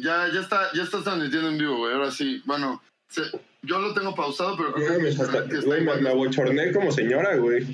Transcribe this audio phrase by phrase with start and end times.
[0.00, 1.94] Ya, ya está, ya estás transmitiendo en vivo, güey.
[1.94, 2.42] Ahora sí.
[2.44, 3.30] Bueno, se-
[3.62, 7.66] yo lo tengo pausado, pero creo No, que está güey, me, abochorné como señora, güey.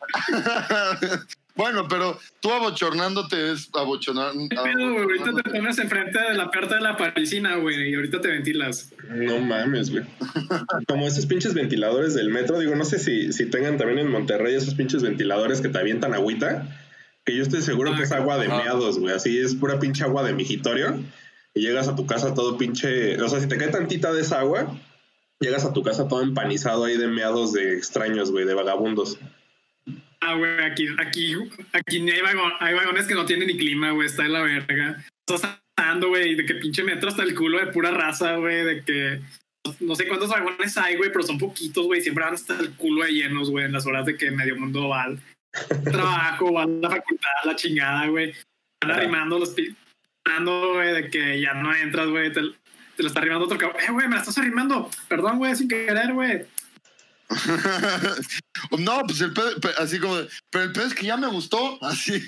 [1.54, 4.32] bueno, pero tú abochornándote es abochonar.
[4.48, 5.02] ¿Qué pedo, güey?
[5.02, 8.92] Ahorita te pones enfrente de la puerta de la parisina, güey, y ahorita te ventilas.
[9.08, 10.04] No mames, güey.
[10.86, 14.54] Como esos pinches ventiladores del metro, digo, no sé si, si tengan también en Monterrey
[14.54, 16.66] esos pinches ventiladores que te avientan agüita,
[17.28, 18.56] que yo estoy seguro que es agua de Ajá.
[18.62, 19.14] meados, güey.
[19.14, 20.98] Así es pura pinche agua de mijitorio.
[21.54, 23.20] Y llegas a tu casa todo pinche.
[23.20, 24.74] O sea, si te cae tantita de esa agua,
[25.38, 29.18] llegas a tu casa todo empanizado ahí de meados de extraños, güey, de vagabundos.
[30.20, 31.34] Ah, güey, aquí, aquí,
[31.72, 34.42] aquí ni hay, vagon- hay vagones que no tienen ni clima, güey, está en la
[34.42, 35.04] verga.
[35.28, 38.82] Estás andando, güey, de que pinche metro hasta el culo de pura raza, güey, de
[38.84, 39.20] que
[39.80, 43.04] no sé cuántos vagones hay, güey, pero son poquitos, güey, siempre van hasta el culo
[43.04, 45.14] de llenos, güey, en las horas de que medio mundo va
[45.84, 48.32] trabajo, va a la facultad, la chingada, güey.
[48.80, 49.74] Van arrimando los pi-
[50.24, 52.40] arrimando, güey, de que ya no entras, güey, te,
[52.96, 53.80] te lo está arrimando otro cabrón.
[53.82, 54.90] Eh, güey, me la estás arrimando.
[55.08, 56.44] Perdón, güey, sin querer, güey.
[58.78, 61.26] no, pues el pedo, pe- así como, de, pero el pedo es que ya me
[61.28, 62.24] gustó, así.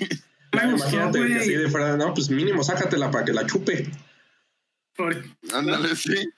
[0.53, 1.33] Me gustó, Imagínate güey.
[1.37, 3.89] así de fuera, no, pues mínimo sácatela para que la chupe.
[5.53, 6.29] Ándale, sí.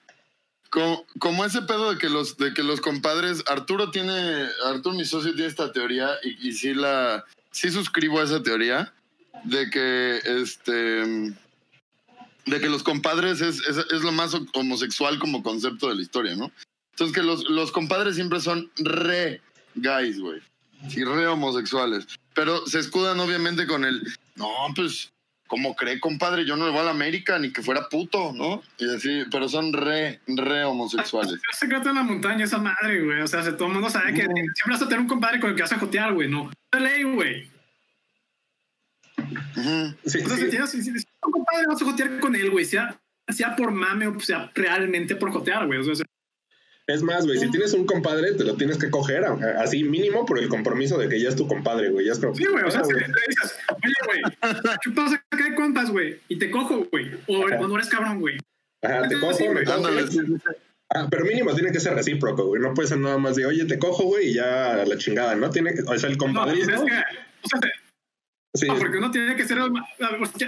[1.20, 5.32] Como, ese pedo de que los de que los compadres, Arturo tiene, Arturo mi socio
[5.32, 8.92] tiene esta teoría y, sí la, sí suscribo a esa teoría
[9.44, 11.32] de que este,
[12.46, 16.34] de que los compadres es, es, es lo más homosexual como concepto de la historia,
[16.34, 16.50] ¿no?
[16.90, 19.40] Entonces que los, los compadres siempre son re
[19.76, 20.40] guys, güey.
[20.88, 22.06] Sí, re homosexuales.
[22.34, 24.02] Pero se escudan obviamente con el,
[24.34, 25.12] no, pues,
[25.54, 26.44] ¿cómo cree, compadre?
[26.44, 28.60] Yo no le voy a la América ni que fuera puto, ¿no?
[28.76, 31.34] Y así, pero son re, re homosexuales.
[31.52, 33.20] Es secreto en la montaña esa madre, güey.
[33.20, 35.50] O sea, se- todo el mundo sabe que siempre vas a tener un compadre con
[35.50, 36.50] el que vas a jotear, güey, ¿no?
[36.72, 37.48] Es ley, güey.
[39.56, 39.94] Ujú.
[40.06, 40.42] Sí, O sea, sí.
[40.44, 42.64] si tienes si tienes un compadre, vas a jotear con él, güey.
[42.64, 45.78] Sea, sea por mame o sea realmente por jotear, güey.
[45.78, 46.04] O sea,
[46.86, 49.24] Es más, güey, si tienes un compadre, te lo tienes que coger,
[49.58, 52.04] así mínimo por el compromiso de que ya es tu compadre, güey.
[52.06, 52.62] Ya es como, sí, güey.
[52.62, 54.20] O sea, ah, si le dices, oye, güey,
[54.82, 56.20] ¿qué pasa acá de compas, güey?
[56.28, 57.10] Y te cojo, güey.
[57.26, 57.58] O Ajá.
[57.60, 58.36] o no eres cabrón, güey.
[58.82, 59.64] Ajá, te cojo, me
[60.06, 60.20] sí,
[60.94, 62.60] Ah, pero mínimo tiene que ser recíproco, güey.
[62.60, 65.34] No puede ser nada más de, oye, te cojo, güey, y ya a la chingada,
[65.34, 65.48] ¿no?
[65.48, 66.74] Tiene que, o sea, el No, pues compadrismo.
[66.74, 66.96] es que,
[67.42, 67.60] o sea,
[68.54, 69.70] sí, No, porque uno tiene que ser el.
[69.70, 69.86] ma-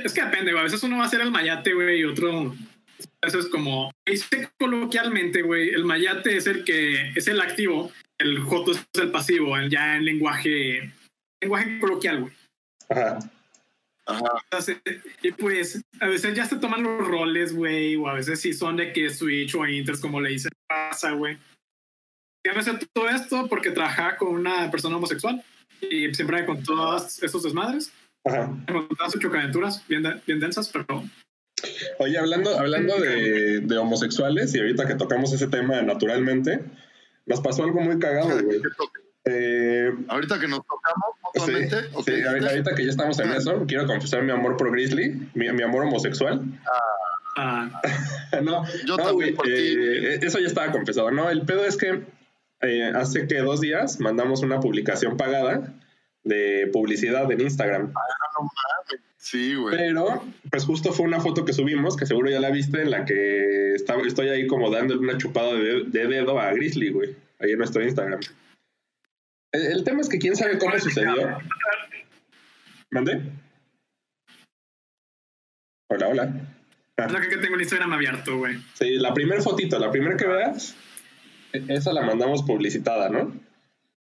[0.05, 0.60] Es que depende, güey.
[0.60, 2.55] A veces uno va a ser el mayate, güey, y otro.
[3.23, 3.93] Eso es como.
[4.07, 5.71] Dice coloquialmente, güey.
[5.71, 9.97] El mayate es el que es el activo, el joto es el pasivo, el- ya
[9.97, 10.93] en lenguaje.
[11.41, 12.33] Lenguaje coloquial, güey.
[12.89, 13.19] Ajá.
[14.09, 14.25] Ajá.
[14.45, 14.79] Entonces,
[15.23, 18.77] y pues, a veces ya se toman los roles, güey, o a veces sí son
[18.77, 21.37] de que Switch o Inters, como le dicen, pasa, güey.
[22.45, 25.43] Y a veces todo esto porque trabajaba con una persona homosexual
[25.81, 27.93] y siempre con todos esos desmadres.
[28.25, 28.47] Ajá.
[28.69, 30.87] Me contaban sus chocaventuras bien, de- bien densas, pero
[31.99, 36.61] Oye, hablando, hablando de, de homosexuales, y ahorita que tocamos ese tema naturalmente,
[37.25, 38.61] nos pasó algo muy cagado, güey.
[39.28, 43.33] Eh, Ahorita que nos tocamos sí, mutuamente, ¿o sí, qué ahorita que ya estamos en
[43.33, 46.43] eso, quiero confesar mi amor por Grizzly, mi, mi amor homosexual.
[47.37, 47.69] ah,
[48.43, 49.53] no, Yo no, también por ti.
[49.53, 51.11] eh, eso ya estaba confesado.
[51.11, 52.05] No, el pedo es que
[52.62, 55.75] eh, hace que dos días mandamos una publicación pagada
[56.22, 57.93] de publicidad en Instagram.
[59.28, 59.76] Sí, güey.
[59.76, 60.22] Pero,
[60.53, 63.75] pues justo fue una foto que subimos, que seguro ya la viste, en la que
[63.75, 67.16] está- estoy ahí como dándole una chupada de, de dedo a Grizzly, güey.
[67.41, 68.20] Ahí en nuestro Instagram.
[69.50, 71.38] El, el tema es que quién sabe cómo sucedió.
[72.92, 73.20] ¿Mandé?
[75.91, 76.32] Hola, hola.
[76.97, 78.56] es la que tengo el Instagram abierto, güey.
[78.75, 80.76] Sí, la primera fotito, la primera que veas,
[81.53, 83.32] e- esa la mandamos publicitada, ¿no?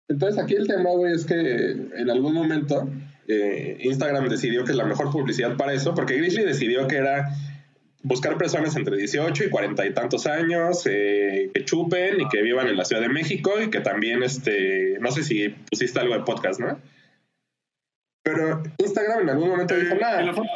[0.10, 2.90] Entonces aquí el tema, güey, es que en algún momento
[3.28, 7.30] eh, Instagram decidió que la mejor publicidad para eso, porque Grizzly decidió que era
[8.04, 12.68] buscar personas entre 18 y 40 y tantos años, eh, que chupen y que vivan
[12.68, 16.22] en la Ciudad de México y que también, este, no sé si pusiste algo de
[16.24, 16.80] podcast, ¿no?
[18.24, 20.34] Pero Instagram en algún momento dijo, En la nada.
[20.34, 20.50] foto,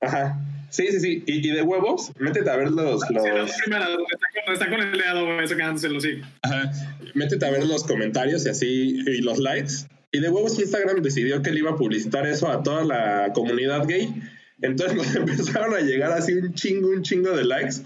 [0.00, 0.38] Ajá.
[0.70, 1.24] Sí, sí, sí.
[1.26, 4.04] Y, y de huevos, métete a ver los, sí, la los, primera, donde
[4.52, 6.20] está, con- el dedo, güey, sacándoselo, sí.
[6.42, 6.70] Ajá.
[7.14, 9.72] Métete a ver los comentarios y así, y los likes.
[10.10, 13.86] Y de huevos Instagram decidió que le iba a publicitar eso a toda la comunidad
[13.86, 14.14] gay.
[14.62, 17.76] Entonces nos empezaron a llegar así un chingo, un chingo de likes,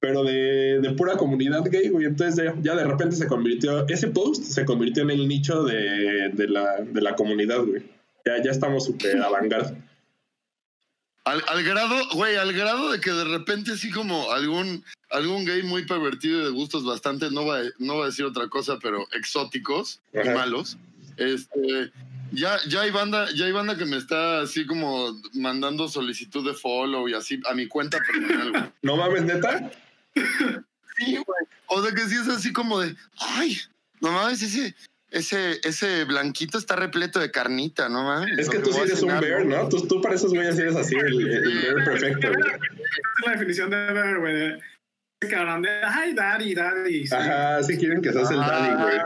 [0.00, 2.06] pero de, de pura comunidad gay, güey.
[2.06, 6.30] Entonces ya, ya de repente se convirtió, ese post se convirtió en el nicho de,
[6.32, 7.82] de, la, de la comunidad, güey.
[8.24, 9.52] Ya, ya estamos súper avant
[11.24, 15.62] Al, al grado, güey, al grado de que de repente sí como algún, algún gay
[15.62, 19.06] muy pervertido y de gustos bastante, no va, no va a decir otra cosa, pero
[19.12, 20.34] exóticos y Ajá.
[20.34, 20.78] malos,
[21.16, 21.92] este,
[22.32, 26.54] Ya, ya hay banda, ya hay banda que me está así como mandando solicitud de
[26.54, 28.62] follow y así a mi cuenta personal, güey.
[28.82, 29.70] ¿No mames, neta?
[30.14, 31.46] Sí, güey.
[31.66, 33.56] O de que sí es así como de, ay,
[34.00, 34.74] no mames, ese,
[35.10, 38.38] ese, ese blanquito está repleto de carnita, no mames.
[38.38, 39.46] Es que tú sí eres un bear.
[39.46, 39.68] ¿no?
[39.68, 42.28] Tú, tú para esos güeyes eres así, el, el bear perfecto.
[42.28, 44.58] es la definición de ver, güey.
[45.30, 47.06] Cabrón de, ay, daddy, daddy.
[47.06, 47.14] sí.
[47.14, 48.98] Ajá, sí quieren que seas el daddy, güey.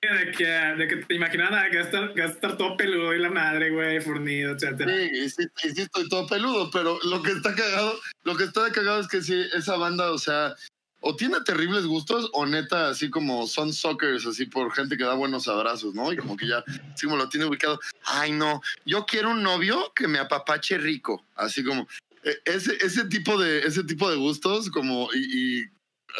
[0.00, 2.56] De que, de que te imaginan ah, que va a estar, que va a estar
[2.56, 4.92] todo peludo y la madre, güey, fornido, etcétera.
[4.94, 9.08] Sí, sí, estoy todo peludo, pero lo que está cagado, lo que está cagado es
[9.08, 10.54] que sí, esa banda, o sea,
[11.00, 15.14] o tiene terribles gustos o neta así como son suckers, así por gente que da
[15.14, 16.12] buenos abrazos, ¿no?
[16.12, 16.62] Y como que ya,
[16.94, 17.80] así como lo tiene ubicado.
[18.04, 21.88] Ay, no, yo quiero un novio que me apapache rico, así como
[22.22, 25.64] eh, ese, ese tipo de, ese tipo de gustos, como y, y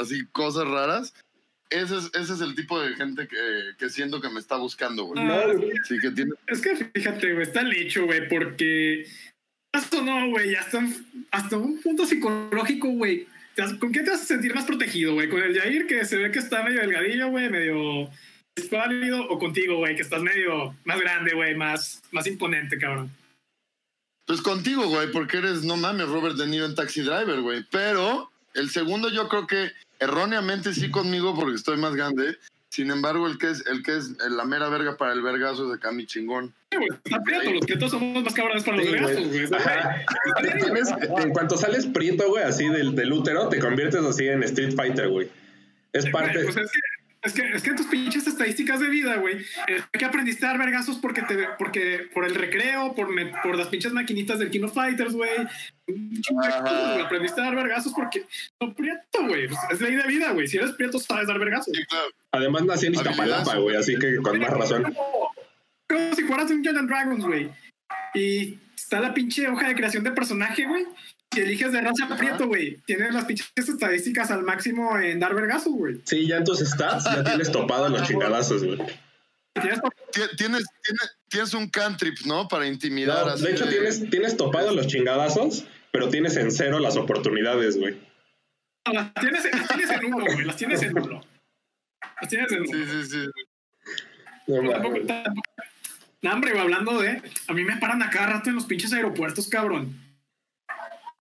[0.00, 1.14] así cosas raras.
[1.70, 5.04] Ese es, ese es el tipo de gente que, que siento que me está buscando,
[5.04, 5.22] güey.
[5.22, 5.72] No, güey.
[5.86, 6.32] Sí, que tiene.
[6.46, 9.06] Es que fíjate, güey, está el hecho, güey, porque
[9.72, 10.82] esto no, güey, hasta,
[11.30, 13.26] hasta un punto psicológico, güey.
[13.78, 15.28] ¿Con qué te vas a sentir más protegido, güey?
[15.28, 18.08] ¿Con el Jair, que se ve que está medio delgadillo, güey, medio
[18.54, 19.28] escuálido?
[19.28, 23.10] ¿O contigo, güey, que estás medio más grande, güey, más, más imponente, cabrón?
[24.26, 27.64] Pues contigo, güey, porque eres, no mames, Robert De Niro en Taxi Driver, güey.
[27.70, 32.36] Pero el segundo yo creo que erróneamente sí conmigo porque estoy más grande.
[32.70, 35.72] Sin embargo, el que es, el que es la mera verga para el vergazo es
[35.72, 36.54] de Cami chingón.
[36.70, 39.26] Sí, güey, está prieto, los prietos somos más cabrones para los Sí, vergazos,
[41.08, 41.22] güey.
[41.22, 45.08] en cuanto sales prieto, güey, así del, del útero, te conviertes así en Street Fighter,
[45.08, 45.30] güey.
[45.94, 46.44] Es parte.
[46.44, 46.78] Pues es que,
[47.22, 50.58] es que, es que tus pinches estadísticas de vida, güey, es que aprendiste a dar
[50.58, 54.62] vergazos porque te, porque por el recreo, por, me- por las pinches maquinitas del King
[54.64, 55.30] of Fighters, güey.
[57.04, 58.24] Aprendiste a dar vergazos porque
[58.60, 59.48] no prieto, güey.
[59.70, 60.46] Es ley de vida, güey.
[60.46, 61.74] Si eres prieto, sabes dar vergazos.
[61.74, 62.08] Sí, claro.
[62.32, 64.82] Además, nací en Iztapalapa, güey, así que con más razón.
[64.82, 65.30] Como,
[65.88, 67.50] como si fueras un and Dragons, güey.
[68.14, 70.86] Y está la pinche hoja de creación de personaje, güey.
[71.32, 72.16] Si eliges de raza Ajá.
[72.16, 76.00] prieto, güey, tienes las pinches estadísticas al máximo en dar vergazos, güey.
[76.04, 78.78] Sí, ya en tus stats ya tienes topado los chingadazos, güey.
[79.54, 79.80] Tienes
[80.12, 80.64] Tie- Tienes,
[81.28, 82.48] tienes, un cantrip, ¿no?
[82.48, 83.26] Para intimidar.
[83.26, 87.76] No, así de hecho, tienes, tienes topado los chingadazos, pero tienes en cero las oportunidades,
[87.78, 87.98] güey.
[88.90, 90.44] Las tienes, las tienes en uno, güey.
[90.44, 91.20] Las tienes en uno.
[92.20, 92.68] Las tienes en uno.
[92.72, 93.26] Sí, sí, sí.
[94.46, 95.42] No Tampoco- tampoco-
[96.22, 97.22] No, hombre, güey, hablando de.
[97.48, 99.94] A mí me paran a cada rato en los pinches aeropuertos, cabrón.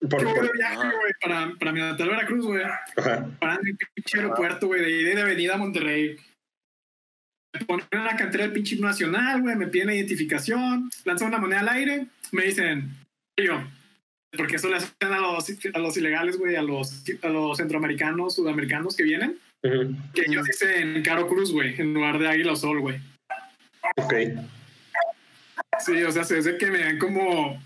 [0.01, 2.63] Por- Yo voy de por- viaje, güey, para, para mi natal Veracruz, güey.
[2.63, 3.29] ajá.
[3.41, 6.17] Paran en el pinche aeropuerto, güey, de y de avenida a Monterrey.
[7.55, 11.39] Me ponen en la cantera del pinche nacional, güey, me piden la identificación, lanzan una
[11.39, 12.91] moneda al aire, me dicen,
[13.43, 13.61] yo,
[14.37, 18.35] porque eso le hacen a los, a los ilegales, güey, a los, a los centroamericanos,
[18.37, 19.97] sudamericanos que vienen, Ujú.
[20.15, 23.01] que ellos dicen Caro Cruz, güey, en lugar de Águila o Sol, güey.
[23.97, 24.15] Ok.
[25.81, 27.61] Sí, o sea, se ve que me ven como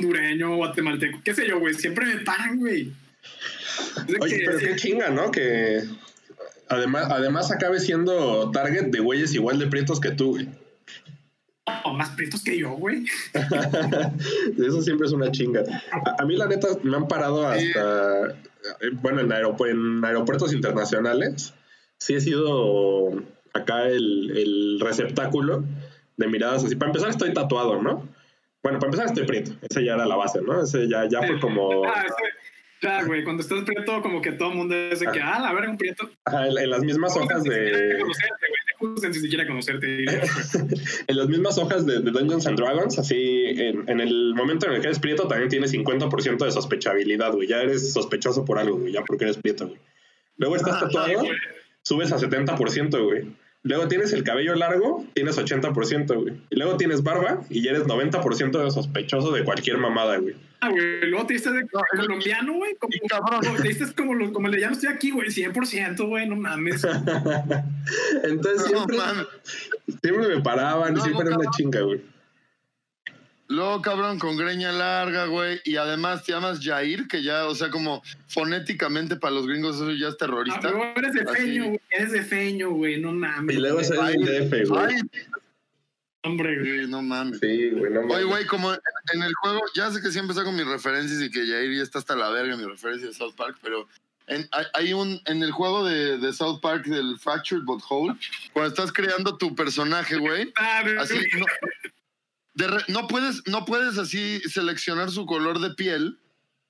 [0.00, 2.92] dureño, guatemalteco, qué sé yo, güey, siempre me paran, güey.
[4.20, 5.30] Oye, que- pero qué chinga, ¿no?
[5.30, 5.82] Que
[6.68, 10.48] además, además acabe siendo target de güeyes igual de prietos que tú, güey.
[11.84, 13.04] Oh, más prietos que yo, güey.
[14.58, 15.62] Eso siempre es una chinga.
[15.92, 18.26] A, a mí, la neta, me han parado hasta.
[18.26, 21.54] eh, Bueno, en, aeropu- en aeropuertos internacionales.
[21.98, 23.22] Sí he sido
[23.52, 25.64] acá el, el receptáculo
[26.16, 26.74] de miradas así.
[26.76, 28.08] Para empezar, estoy tatuado, ¿no?
[28.62, 29.52] Bueno, para empezar, estoy prieto.
[29.68, 30.62] Ese ya era la base, ¿no?
[30.62, 31.82] Ese ya, ya fue como.
[32.82, 35.38] Ah, ya, güey, cuando estás prieto, como que todo el mundo es de que, ah,
[35.38, 36.08] la verga, un prieto.
[36.24, 38.02] Ajá, en, en las mismas hojas de.
[39.02, 40.06] sin siquiera conocerte.
[41.06, 44.72] En las mismas hojas de, de Dungeons and Dragons, así, en, en el momento en
[44.72, 47.48] el que eres prieto, también tienes 50% de sospechabilidad, güey.
[47.48, 49.78] Ya eres sospechoso por algo, güey, ya porque eres prieto, güey.
[50.38, 51.22] Luego estás Ajá, tatuado,
[51.82, 53.26] subes a 70%, güey.
[53.62, 56.34] Luego tienes el cabello largo, tienes 80%, güey.
[56.48, 60.34] Y luego tienes barba y ya eres 90% de sospechoso de cualquier mamada, güey.
[60.62, 63.56] Ah, güey, luego te dices de colombiano, güey, como, cabrón.
[63.60, 66.36] te dices como, lo- como el de ya no estoy aquí, güey, 100%, güey, no
[66.36, 66.84] mames.
[68.24, 68.86] Entonces No,
[70.02, 72.00] siempre, me paraban y No, siempre no, era una chinga, güey.
[73.50, 75.60] Luego, cabrón, con greña larga, güey.
[75.64, 79.90] Y además te llamas Jair, que ya, o sea, como fonéticamente para los gringos eso
[79.90, 80.60] ya es Ah, terrorista.
[80.60, 81.34] pero eres de Así.
[81.42, 83.56] feño, güey, eres de feño, güey, no mames.
[83.56, 84.94] Y luego Ay, del DF, güey.
[84.94, 85.00] Ay,
[86.22, 86.86] Hombre, güey.
[86.86, 87.38] no mames.
[87.40, 88.26] Sí, güey, no Oye, mames.
[88.26, 91.74] güey, como en el juego, ya sé que siempre saco mis referencias y que Jair
[91.76, 93.88] ya está hasta la verga mi referencia de South Park, pero
[94.26, 98.14] en, hay, hay un, en el juego de, de South Park del Fractured But Whole,
[98.52, 100.98] cuando estás creando tu personaje, güey, Ah, güey.
[100.98, 101.46] así no,
[102.54, 106.18] de re- no puedes no puedes así seleccionar su color de piel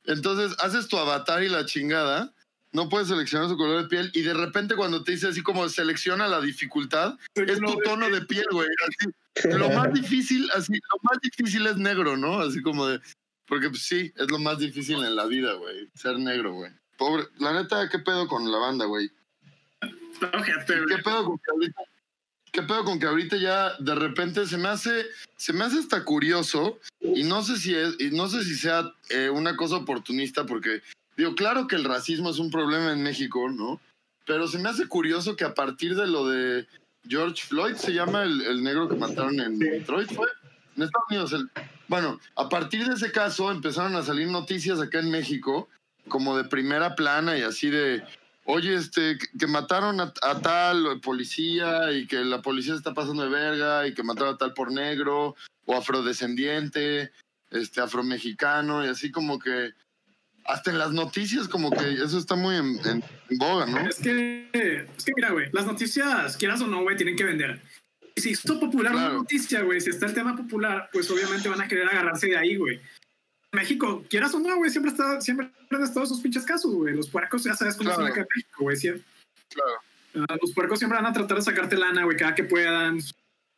[0.04, 2.32] entonces haces tu avatar y la chingada
[2.72, 5.68] no puedes seleccionar su color de piel y de repente cuando te dice así como
[5.68, 8.68] selecciona la dificultad es tu tono de piel güey
[9.44, 12.40] Lo más difícil, así, lo más difícil es negro, ¿no?
[12.40, 13.00] Así como de.
[13.46, 15.88] Porque pues, sí, es lo más difícil en la vida, güey.
[15.94, 16.72] Ser negro, güey.
[16.98, 17.24] Pobre.
[17.38, 19.08] La neta, ¿qué pedo con la banda, güey?
[19.80, 20.26] ¿Qué
[21.04, 21.80] pedo con que ahorita?
[22.52, 26.04] ¿Qué pedo con que ahorita ya de repente se me hace, se me hace hasta
[26.04, 30.46] curioso y no sé si es, y no sé si sea eh, una cosa oportunista
[30.46, 30.82] porque
[31.16, 33.80] digo, claro que el racismo es un problema en México, ¿no?
[34.26, 36.66] Pero se me hace curioso que a partir de lo de
[37.08, 40.26] George Floyd, se llama el, el negro que mataron en Detroit, fue
[40.76, 41.32] en Estados Unidos.
[41.32, 41.50] el-
[41.88, 45.68] bueno, a partir de ese caso empezaron a salir noticias acá en México
[46.08, 48.02] como de primera plana y así de,
[48.50, 53.22] oye, este, que, mataron a, a tal policía y que la policía se está pasando
[53.22, 55.34] de verga y que mataron a tal por negro
[55.66, 57.12] o afrodescendiente,
[57.50, 59.72] este, afromexicano y así como que
[60.44, 63.78] hasta en las noticias como que eso está muy en, en- en boga, ¿no?
[63.88, 67.62] Es que, es que mira, güey, las noticias, quieras o no, güey, tienen que vender.
[68.16, 69.18] Si esto popular una Claro.
[69.18, 72.56] noticia, güey, si está el tema popular, pues obviamente van a querer agarrarse de ahí,
[72.56, 72.80] güey.
[73.52, 76.94] México, quieras o no, güey, siempre, está, siempre han estado esos pinches casos, güey.
[76.94, 78.02] Los puercos, ya sabes cómo Claro.
[78.02, 78.76] son acá en México, güey.
[78.76, 79.02] sie-
[79.52, 80.26] Claro.
[80.28, 82.98] ah, los puercos siempre van a tratar de sacarte lana, güey, cada que puedan.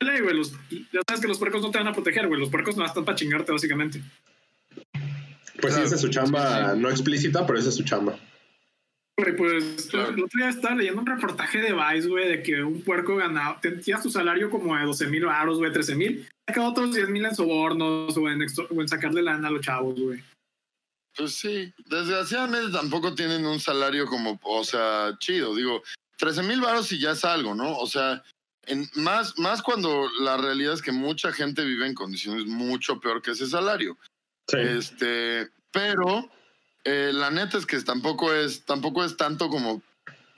[0.00, 2.40] Ley, güey, los, ya sabes que los puercos no te van a proteger, güey.
[2.40, 4.02] Los puercos no están para chingarte, básicamente.
[5.61, 8.18] Pues sí, esa es su chamba no explícita, pero esa es su chamba.
[9.19, 10.09] Güey, pues Claro.
[10.11, 13.61] el otro día estaba leyendo un reportaje de Vice, güey, de que un puerco ganaba,
[13.61, 17.25] tenía su salario como de 12 mil baros, güey, 13 mil, sacaba otros 10 mil
[17.25, 20.23] en sobornos o en, o en sacarle lana a los chavos, güey.
[21.14, 25.54] Pues sí, desgraciadamente tampoco tienen un salario como, o sea, chido.
[25.54, 25.83] Digo,
[26.16, 27.76] 13 mil baros y ya es algo, ¿no?
[27.76, 28.23] O sea,
[28.64, 33.21] en, más, más cuando la realidad es que mucha gente vive en condiciones mucho peor
[33.21, 33.99] que ese salario.
[34.49, 34.57] Sí.
[34.59, 36.31] Este, pero
[36.84, 39.82] eh, la neta es que tampoco es, tampoco es tanto como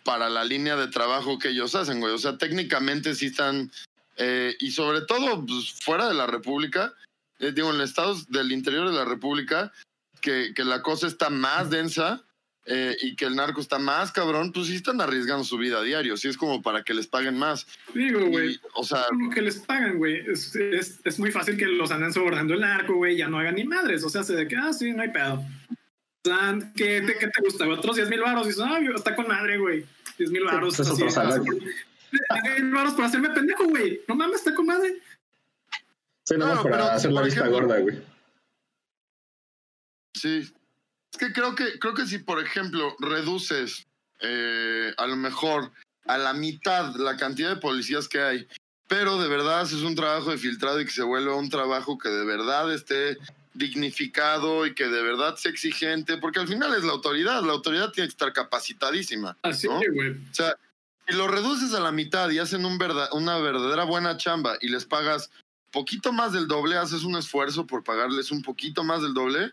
[0.04, 2.12] para la línea de trabajo que ellos hacen, güey.
[2.12, 3.72] O sea, técnicamente sí están,
[4.16, 6.92] eh, y sobre todo pues, fuera de la República,
[7.38, 9.72] eh, digo, en estados del interior de la República,
[10.20, 12.24] que, que la cosa está más densa
[12.66, 15.82] eh, y que el narco está más cabrón, pues sí están arriesgando su vida a
[15.82, 16.16] diario.
[16.16, 17.66] Sí es como para que les paguen más.
[17.92, 21.66] Digo, güey, o sea, lo que les pagan, güey, es, es, es muy fácil que
[21.66, 24.02] los anden sobornando el narco, güey, ya no hagan ni madres.
[24.04, 25.44] O sea, se de que, ah, sí, no hay pedo.
[26.74, 27.68] ¿Qué te, qué te gusta?
[27.68, 28.46] Otros 10 mil baros.
[28.46, 29.84] Y dices, ah, está con madre, güey.
[30.18, 30.78] 10 mil baros.
[30.80, 31.52] es otro salario.
[31.52, 34.00] 10 mil baros por hacerme pendejo, güey.
[34.08, 35.00] No mames, está con madre.
[36.26, 38.02] Sí, nada más No, para pero, hacer la vista ejemplo- gorda, güey.
[40.14, 40.50] Sí.
[41.12, 43.86] Es que creo que, creo que si, por ejemplo, reduces
[44.20, 45.70] eh, a lo mejor
[46.06, 48.48] a la mitad la cantidad de policías que hay,
[48.88, 52.08] pero de verdad haces un trabajo de filtrado y que se vuelva un trabajo que
[52.08, 53.16] de verdad esté
[53.54, 57.90] dignificado y que de verdad sea exigente, porque al final es la autoridad, la autoridad
[57.92, 59.36] tiene que estar capacitadísima.
[59.42, 59.80] Así, ¿no?
[59.92, 60.10] güey.
[60.10, 60.56] O sea,
[61.06, 64.68] si lo reduces a la mitad y hacen un verda- una verdadera buena chamba y
[64.68, 65.30] les pagas
[65.70, 69.52] poquito más del doble, haces un esfuerzo por pagarles un poquito más del doble,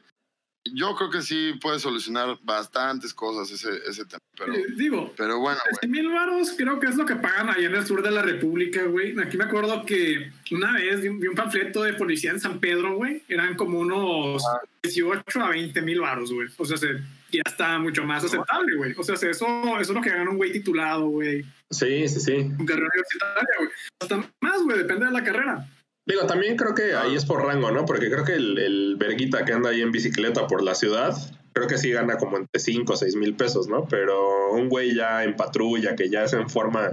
[0.66, 4.20] yo creo que sí puede solucionar bastantes cosas ese, ese tema.
[4.38, 5.80] Pero, Eh, Digo, pero bueno, güey.
[5.82, 8.22] 13 mil varos creo que es lo que pagan ahí en el sur de la
[8.22, 9.20] República, güey.
[9.20, 12.60] Aquí me acuerdo que una vez vi un, vi un panfleto de policía en San
[12.60, 13.24] Pedro, güey.
[13.28, 14.44] Eran como unos
[14.84, 16.48] 18 a 20 mil varos, güey.
[16.58, 16.88] O sea, se,
[17.32, 18.94] ya está mucho más aceptable, güey.
[18.98, 19.46] O sea, se- eso,
[19.80, 21.44] eso es lo que gana un güey titulado, güey.
[21.70, 22.34] Sí, sí, sí.
[22.34, 23.70] Un carrera universitaria, güey.
[24.00, 25.68] Hasta más, güey, depende de la carrera.
[26.12, 27.86] Digo, también creo que ahí es por rango, ¿no?
[27.86, 31.16] Porque creo que el, el verguita que anda ahí en bicicleta por la ciudad,
[31.54, 33.86] creo que sí gana como entre 5 o 6 mil pesos, ¿no?
[33.86, 36.92] Pero un güey ya en patrulla, que ya es en forma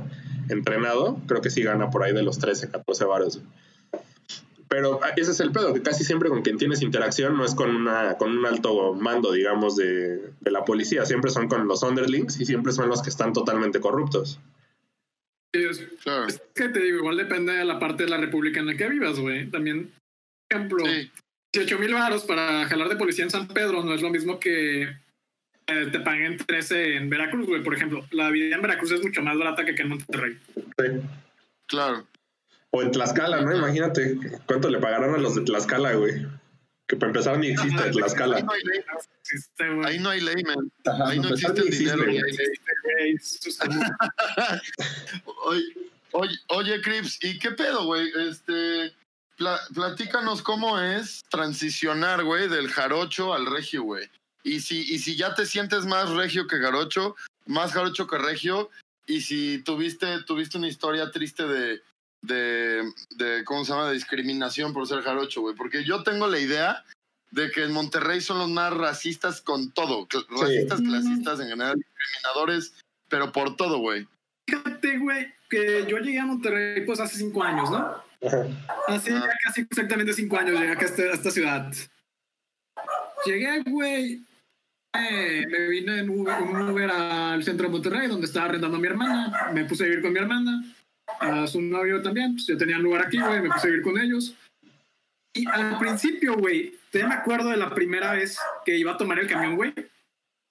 [0.49, 3.41] entrenado, creo que sí gana por ahí de los 13, 14 varos.
[4.69, 7.57] Pero ah, ese es el pedo, que casi siempre con quien tienes interacción no es
[7.57, 11.83] con, una, con un alto mando, digamos, de, de la policía, siempre son con los
[11.83, 14.39] underlings y siempre son los que están totalmente corruptos.
[15.65, 16.27] Es, Claro.
[16.27, 18.89] es que te digo, igual depende de la parte de la República en la que
[18.89, 19.51] vivas, güey.
[19.51, 19.91] También,
[20.49, 21.11] por ejemplo, Sí,
[21.53, 24.83] 18 mil varos para jalar de policía en San Pedro no es lo mismo que
[24.83, 27.63] eh, te paguen 13 en Veracruz, güey.
[27.63, 30.39] Por ejemplo, la vida en Veracruz es mucho más barata que en Monterrey.
[30.55, 31.01] Sí.
[31.67, 32.07] claro.
[32.71, 33.57] O en Tlaxcala, ¿no?
[33.57, 36.27] Imagínate cuánto le pagarán a los de Tlaxcala, güey.
[36.89, 38.41] Que para empezar ni existe Ahí Tlaxcala.
[38.41, 38.81] no hay ley,
[39.21, 40.73] Existe, ahí no hay ley, man.
[40.87, 42.03] Ajá, ahí no existe el dinero.
[43.01, 43.69] Existe,
[45.45, 45.63] Oye,
[46.13, 48.11] oye, oye, Crips, ¿y qué pedo, güey?
[48.29, 48.93] Este,
[49.37, 54.09] pla- platícanos cómo es transicionar, güey, del jarocho al regio, güey.
[54.43, 57.17] Y si, y si ya te sientes más regio que jarocho,
[57.47, 58.71] más jarocho que regio,
[59.07, 61.83] y si tuviste, tuviste una historia triste de,
[62.23, 62.83] de,
[63.17, 65.55] de, ¿cómo se llama?, de discriminación por ser jarocho, güey.
[65.55, 66.85] Porque yo tengo la idea
[67.31, 71.77] de que en Monterrey son los más racistas con todo, cl- racistas, clasistas en general,
[71.77, 72.75] discriminadores,
[73.09, 74.07] pero por todo, güey.
[74.49, 78.03] Fíjate, güey, que yo llegué a Monterrey pues hace cinco años, ¿no?
[78.21, 81.73] Ya casi exactamente cinco años llegué acá a esta, a esta ciudad.
[83.27, 84.23] Llegué, güey.
[84.95, 88.81] eh, me vine en Uber, un Uber al centro de Monterrey, donde estaba arrendando a
[88.81, 89.51] mi hermana.
[89.53, 90.65] Me puse a vivir con mi hermana.
[91.21, 92.35] A su novio también.
[92.35, 93.41] Pues yo tenía lugar aquí, güey.
[93.43, 94.35] Me puse a vivir con ellos.
[95.35, 99.19] Y al principio, güey, todavía me acuerdo de la primera vez que iba a tomar
[99.19, 99.73] el camión, güey.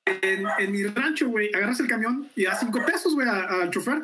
[0.05, 4.03] En, en mi rancho, güey, agarras el camión y das cinco pesos, güey, al chofer.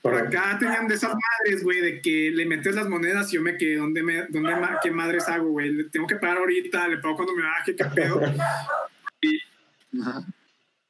[0.00, 3.42] Por acá tenían de esas madres, güey, de que le metes las monedas y yo
[3.42, 5.70] me quedé, ¿dónde me, dónde ma- qué madres hago, güey?
[5.72, 8.20] Le tengo que pagar ahorita, le pago cuando me baje, qué pedo.
[10.00, 10.22] Ajá.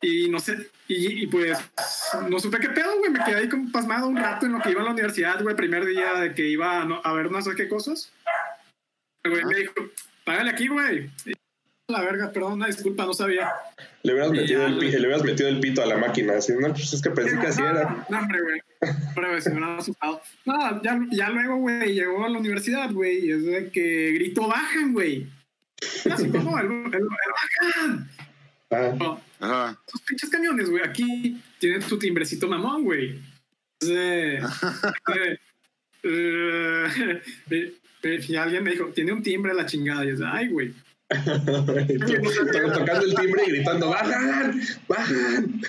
[0.06, 1.58] Y no sé, y, y pues
[2.28, 3.10] no supe qué pedo, güey.
[3.10, 5.56] Me quedé ahí como pasmado un rato en lo que iba a la universidad, güey.
[5.56, 8.12] Primer día de que iba a, no- a ver no sé qué cosas.
[9.22, 9.72] El güey me dijo,
[10.24, 11.10] págale aquí, güey.
[11.88, 13.50] La verga, perdón, una disculpa, no sabía.
[14.02, 16.34] Le hubieras, Y metido ya, el, le hubieras metido el pito a la máquina.
[16.36, 18.04] Así, no, pues es que pensé que así era.
[18.10, 18.60] No, hombre, güey.
[19.08, 20.20] Hombre, güey, se me hubiera asustado.
[20.44, 24.46] No, ya, ya luego, güey, llegó a la universidad, güey, y es de que grito,
[24.48, 25.26] bajan, güey.
[26.10, 28.10] Así como, el, el, el bajan.
[28.74, 29.80] Ah, Ajá.
[29.86, 33.20] Esos pinches camiones, güey, aquí tienen tu timbrecito mamón, güey.
[33.86, 34.40] Eh,
[36.02, 37.22] eh,
[38.02, 40.04] eh, y alguien me dijo, tiene un timbre la chingada.
[40.04, 40.72] Y es de, ay, güey.
[41.08, 44.60] Tocando el timbre y gritando, ¡bajan!
[44.88, 45.62] ¡bajan!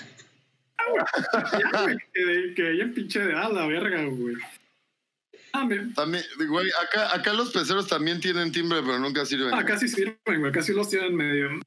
[1.60, 4.36] Ya, güey, que, que ella pinche de a la verga, güey.
[5.54, 9.54] Ah, También, güey, acá, acá los peceros también tienen timbre, pero nunca sirven.
[9.54, 11.60] ah, casi sirven, güey, casi los tienen medio.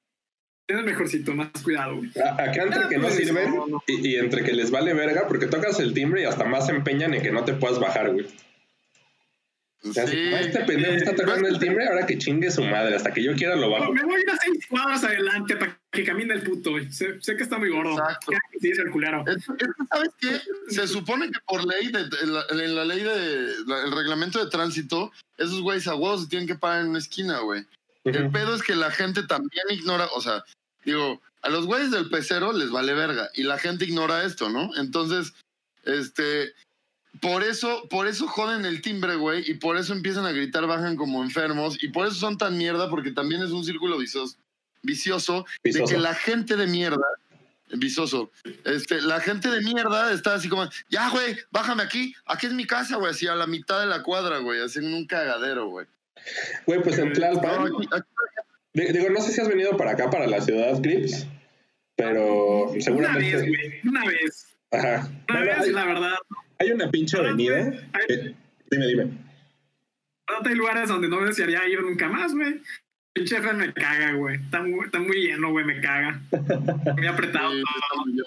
[0.69, 2.11] Tienen mejorcito, más cuidado, güey.
[2.23, 3.83] A- Acá entre que no pues, sirven no, no.
[3.87, 6.73] y, y entre que les vale verga, porque tocas el timbre y hasta más se
[6.73, 8.27] empeñan en que no te puedas bajar, güey.
[9.85, 10.17] O sea, Sí.
[10.35, 13.35] "Ah, este pendejo está tocando el timbre, ahora que chingue su madre, hasta que yo
[13.35, 13.95] quiera lo bajo.
[13.95, 16.91] Me voy a ir a seis cuadras adelante para que camine el puto, güey.
[16.93, 17.93] Sé, sé que está muy gordo.
[17.93, 18.33] Exacto.
[18.61, 19.25] Dice el culero.
[19.89, 20.41] ¿Sabes qué?
[20.69, 24.45] Se supone que por ley, de, de la- en la ley de la- el reglamento
[24.45, 27.65] de tránsito, esos güeyes a huevos se tienen que parar en una esquina, güey.
[28.05, 30.43] El pedo es que la gente también ignora, o sea,
[30.93, 34.71] digo, a los güeyes del pecero les vale verga y la gente ignora esto, ¿no?
[34.77, 35.33] Entonces,
[35.85, 36.53] este,
[37.21, 40.97] por eso, por eso joden el timbre, güey, y por eso empiezan a gritar, bajan
[40.97, 44.37] como enfermos, y por eso son tan mierda, porque también es un círculo vicioso,
[44.83, 47.07] vicioso de que la gente de mierda,
[47.73, 48.31] visoso,
[48.65, 52.67] este, la gente de mierda está así como, ya, güey, bájame aquí, aquí es mi
[52.67, 55.87] casa, güey, así a la mitad de la cuadra, güey, así en un cagadero, güey.
[56.67, 58.38] Güey, pues en No, Tlalpan, aquí- aquí- di-
[58.93, 61.27] digo, no sé si has venido para acá, para la ciudad, Clips,
[61.97, 63.37] pero Una vez, seguramente...
[63.49, 63.81] güey.
[63.85, 64.57] Una vez.
[64.71, 65.09] Ajá.
[65.29, 66.15] Una Bueno, vez, hay, la verdad.
[66.59, 67.73] hay una pinche avenida.
[67.93, 68.35] Hay, eh,
[68.71, 69.09] dime, dime.
[70.45, 72.61] hay lugares donde no desearía ir nunca más, güey.
[73.15, 74.37] Pinche jefe me caga, güey.
[74.37, 76.21] Está muy, está muy lleno, güey, me caga.
[76.97, 78.05] Muy apretado Sí, todo.
[78.07, 78.23] muy.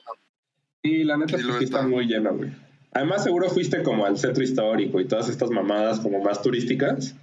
[0.83, 2.49] Y la neta Sí, es que sí está muy lleno, güey.
[2.93, 7.15] Además, seguro fuiste como al centro histórico y todas estas mamadas como más turísticas.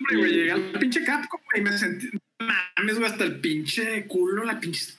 [0.00, 2.08] Hombre, güey, llegué al pinche Capco, güey, y me sentí.
[2.78, 4.94] Mames, güey, hasta el pinche culo, la pinche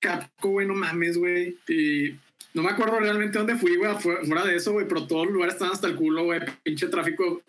[0.00, 1.56] Capco, güey, no mames, güey.
[1.68, 2.14] Y
[2.54, 5.32] no me acuerdo realmente dónde fui, güey, fu- fuera de eso, güey, pero todos los
[5.34, 6.40] lugares estaban hasta el culo, güey.
[6.62, 7.42] Pinche tráfico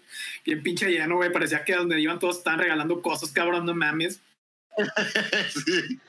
[0.45, 1.31] bien pinche lleno, güey.
[1.33, 4.19] Parecía que donde iban todos estaban regalando cosas, cabrón, no mames.
[5.49, 5.99] Sí.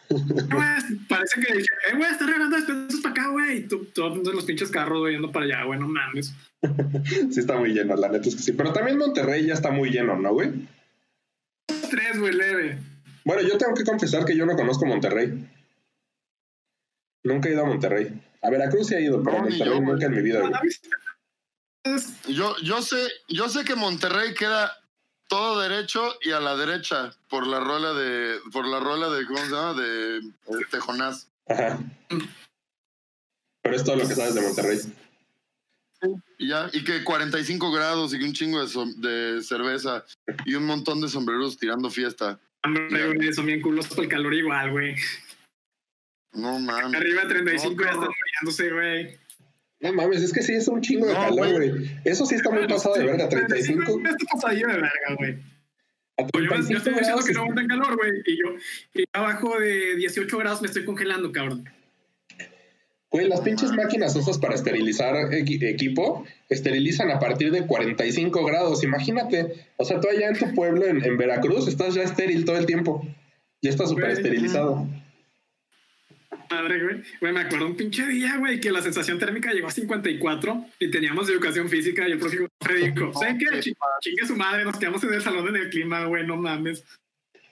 [1.09, 3.59] Parece que dije, eh, güey, están regalando despensas para acá, güey.
[3.59, 6.33] Y tú- todos los pinches carros, güey, yendo para allá, güey, no mames.
[7.31, 8.53] Sí está muy lleno, la neta es que sí.
[8.53, 10.51] Pero también Monterrey ya está muy lleno, ¿no, güey?
[11.91, 12.79] Tres, güey, leve.
[13.25, 15.49] Bueno, yo tengo que confesar que yo no conozco Monterrey.
[17.25, 18.23] Nunca he ido a Monterrey.
[18.43, 20.63] A Veracruz sí he ido, pero No, Monterrey yo, nunca en mi vida,
[22.29, 24.73] Yo, yo sé, yo sé que Monterrey queda
[25.29, 29.39] todo derecho y a la derecha por la rola de, por la rola de, ¿cómo
[29.39, 29.75] se llama?
[29.75, 30.21] De
[30.61, 31.29] este, Jonás.
[31.49, 31.79] Ajá.
[33.63, 34.79] Pero es todo lo que sabes de Monterrey.
[36.37, 40.05] Y ya, y que 45 grados y que un chingo de cerveza
[40.45, 42.39] y un montón de sombreros tirando fiesta.
[42.64, 44.96] Hombre, güey, son bien culos por el calor igual, güey.
[46.33, 47.00] No mames.
[47.00, 49.18] Arriba de 35 ya están muriéndose, güey.
[49.81, 52.00] No mames, es que sí es un chingo de No, calor, güey.
[52.05, 54.00] Eso sí está muy pasado de verga, 35.
[54.03, 55.38] Ya está pasadillo de verga, güey.
[56.16, 58.12] A Yo, yo 35 estoy diciendo que no aguanta el calor, güey.
[58.24, 58.55] Y yo,
[58.94, 61.68] y abajo de 18 grados me estoy congelando, cabrón.
[63.14, 68.83] Güey, las pinches máquinas esas para esterilizar equi- equipo esterilizan a partir de 45 grados.
[68.83, 69.68] Imagínate.
[69.77, 72.66] O sea, tú allá en tu pueblo, en, en Veracruz, estás ya estéril todo el
[72.66, 73.07] tiempo.
[73.62, 74.88] Ya está súper esterilizado.
[76.50, 77.03] Madre, güey.
[77.20, 80.90] Güey, me acuerdo un pinche día, güey, que la sensación térmica llegó a 54 y
[80.90, 82.38] teníamos educación física y el profe
[82.74, 83.61] dijo, ¿saben qué?
[83.61, 86.85] Chi- Chingue su madre, nos quedamos en el salón en el clima, güey, no mames.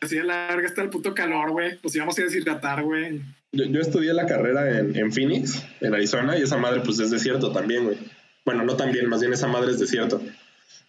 [0.01, 1.79] Así de larga está el puto calor, güey.
[1.85, 3.21] Nos íbamos a deshidratar, güey.
[3.53, 7.11] Yo, yo estudié la carrera en, en Phoenix, en Arizona, y esa madre pues es
[7.11, 7.99] desierto también, güey.
[8.45, 10.21] Bueno, no también, más bien esa madre es desierto.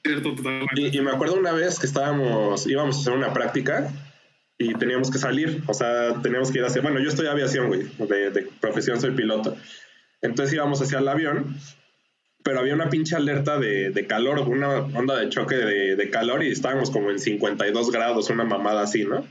[0.04, 0.82] Cierto, totalmente.
[0.82, 3.92] Y, y me acuerdo una vez que estábamos, íbamos a hacer una práctica
[4.58, 7.84] y teníamos que salir, o sea, teníamos que ir hacia, bueno, yo estoy aviación, güey,
[7.98, 9.56] de, de profesión soy piloto.
[10.22, 11.58] Entonces íbamos hacia el avión,
[12.44, 16.44] pero había una pinche alerta de, de calor, una onda de choque de, de calor
[16.44, 19.26] y estábamos como en 52 grados, una mamada así, ¿no?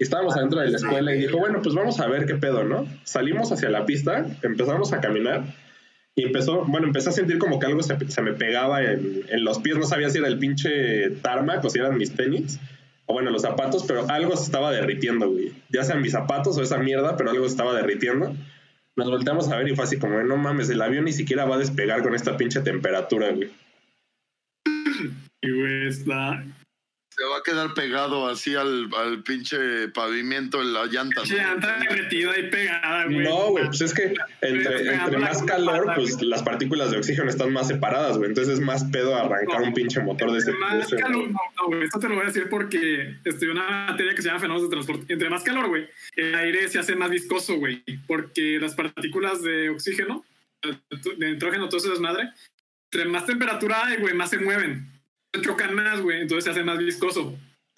[0.00, 2.86] Estábamos adentro de la escuela y dijo, bueno, pues vamos a ver qué pedo, ¿no?
[3.04, 5.44] Salimos hacia la pista, empezamos a caminar
[6.14, 9.44] y empezó, bueno, empecé a sentir como que algo se, se me pegaba en, en,
[9.44, 12.58] los pies, no sabía si era el pinche tarmac o si eran mis tenis,
[13.06, 15.52] o bueno, los zapatos, pero algo se estaba derritiendo, güey.
[15.70, 18.34] Ya sean mis zapatos o esa mierda, pero algo se estaba derritiendo.
[18.96, 21.54] Nos volteamos a ver y fue así como, no mames, el avión ni siquiera va
[21.54, 23.50] a despegar con esta pinche temperatura, güey.
[25.40, 26.44] Y güey, está.
[27.18, 31.26] Se va a quedar pegado así al, al pinche pavimento en la llanta.
[31.26, 33.24] Sí, anda derretida y pegada, güey.
[33.24, 37.52] No, güey, pues es que entre, entre más calor, pues las partículas de oxígeno están
[37.52, 38.28] más separadas, güey.
[38.28, 40.52] Entonces es más pedo arrancar un pinche motor de ese.
[40.52, 43.88] Entre más calor, no, no, güey, esto te lo voy a decir porque estudié una
[43.88, 45.12] materia que se llama fenómenos de transporte.
[45.12, 49.70] Entre más calor, güey, el aire se hace más viscoso, güey, porque las partículas de
[49.70, 50.24] oxígeno,
[50.62, 52.30] de nitrógeno, todo eso es madre.
[52.92, 54.97] Entre más temperatura hay, güey, más se mueven
[55.42, 57.36] chocan más, güey, entonces se hace más viscoso.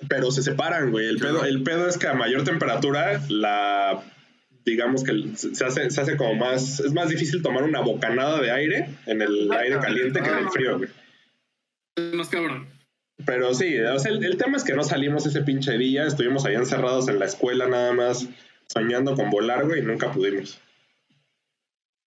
[0.09, 1.09] Pero se separan, güey.
[1.09, 4.03] El pedo, el pedo es que a mayor temperatura, la
[4.64, 8.51] digamos que se hace, se hace como más, es más difícil tomar una bocanada de
[8.51, 10.90] aire en el aire caliente que en el frío, güey.
[12.14, 12.68] Más cabrón.
[13.27, 16.46] Pero sí, o sea, el, el, tema es que no salimos ese pinche día, estuvimos
[16.46, 18.27] ahí encerrados en la escuela nada más,
[18.66, 20.61] soñando con volar, güey, y nunca pudimos.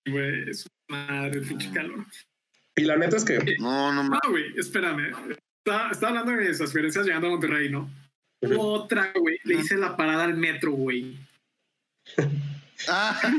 [0.05, 2.05] Güey, es madre, pinche calor.
[2.75, 3.39] Y la neta es que.
[3.59, 5.11] No, no, no, güey, espérame.
[5.65, 7.89] Estaba, estaba hablando de mis experiencias llegando a Monterrey, ¿no?
[8.41, 8.57] Uh -huh.
[8.59, 9.39] Otra, güey.
[9.45, 11.17] Le hice la parada al metro, güey.
[12.89, 13.17] Ah.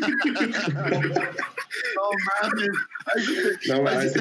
[3.68, 4.14] no mames.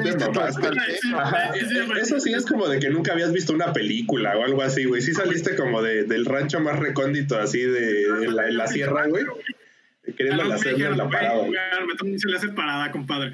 [1.10, 1.96] No.
[1.96, 5.00] Eso sí es como de que nunca habías visto una película o algo así, güey.
[5.00, 9.06] Sí saliste como de, del rancho más recóndito, así de, de la, en la sierra,
[9.06, 9.24] güey.
[10.14, 11.42] Queriendo hacerle la parada.
[11.46, 13.32] Me se le hace parada, compadre.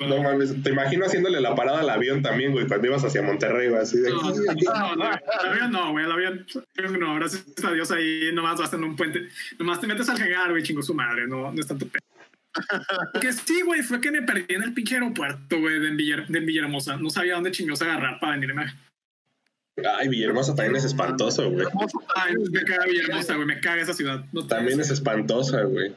[0.00, 3.68] No mames, te imagino haciéndole la parada al avión también, güey, cuando ibas hacia Monterrey,
[3.68, 6.46] güey, así de No, no, el avión no, güey, el avión
[6.98, 9.28] no, gracias a Dios ahí nomás vas en un puente,
[9.58, 12.02] nomás te metes al hangar, güey, chingo su madre, no, no es tanto pedo.
[13.20, 16.40] que sí, güey, fue que me perdí en el pinche aeropuerto, güey, de, Villar, de
[16.40, 16.96] Villahermosa.
[16.96, 18.72] No sabía dónde chingos agarrar para venirme.
[19.96, 21.66] Ay, Villahermosa también es espantoso, güey.
[22.14, 24.24] Ay, me caga Villahermosa, güey, me caga esa ciudad.
[24.32, 25.92] No también es espantosa, güey.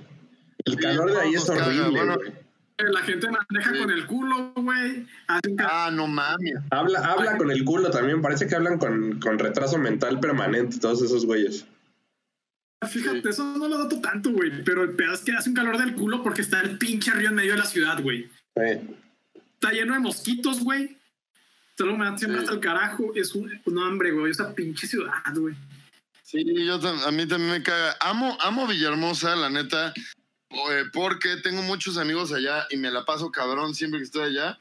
[0.66, 2.47] El calor de ahí es horrible, güey
[2.78, 5.08] la gente maneja con el culo, güey.
[5.28, 6.56] Ah, no mames.
[6.70, 8.22] Habla, habla con el culo también.
[8.22, 11.66] Parece que hablan con, con retraso mental permanente, todos esos güeyes.
[12.88, 13.30] Fíjate, sí.
[13.30, 14.64] eso no lo noto tanto, güey.
[14.64, 17.30] Pero el pedo es que hace un calor del culo porque está el pinche río
[17.30, 18.30] en medio de la ciudad, güey.
[18.56, 18.98] Sí.
[19.54, 20.98] Está lleno de mosquitos, güey.
[21.76, 22.44] Solo me dan siempre sí.
[22.44, 23.12] hasta el carajo.
[23.16, 24.32] Es un, un hambre, güey.
[24.32, 25.56] Esa pinche ciudad, güey.
[26.22, 27.96] Sí, yo a mí también me caga.
[28.02, 29.94] Amo, amo Villahermosa, la neta
[30.94, 34.60] porque tengo muchos amigos allá y me la paso cabrón siempre que estoy allá.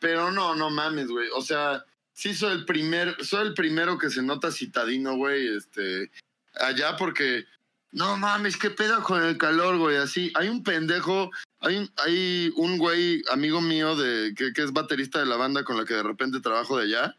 [0.00, 1.28] Pero no, no mames, güey.
[1.34, 6.10] O sea, sí soy el primer, soy el primero que se nota citadino, güey, este,
[6.54, 7.46] allá porque,
[7.92, 10.32] no mames, qué pedo con el calor, güey, así.
[10.34, 15.18] Hay un pendejo, hay un, hay un güey, amigo mío, de, que, que es baterista
[15.18, 17.16] de la banda con la que de repente trabajo de allá.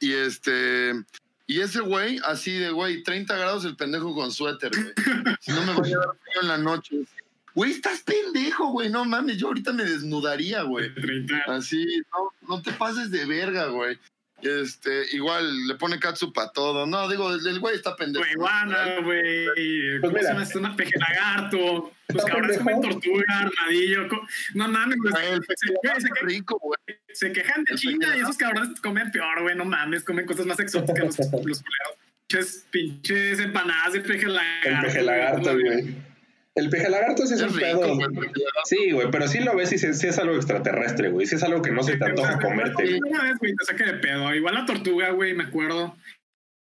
[0.00, 0.92] Y este,
[1.46, 4.92] y ese güey, así de, güey, 30 grados el pendejo con suéter, güey.
[5.40, 7.06] Si no me voy a dar frío en la noche.
[7.56, 8.90] Güey, estás pendejo, güey.
[8.90, 10.92] No mames, yo ahorita me desnudaría, güey.
[11.46, 13.98] Así, no, no te pases de verga, güey.
[14.42, 16.84] Este, igual le pone catsup a todo.
[16.86, 18.22] No, digo, el, el güey está pendejo.
[18.26, 19.98] Güey, guana, güey.
[20.02, 21.92] Pues es una peje lagarto.
[22.08, 24.06] Los cabrones comen tortuga, armadillo.
[24.52, 25.26] No mames, güey.
[25.26, 26.98] El se, se, se, rico, güey.
[27.14, 29.56] Se quejan de China y esos cabrones comen peor, güey.
[29.56, 31.96] No mames, comen cosas más exóticas los, los culeros.
[32.28, 34.68] Pinches, pinches empanadas de peje lagarto.
[34.68, 36.15] El peje lagarto, güey.
[36.56, 37.96] El peje lagarto sí es, es un rico, pedo.
[37.96, 38.30] Güey,
[38.64, 41.26] sí, güey, pero sí lo ves y sí, sí, es algo extraterrestre, güey.
[41.26, 42.98] Sí es algo que no se te antoja comerte.
[43.06, 44.34] Una vez, güey, te saca de pedo.
[44.34, 45.94] Igual la tortuga, güey, me acuerdo.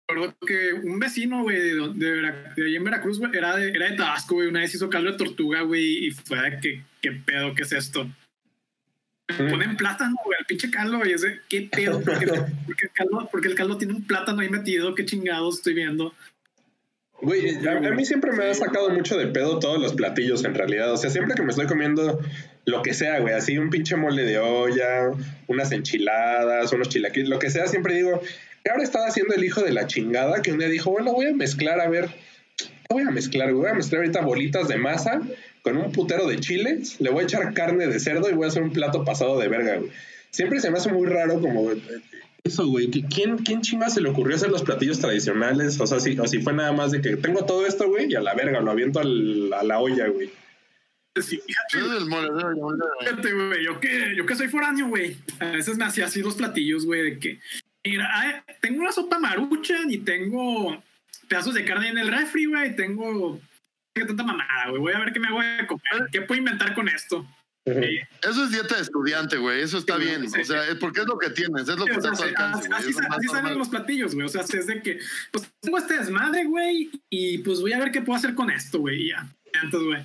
[0.07, 3.71] Me acuerdo que un vecino, güey, de, de, de, ahí en Veracruz, güey, era de,
[3.71, 4.49] era de Tabasco, güey.
[4.49, 7.55] Una vez hizo caldo de tortuga, güey, y fue de que, ¿qué pedo?
[7.55, 8.05] ¿Qué es esto?
[8.05, 9.51] Mm.
[9.51, 11.13] Ponen plátano, güey, al pinche caldo, güey.
[11.13, 12.03] Ese, ¿Qué pedo?
[12.03, 12.27] Porque,
[12.67, 14.95] porque, el caldo, porque el caldo tiene un plátano ahí metido.
[14.95, 16.15] ¿Qué chingados estoy viendo?
[17.21, 20.55] Güey, a, a, mí siempre me ha sacado mucho de pedo todos los platillos en
[20.55, 20.93] realidad.
[20.93, 22.21] O sea, siempre que me estoy comiendo
[22.65, 25.11] lo que sea, güey, así un pinche mole de olla,
[25.49, 28.21] unas enchiladas, unos chilaquiles, lo que sea, siempre digo,
[28.63, 30.43] ¿qué ahora estaba haciendo el hijo de la chingada?
[30.43, 32.09] Que un día dijo, bueno, voy a mezclar, a ver,
[32.57, 33.53] ¿qué voy a mezclar?
[33.53, 35.21] Voy a mezclar ahorita bolitas de masa
[35.63, 38.49] con un putero de chiles, le voy a echar carne de cerdo y voy a
[38.49, 39.91] hacer un plato pasado de verga, güey.
[40.31, 41.71] Siempre se me hace muy raro como
[42.49, 42.91] eso, güey.
[42.91, 45.81] ¿Quién, ¿Quién chinga se le ocurrió hacer los platillos tradicionales?
[45.81, 48.15] O sea, si, o si fue nada más de que tengo todo esto, güey, y
[48.17, 50.31] a la verga, lo aviento al, a la olla, güey.
[51.21, 55.17] Sí, fíjate, güey, yo que, yo que soy foráneo, güey.
[55.41, 57.41] A veces me hacía así los platillos, güey, de que,
[57.85, 60.83] mira, tengo una sopa maruchan y tengo
[61.29, 63.41] pedazos de carne en el refri, güey, tengo
[63.95, 64.81] qué tanta mamada, güey.
[64.81, 66.09] Voy a ver qué me voy a comer.
[66.13, 67.27] ¿Qué puedo inventar con esto?
[67.71, 69.61] Eso es dieta de estudiante, güey.
[69.61, 70.27] Eso está bien.
[70.27, 73.59] O sea, porque es lo que tienes, es lo que está alcance, Así, así salen
[73.59, 74.27] los platillos, güey.
[74.27, 74.99] O sea, es de que,
[75.31, 78.81] pues tengo este desmadre, güey, y pues voy a ver qué puedo hacer con esto,
[78.81, 79.09] güey.
[79.09, 79.29] Ya.
[79.63, 80.03] Entonces, güey.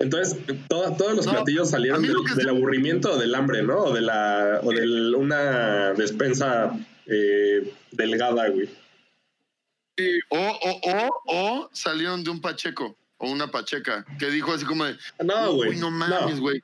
[0.00, 3.78] Entonces, todos los platillos salieron del, aburrimiento o del hambre, ¿no?
[3.78, 6.72] O de, la, o de una despensa
[7.06, 8.68] eh, delgada, güey.
[10.28, 14.84] O, o, o, o salieron de un pacheco o una pacheca que dijo así como
[14.84, 16.62] de no güey no mames güey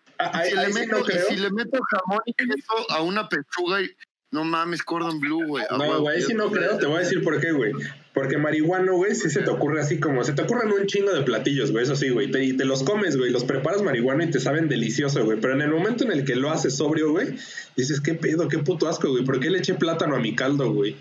[0.48, 3.90] si, le meto, si le meto jamón y queso a una pechuga y
[4.30, 7.40] no mames Cordon Blue güey no güey sí no creo te voy a decir por
[7.40, 7.72] qué güey.
[8.12, 11.22] Porque marihuana güey sí se te ocurre así como se te ocurren un chingo de
[11.22, 12.30] platillos güey eso sí güey.
[12.32, 15.40] Y te los comes güey los preparas marihuana y te saben delicioso güey.
[15.40, 17.36] Pero en el momento en el que lo haces sobrio güey
[17.76, 20.72] dices qué pedo qué puto asco güey por qué le eché plátano a mi caldo
[20.72, 20.96] güey ¿Y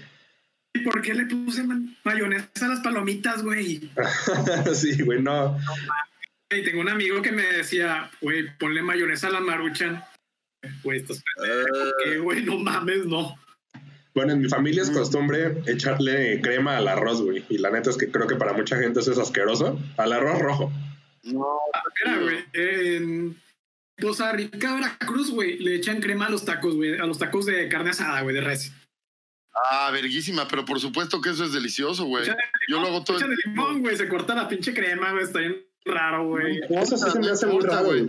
[0.80, 1.64] por qué le puse
[2.04, 3.92] mayonesa a las palomitas, güey?
[4.74, 5.58] sí, güey, no.
[6.50, 10.04] Y tengo un amigo que me decía, güey, ponle mayonesa a la maruchan.
[10.84, 11.24] Güey, esto es
[12.04, 12.44] qué, güey?
[12.44, 13.38] No mames, no.
[14.16, 17.44] Bueno, en mi familia es costumbre echarle crema al arroz, güey.
[17.50, 19.80] Y la neta es que creo que para mucha gente eso es asqueroso.
[19.98, 20.72] Al arroz rojo.
[21.24, 21.46] No.
[21.88, 22.46] Espera, güey.
[22.54, 23.36] En
[24.00, 27.00] Costa Rica, Veracruz, güey, le echan crema a los tacos, güey.
[27.00, 28.72] A los tacos de carne asada, güey, de res.
[29.54, 32.26] Ah, verguísima, pero por supuesto que eso es delicioso, güey.
[32.68, 33.20] Yo lo hago todo.
[33.20, 36.60] el limón, güey, se corta la pinche crema, güey, está bien raro, güey.
[36.70, 38.08] Eso sí se me hace muy raro, güey.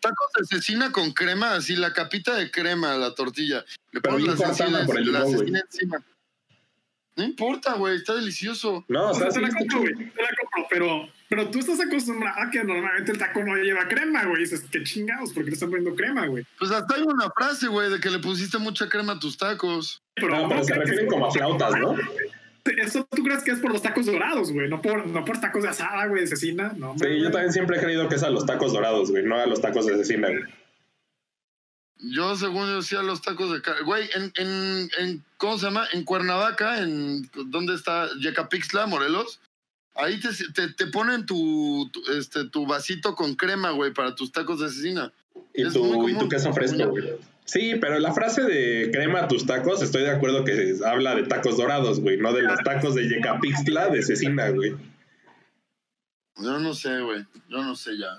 [0.00, 3.64] Tacos de cecina con crema, así la capita de crema a la tortilla.
[3.92, 6.04] Le pones la cecina, por el limón, la encima.
[7.14, 8.84] No importa, güey, está delicioso.
[8.88, 12.42] No, o sea, te la compro, güey, te la compro, pero, pero tú estás acostumbrado
[12.42, 14.42] a que normalmente el taco no lleva crema, güey.
[14.42, 16.44] Dices, qué chingados, ¿por qué le están poniendo crema, güey?
[16.58, 20.02] Pues hasta hay una frase, güey, de que le pusiste mucha crema a tus tacos.
[20.14, 21.96] Pero, no, pero se refieren como a flautas, ¿no?
[22.76, 25.62] Eso tú crees que es por los tacos dorados, güey, no por, no por tacos
[25.62, 26.96] de asada, güey, de cecina, no.
[26.98, 29.46] Sí, yo también siempre he creído que es a los tacos dorados, güey, no a
[29.46, 30.44] los tacos de cecina, güey.
[31.96, 33.84] Yo, según yo, decía los tacos de carne.
[33.84, 35.88] Güey, en, en, en, ¿cómo se llama?
[35.94, 38.10] En Cuernavaca, en ¿dónde está?
[38.20, 39.40] Yecapixtla, Morelos.
[39.94, 44.60] Ahí te, te, te ponen tu, este, tu vasito con crema, güey, para tus tacos
[44.60, 45.12] de cecina.
[45.54, 47.14] Y, tu, y tu queso fresco, güey.
[47.44, 51.24] Sí, pero la frase de crema a tus tacos, estoy de acuerdo que habla de
[51.24, 54.74] tacos dorados, güey, no de los tacos de Yecapixtla de cecina, güey.
[56.36, 57.26] Yo no sé, güey.
[57.48, 58.18] Yo no sé ya.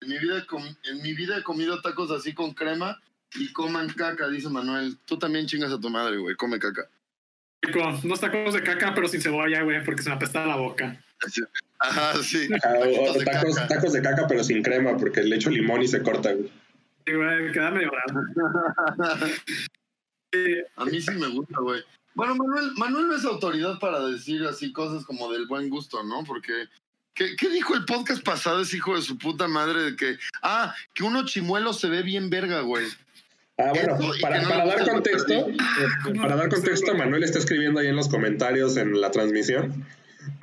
[0.00, 0.46] En mi, vida
[0.84, 2.98] en mi vida he comido tacos así con crema
[3.34, 4.96] y coman caca, dice Manuel.
[5.04, 6.36] Tú también chingas a tu madre, güey.
[6.36, 6.88] Come caca.
[8.02, 10.98] Unos tacos de caca, pero sin cebolla, güey, porque se me apesta la boca.
[11.78, 12.48] Ajá, sí.
[12.48, 16.50] tacos, de caca, pero sin crema, porque le echo limón y se corta, güey.
[17.06, 17.90] Sí, güey, queda medio
[20.76, 21.82] a mí sí me gusta, güey.
[22.14, 26.24] Bueno, Manuel, Manuel no es autoridad para decir así cosas como del buen gusto, ¿no?
[26.24, 26.68] Porque
[27.14, 30.74] ¿Qué, ¿Qué, dijo el podcast pasado ese hijo de su puta madre de que, ah,
[30.94, 32.86] que uno chimuelo se ve bien verga, güey?
[33.58, 35.48] Ah, bueno, para, dar contexto,
[36.20, 39.84] para dar contexto, Manuel está escribiendo ahí en los comentarios en la transmisión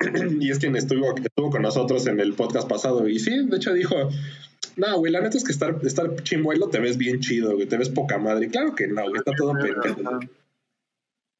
[0.40, 3.72] y es quien estuvo, estuvo con nosotros en el podcast pasado y sí, de hecho
[3.72, 4.10] dijo,
[4.76, 7.76] no, güey, la neta es que estar, estar chimuelo te ves bien chido, güey, te
[7.76, 8.48] ves poca madre.
[8.48, 10.20] claro que no, güey, está todo pendejo.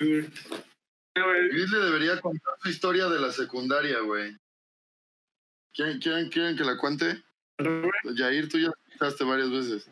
[0.00, 4.36] Luis le debería contar su historia de la secundaria, güey.
[5.74, 7.22] ¿Quieren, quieren, quieren que la cuente?
[8.16, 9.90] Jair, tú ya escuchaste varias veces.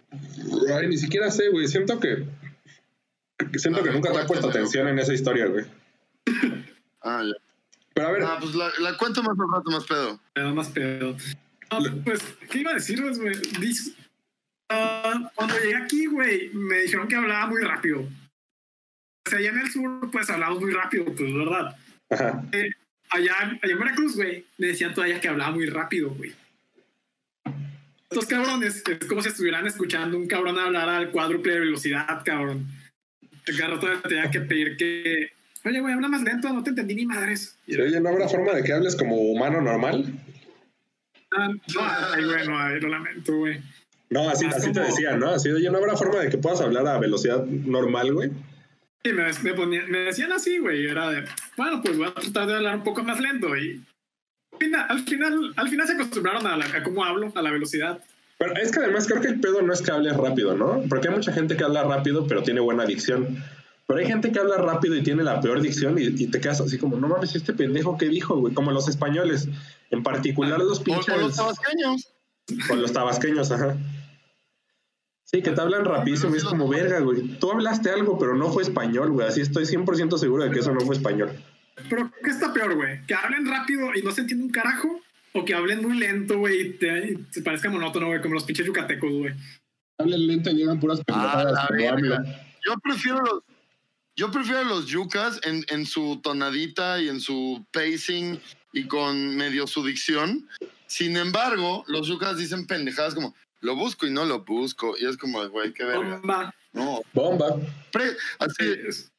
[0.72, 1.66] Ay, ni siquiera sé, güey.
[1.66, 2.26] Siento que.
[3.56, 5.64] Siento que nunca te he puesto atención en esa historia, güey.
[7.02, 7.45] Ah, ya.
[7.96, 8.22] Pero a ver.
[8.24, 10.20] Ah, pues la, la cuento más rato, más pedo.
[10.54, 11.16] más pedo.
[12.04, 13.34] pues, ¿qué iba a decir, güey?
[14.68, 18.00] Uh, cuando llegué aquí, güey, me dijeron que hablaba muy rápido.
[18.00, 21.74] O sea, allá en el sur, pues hablamos muy rápido, pues, ¿verdad?
[22.10, 22.44] Ajá.
[22.52, 22.70] Eh,
[23.08, 26.34] allá, allá en Veracruz, güey, me decían todavía que hablaba muy rápido, güey.
[28.10, 32.66] Estos cabrones es como si estuvieran escuchando un cabrón hablar al cuádruple de velocidad, cabrón.
[33.46, 35.35] El carro todavía tenía que pedir que.
[35.66, 37.58] Oye, güey, habla más lento, no te entendí ni madres.
[37.68, 40.14] Oye, ¿no habrá forma de que hables como humano normal?
[41.32, 43.60] Ah, no, ay, güey, no, lo lamento, güey.
[44.08, 45.30] No, así, así te decía, ¿no?
[45.30, 48.30] Así, oye, ¿no habrá forma de que puedas hablar a velocidad normal, güey?
[49.04, 50.86] Sí, me, me, decían así, güey.
[50.86, 51.24] Era de,
[51.56, 53.56] bueno, pues voy a tratar de hablar un poco más lento.
[53.56, 53.82] Y
[54.88, 57.98] al final, al final, se acostumbraron a, cómo hablo, a la velocidad.
[58.38, 60.84] Pero es que además creo que el pedo no es que hables rápido, ¿no?
[60.88, 63.42] Porque hay mucha gente que habla rápido, pero tiene buena adicción.
[63.86, 66.60] Pero hay gente que habla rápido y tiene la peor dicción y, y te quedas
[66.60, 68.52] así como, no mames, este pendejo que dijo, güey.
[68.52, 69.48] Como los españoles,
[69.90, 71.14] en particular los pinches.
[71.14, 72.12] o los tabasqueños.
[72.68, 73.76] Con los tabasqueños, ajá.
[75.24, 77.22] Sí, que te hablan rapidísimo y es como verga, güey.
[77.38, 79.26] Tú hablaste algo, pero no fue español, güey.
[79.26, 81.30] Así estoy 100% seguro de que eso no fue español.
[81.90, 83.04] Pero, ¿qué está peor, güey?
[83.06, 85.00] ¿Que hablen rápido y no se entiende un carajo?
[85.34, 88.44] ¿O que hablen muy lento, güey, y te, y te parezca monótono, güey, como los
[88.44, 89.34] pinches yucatecos, güey?
[89.98, 91.90] Hablen lento y digan puras Ah, verga.
[91.92, 92.24] hablan.
[92.64, 93.42] Yo prefiero los,
[94.16, 98.40] yo prefiero los yucas en, en su tonadita y en su pacing
[98.72, 100.48] y con medio su dicción.
[100.86, 104.96] Sin embargo, los yucas dicen pendejadas como lo busco y no lo busco.
[104.98, 106.16] Y es como, güey, qué verga.
[106.18, 106.54] Bomba.
[106.72, 107.56] No, Bomba.
[107.92, 109.10] pre- así, Es-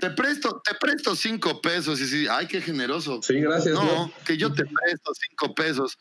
[0.00, 2.00] te presto, te presto cinco pesos.
[2.00, 3.22] Y sí, ay, qué generoso.
[3.22, 3.72] Sí, gracias.
[3.74, 4.12] No, güey.
[4.26, 5.96] que yo te presto cinco pesos.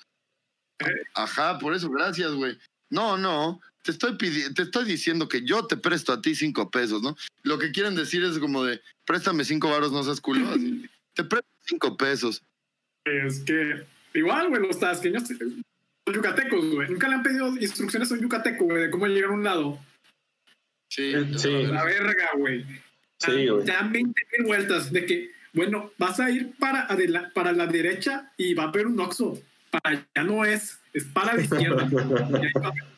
[1.13, 2.57] Ajá, por eso, gracias, güey.
[2.89, 6.69] No, no, te estoy pidi- te estoy diciendo que yo te presto a ti cinco
[6.69, 7.15] pesos, ¿no?
[7.43, 10.45] Lo que quieren decir es como de, préstame cinco varos, no seas culo.
[10.49, 12.43] así, te presto cinco pesos.
[13.05, 16.89] Es que igual, güey, los tasqueños, los yucatecos, güey.
[16.89, 19.79] Nunca le han pedido instrucciones a un yucateco, güey, de cómo llegar a un lado.
[20.91, 21.63] Sí, Sí.
[21.67, 22.65] La verga, güey.
[23.19, 23.65] Sí, güey.
[23.65, 28.33] Dan 20 mil vueltas de que, bueno, vas a ir para, adela- para la derecha
[28.35, 29.41] y va a haber un oxo.
[29.71, 31.87] Para allá no es, es para la izquierda.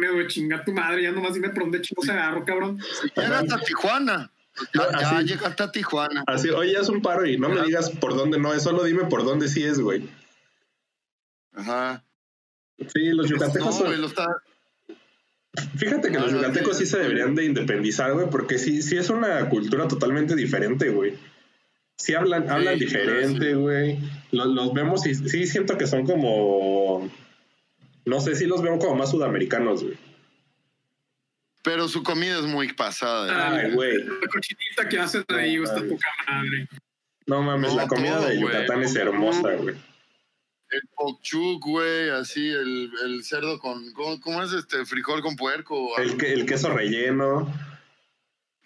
[0.00, 2.78] No mames, güey, chinga tu madre, ya nomás dime por dónde chingos agarro, cabrón.
[3.16, 4.30] Llegaste a Tijuana.
[4.74, 6.24] Ya, No, ya llegaste a Tijuana.
[6.26, 9.04] Así, oye, haz un paro y no me digas por dónde no es, solo dime
[9.04, 10.08] por dónde sí es, güey.
[11.54, 12.04] Ajá.
[12.78, 14.26] Sí, los No, yucatecos son- güey, lo está.
[15.76, 18.82] Fíjate que No, los no, yucatecos sí, sí se deberían de independizar, güey, porque sí,
[18.82, 21.14] sí es una cultura totalmente diferente, güey.
[21.96, 23.98] Sí hablan, hablan Sí, diferente, güey.
[24.30, 27.10] Los, los vemos y sí siento que son como...
[28.04, 29.96] No sé, sí los veo como más sudamericanos, güey.
[31.62, 33.54] Pero su comida es muy pasada.
[33.58, 34.02] Ay, güey.
[34.04, 36.68] La cochinita que hacen ahí, está poca madre.
[37.26, 38.40] No mames, No, la comida todo, de.
[38.40, 39.76] Yucatán es hermosa, güey.
[40.70, 43.92] El pokchuk, güey, así, el, el cerdo con.
[43.92, 44.86] ¿cómo, cómo es este?
[44.86, 45.98] Frijol con puerco.
[45.98, 47.52] El, que- el queso relleno.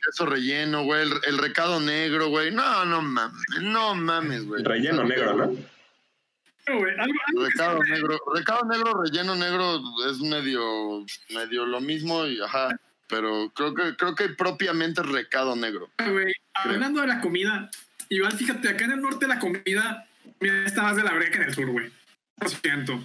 [0.05, 1.03] queso relleno, güey.
[1.03, 2.53] El, el recado negro, güey.
[2.53, 3.43] No, no mames.
[3.61, 4.63] No mames, güey.
[4.63, 5.45] Relleno negro, ¿no?
[5.47, 8.19] Pero, güey, algo, algo que Recado negro.
[8.35, 12.79] Recado negro, relleno negro es medio, medio lo mismo y ajá.
[13.09, 15.91] Pero creo que, creo que propiamente recado negro.
[15.99, 17.71] güey, hablando de la comida,
[18.09, 20.09] igual fíjate, acá en el norte la comida
[20.41, 21.91] está más de la que en el sur, güey.
[22.41, 23.01] Lo siento.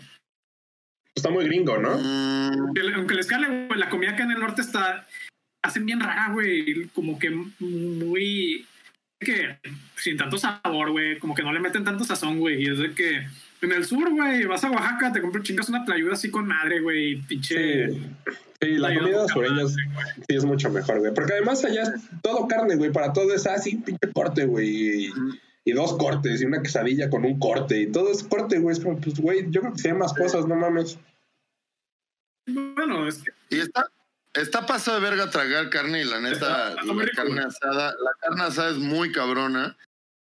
[1.15, 1.97] Está muy gringo, ¿no?
[1.97, 5.05] Mm, Aunque, aunque les cale, güey, la comida acá en el norte está.
[5.61, 6.87] Hacen bien rara, güey.
[6.89, 8.65] Como que muy.
[9.19, 9.57] que
[9.97, 11.19] sin tanto sabor, güey.
[11.19, 12.63] Como que no le meten tanto sazón, güey.
[12.63, 13.27] Y es de que.
[13.61, 16.79] En el sur, güey, vas a Oaxaca, te compras chingas una tlayuda así con madre,
[16.79, 17.21] güey.
[17.21, 17.91] Pinche.
[17.91, 18.11] Sí.
[18.61, 21.13] Sí, la comida sureña sí es mucho mejor, güey.
[21.13, 21.91] Porque además allá es
[22.21, 22.91] todo carne, güey.
[22.91, 25.05] Para todo es así, pinche corte, güey.
[25.05, 25.13] Y,
[25.63, 27.79] y dos cortes y una quesadilla con un corte.
[27.79, 28.75] Y todo es corte, güey.
[28.75, 30.97] Es como, pues, güey, yo creo que sí hay más cosas, no mames.
[32.47, 33.31] Bueno, es que.
[33.55, 33.87] y está,
[34.33, 37.45] está pasado de verga tragar carne y la neta, la rico, carne güey.
[37.45, 39.77] asada, la carne asada es muy cabrona.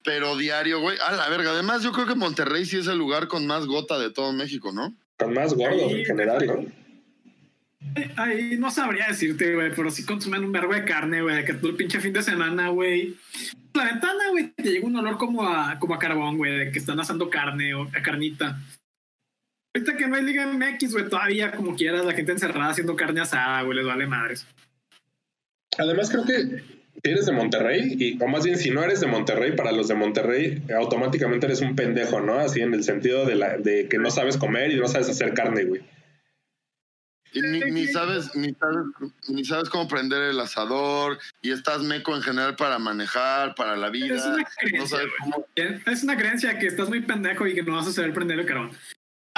[0.06, 1.50] Pero diario, güey, a la verga.
[1.50, 4.72] Además, yo creo que Monterrey sí es el lugar con más gota de todo México,
[4.72, 4.96] ¿no?
[5.18, 6.65] Con más gordos Ahí, en general, ¿no?
[8.18, 11.70] Ahí no sabría decirte, güey, pero sí consumen un verbo de carne, güey, que todo
[11.70, 13.15] el pinche fin de semana, güey.
[13.74, 16.80] La ventana, güey, te llega un olor como a, como a carbón, güey, de que
[16.80, 18.60] están asando carne o a carnita.
[19.74, 23.22] Ahorita que no hay Liga MX, güey, todavía como quieras, la gente encerrada haciendo carne
[23.22, 24.46] asada, güey, les vale madres.
[25.78, 29.56] Además, creo que eres de Monterrey, y, o más bien si no eres de Monterrey,
[29.56, 32.39] para los de Monterrey, automáticamente eres un pendejo, ¿no?
[32.39, 35.34] Así en el sentido de, la, de que no sabes comer y no sabes hacer
[35.34, 35.82] carne, güey.
[37.34, 38.86] Y ni, ni sabes, ni sabes,
[39.28, 43.89] ni sabes cómo prender el asador, y estás meco en general para manejar, para la
[43.89, 44.15] vida.
[44.15, 45.32] Es una no creencia, sabes güey.
[45.32, 45.48] cómo.
[45.86, 48.46] Es una creencia que estás muy pendejo y que no vas a saber prender el
[48.46, 48.72] carbón.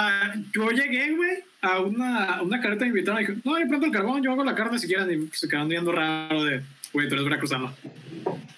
[0.00, 3.66] Ah, yo llegué, güey, a una, a una carreta de invitaron y dije, no, yo
[3.66, 5.10] prendo el carbón, yo hago la carne si quieren.
[5.10, 7.74] Y se quedaron viendo raro de, güey, tú eres veracruzano.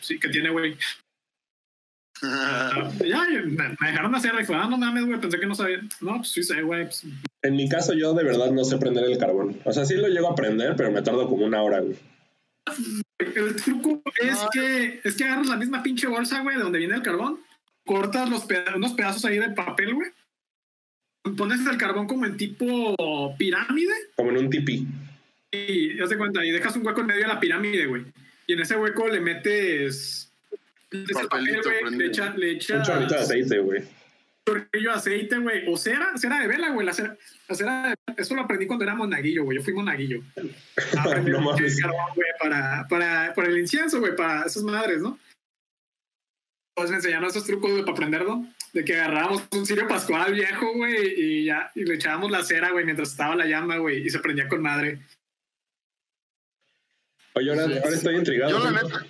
[0.00, 0.76] Sí, que tiene, güey.
[2.22, 5.80] Ya, me, me dejaron hacer y fue, ah, no mames, güey, pensé que no sabía.
[6.02, 6.84] No, pues sí sé, güey.
[6.84, 7.04] pues,
[7.42, 9.58] En mi caso, yo de verdad no sé prender el carbón.
[9.64, 11.96] O sea, sí lo llego a prender, pero me tardo como una hora, güey.
[13.18, 16.94] el truco es que, es que agarras la misma pinche bolsa, güey, de donde viene
[16.96, 17.40] el carbón,
[17.86, 20.10] cortas los peda- unos pedazos ahí de papel, güey,
[21.38, 22.94] pones el carbón como en tipo
[23.38, 24.86] pirámide Como en un tipi.
[25.52, 28.04] Y haz de cuenta, y dejas un hueco en medio de la pirámide, güey.
[28.46, 30.32] Y en ese hueco le metes.
[31.12, 33.82] papel, güey, le echa- le Un echas chorrito de aceite, güey.
[34.46, 35.62] chorrillo de aceite, güey.
[35.72, 36.84] O cera, cera de vela, güey.
[36.86, 37.16] La cera,
[37.48, 39.58] la cera de, eso lo aprendí cuando era monaguillo, güey.
[39.58, 40.20] Yo fui monaguillo.
[40.98, 41.76] Aprendí No mames.
[41.76, 45.18] el carbón, güey, para, para, para el incienso, güey, para esas madres, ¿no?
[46.74, 48.44] Pues me enseñaron esos trucos, güey, para aprenderlo.
[48.72, 52.70] De que agarrábamos un cirio pascual viejo, güey, y ya, y le echábamos la cera,
[52.70, 55.00] güey, mientras estaba la llama, güey, y se prendía con madre.
[57.34, 58.50] Oye, ahora, ahora estoy intrigado.
[58.50, 59.06] Yo la neta,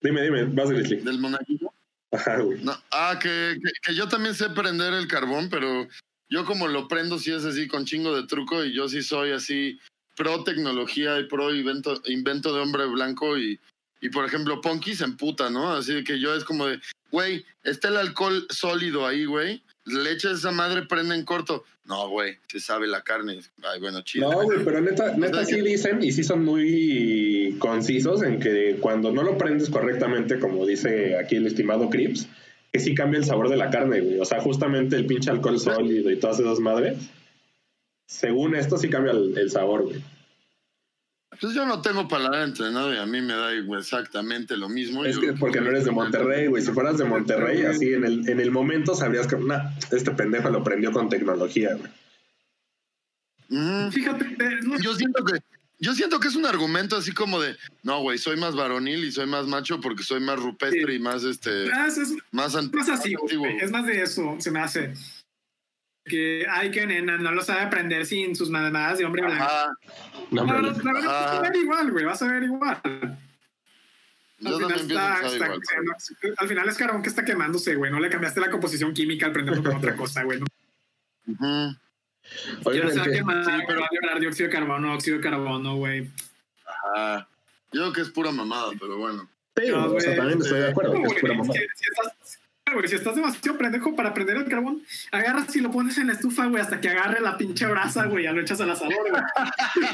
[0.00, 0.96] Dime, dime, vas Grizzly.
[1.00, 1.72] del monaguillo.
[2.12, 2.62] Ajá, güey.
[2.62, 5.88] No, ah, que, que, que yo también sé prender el carbón, pero
[6.30, 9.32] yo como lo prendo sí es así con chingo de truco y yo sí soy
[9.32, 9.78] así
[10.16, 13.58] pro tecnología y pro invento, invento de hombre blanco y,
[14.00, 15.72] y por ejemplo Ponky se emputa, ¿no?
[15.72, 20.38] Así que yo es como de, güey, está el alcohol sólido ahí, güey, le echas
[20.38, 21.64] esa madre, prende en corto.
[21.84, 23.40] No, güey, se sabe la carne.
[23.62, 24.30] Ay, bueno, chido.
[24.30, 29.10] No, güey, pero neta, neta sí dicen y sí son muy concisos en que cuando
[29.10, 32.28] no lo prendes correctamente, como dice aquí el estimado Crips,
[32.72, 34.20] que sí cambia el sabor de la carne, güey.
[34.20, 36.98] O sea, justamente el pinche alcohol sólido y todas esas madres,
[38.06, 40.02] según esto sí cambia el, el sabor, güey.
[41.40, 45.04] Pues yo no tengo paladar entrenado y a mí me da exactamente lo mismo.
[45.04, 46.62] Es que porque no eres de Monterrey, güey.
[46.62, 50.50] Si fueras de Monterrey, así en el, en el momento sabrías que, nah, este pendejo
[50.50, 51.90] lo prendió con tecnología, güey.
[53.90, 55.40] Fíjate, eh, no, Yo siento que
[55.80, 59.12] yo siento que es un argumento así como de, no, güey, soy más varonil y
[59.12, 60.94] soy más macho porque soy más rupestre Sí.
[60.94, 63.46] y más este ah, es, es más más antiguo.
[63.60, 64.92] Es más de eso, se me hace.
[66.08, 69.44] Que, ay, que nena, no lo sabe aprender sin sus mamadas de hombre blanco.
[69.44, 69.68] Ajá.
[70.30, 72.80] No, No, no, verdad, vas a ver igual, güey, vas a ver igual.
[74.44, 77.90] Al final, está, está- al es carbón que está quemándose, güey.
[77.90, 80.40] No le cambiaste la composición química al prenderlo con otra cosa, güey.
[81.26, 81.76] No.
[82.64, 82.80] Oye,
[83.10, 86.10] quemar, sí, pero va a liberar dióxido de carbono, óxido de carbono, güey.
[86.66, 87.28] Ajá.
[87.72, 89.28] Yo creo que es pura mamada, pero bueno.
[89.56, 91.38] sí, No, o sea, güey, también estoy de acuerdo, No, que es güey, pura si,
[91.38, 91.60] mamada.
[91.74, 92.37] si estás,
[92.74, 96.12] güey, si estás demasiado pendejo para prender el carbón, agarras y lo pones en la
[96.14, 99.22] estufa, güey, hasta que agarre la pinche brasa, güey, ya lo echas al asador, güey.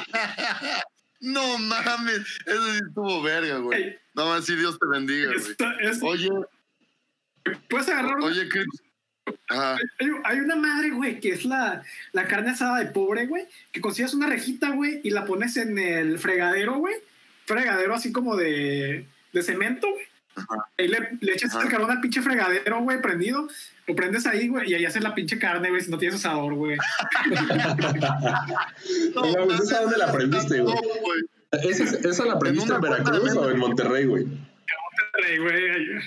[1.21, 3.83] No mames, eso sí estuvo verga, güey.
[3.83, 5.89] Ey, No más, sí, Dios te bendiga, güey.
[5.89, 6.29] es- Oye,
[7.69, 8.67] puedes agarrar oye, Chris.
[9.49, 9.79] Ajá.
[10.25, 14.13] Hay una madre, güey, que es la, la carne asada de pobre, güey, que consigues
[14.13, 16.95] una rejita, güey, y la pones en el fregadero, güey.
[17.47, 20.05] Fregadero así como de, de cemento, güey.
[20.37, 20.69] Ajá.
[20.79, 21.65] Y le, le echas Ajá.
[21.65, 23.49] el carbón al pinche fregadero, güey, prendido.
[23.87, 26.55] Lo prendes ahí, güey, y ahí haces la pinche carne, güey, si no tienes asador,
[26.55, 26.77] güey.
[29.15, 30.75] No ¿esa dónde la aprendiste, güey?
[30.75, 31.61] No.
[31.71, 34.27] ¿Esa, esa la aprendiste En en, Veracruz o en Monterrey, güey?
[35.13, 35.99] Rey, güey.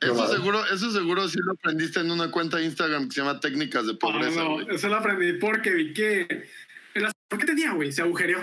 [0.00, 3.20] Eso No, seguro, eso seguro sí lo aprendiste en una cuenta de Instagram que se
[3.20, 4.66] llama Técnicas de No, Pobreza, no, güey.
[4.74, 6.26] eso lo aprendí porque vi que...
[6.94, 7.92] el as- ¿Por qué tenía, güey?
[7.92, 8.40] Se agujereó.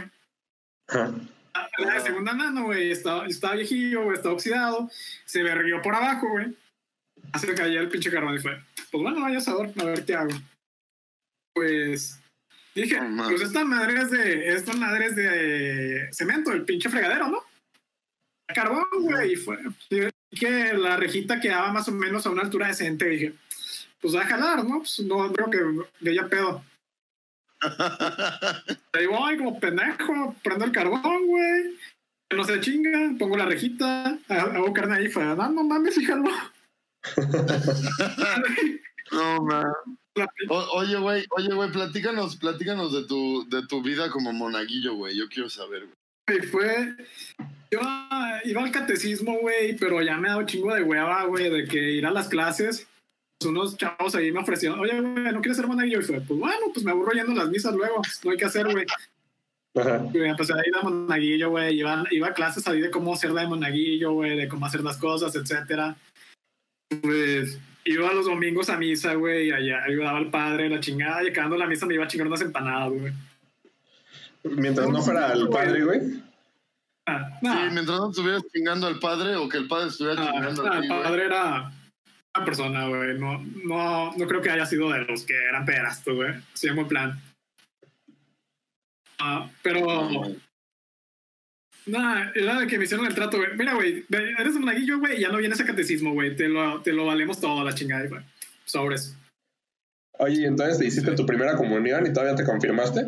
[0.89, 1.11] Ajá.
[1.79, 2.01] La de Ah.
[2.01, 4.89] segunda mano, güey, estaba, estaba viejillo, güey, estaba oxidado,
[5.25, 6.55] se verguió por abajo, güey.
[7.39, 10.31] Se caía el pinche carbón y fue, pues bueno, vaya asador, a ver qué hago.
[11.53, 12.19] Pues
[12.75, 13.27] dije, mames.
[13.29, 17.43] pues esta madre es de, esta madre es de cemento, el pinche fregadero, ¿no?
[18.53, 19.57] Carbón, güey, y fue
[20.39, 23.33] que la rejita quedaba más o menos a una altura decente, dije,
[23.99, 24.79] pues va a jalar, ¿no?
[24.79, 25.57] Pues no creo que
[25.99, 26.63] de ella pedo.
[28.93, 31.75] Ahí voy como pendejo, prendo el carbón, güey.
[32.35, 36.29] No se chinga, pongo la rejita, hago carne ahí, fue, no, no mames, fíjalo.
[39.11, 39.65] No, man.
[40.49, 45.15] O- oye, güey, oye, güey, platícanos, platícanos de tu, de tu vida como monaguillo, güey.
[45.15, 46.41] Yo quiero saber, güey.
[46.41, 46.95] Fue.
[47.71, 47.79] Yo
[48.43, 51.91] iba al catecismo, güey, pero ya me ha dado chingo de hueva, güey, de que
[51.91, 52.87] ir a las clases.
[53.39, 55.99] Pues unos chavos ahí me ofrecieron, oye, güey, ¿no quieres ser monaguillo?
[55.99, 58.45] Y fue, pues bueno, pues me aburro yendo a las misas luego, no hay que
[58.45, 58.85] hacer, güey.
[59.75, 60.03] Ajá.
[60.11, 61.77] Y me empecé a ir a monaguillo, güey.
[61.77, 64.97] Iba, iba a clases ahí de cómo hacerla de monaguillo, güey, de cómo hacer las
[64.97, 65.95] cosas, etcétera.
[67.01, 71.27] Pues iba los domingos a misa, güey, y allá ayudaba al padre, la chingada, y
[71.27, 73.13] acabando la misa me iba a chingar unas empanadas, güey.
[74.43, 75.99] Mientras no fuera el padre, güey.
[77.05, 80.31] Ah, no, Sí, mientras no estuvieras chingando al padre o que el padre estuviera Ah,
[80.33, 81.71] chingando ah, a el padre era
[82.45, 83.17] persona, güey.
[83.17, 86.33] No, no, no creo que haya sido de los que eran pederastos, güey.
[86.53, 87.21] Sí, en buen plan.
[89.19, 90.35] Ah, pero.
[91.85, 93.55] Nada, era de que me hicieron el trato, güey.
[93.55, 96.35] Mira, güey, eres un monaguillo, güey, y ya no vienes a catecismo, güey.
[96.35, 98.21] Te lo, te lo valemos todo a la chingada, güey.
[98.65, 99.15] Sobres.
[100.19, 103.07] Oye, y entonces te hiciste tu primera comunión y todavía te confirmaste.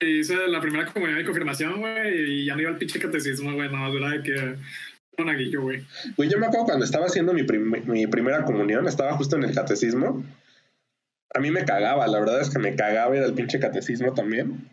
[0.00, 3.52] Y hice la primera comunidad de confirmación, güey, y ya no iba al pinche catecismo,
[3.52, 3.68] güey.
[3.68, 4.56] No, era de que.
[5.18, 5.84] Güey.
[6.16, 9.42] Güey, yo me acuerdo cuando estaba haciendo mi, prim- mi primera comunión, estaba justo en
[9.44, 10.24] el catecismo.
[11.34, 14.68] A mí me cagaba, la verdad es que me cagaba ir al pinche catecismo también.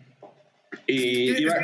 [0.85, 1.55] Y iba...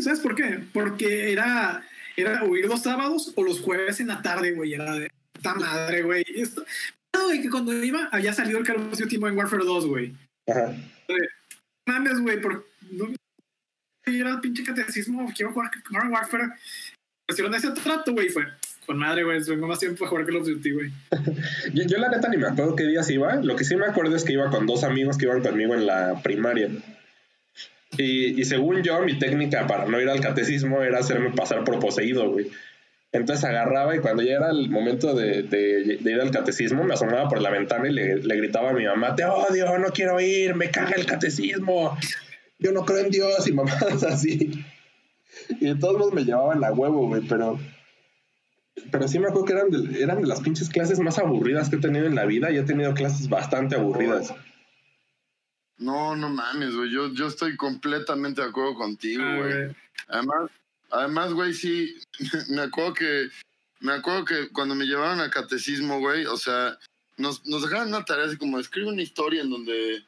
[0.00, 0.60] ¿Sabes por qué?
[0.72, 1.82] Porque era,
[2.16, 4.74] era o ir los sábados o los jueves en la tarde, güey.
[4.74, 6.24] Era de, puta madre, güey.
[6.36, 6.64] Esto,
[7.14, 10.14] no, güey, que cuando iba, había salido el Call of Duty Modern Warfare 2, güey.
[10.48, 10.74] Ajá.
[11.86, 12.66] Mames, güey, por.
[12.90, 13.08] No,
[14.06, 16.48] era el pinche catecismo, quiero jugar Modern Warfare.
[17.28, 18.44] Hicieron ese trato, güey, fue.
[18.86, 20.90] Con madre, güey, vengo más tiempo a jugar Call of Duty, güey.
[21.72, 23.36] Yo, yo la neta ni me acuerdo qué días iba.
[23.36, 25.86] Lo que sí me acuerdo es que iba con dos amigos que iban conmigo en
[25.86, 26.68] la primaria.
[27.96, 32.30] Y, según yo, mi técnica para no ir al catecismo era hacerme pasar por poseído,
[32.30, 32.50] güey.
[33.12, 35.46] Entonces agarraba y cuando ya era el momento de,
[36.04, 39.14] ir al catecismo, me asomaba por la ventana y le, le gritaba a mi mamá,
[39.14, 41.96] te odio, no quiero ir, me caga el catecismo,
[42.58, 44.64] yo no creo en Dios y mamadas así.
[45.60, 47.58] Y de todos modos me llevaban a huevo, güey, pero...
[48.90, 51.76] Pero sí me acuerdo que eran de, eran de las pinches clases más aburridas que
[51.76, 54.34] he tenido en la vida y he tenido clases bastante aburridas.
[55.78, 56.90] No, no mames, güey.
[56.90, 59.52] Yo, yo estoy completamente de acuerdo contigo, Ah, güey.
[59.52, 59.76] güey.
[60.08, 60.50] Además,
[60.90, 61.94] además, güey, sí,
[62.50, 63.28] me acuerdo que,
[63.80, 66.76] me acuerdo que cuando me llevaron a catecismo, güey, o sea,
[67.16, 70.04] nos, nos dejaron una tarea así como escribe una historia en donde,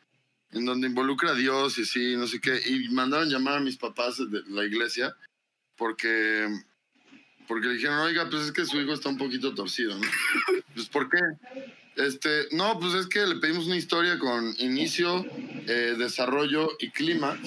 [0.57, 3.77] en donde involucra a Dios y así, no sé qué, y mandaron llamar a mis
[3.77, 5.15] papás de la iglesia
[5.77, 6.49] porque,
[7.47, 10.07] porque le dijeron, oiga, pues es que su hijo está un poquito torcido, ¿no?
[10.75, 11.19] Pues, ¿por qué?
[11.97, 15.25] Este, no, pues es que le pedimos una historia con inicio,
[15.67, 17.39] eh, desarrollo y clima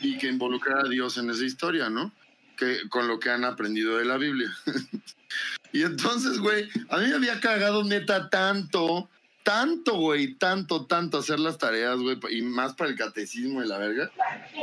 [0.00, 2.12] y que involucrara a Dios en esa historia, ¿no?
[2.56, 4.56] Que, con lo que han aprendido de la Biblia.
[5.72, 9.10] y entonces, güey, a mí me había cagado neta tanto,
[9.48, 13.78] tanto, güey, tanto, tanto hacer las tareas, güey, y más para el catecismo y la
[13.78, 14.10] verga.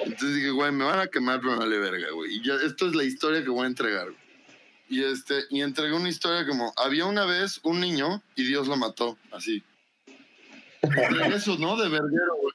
[0.03, 2.35] Entonces dije, güey, me van a quemar, pero vale verga, güey.
[2.35, 4.25] Y ya, esto es la historia que voy a entregar, güey.
[4.87, 8.77] Y, este, y entregué una historia como, había una vez un niño y Dios lo
[8.77, 9.63] mató, así.
[11.33, 11.77] Eso, ¿no?
[11.77, 12.53] De verguero, güey.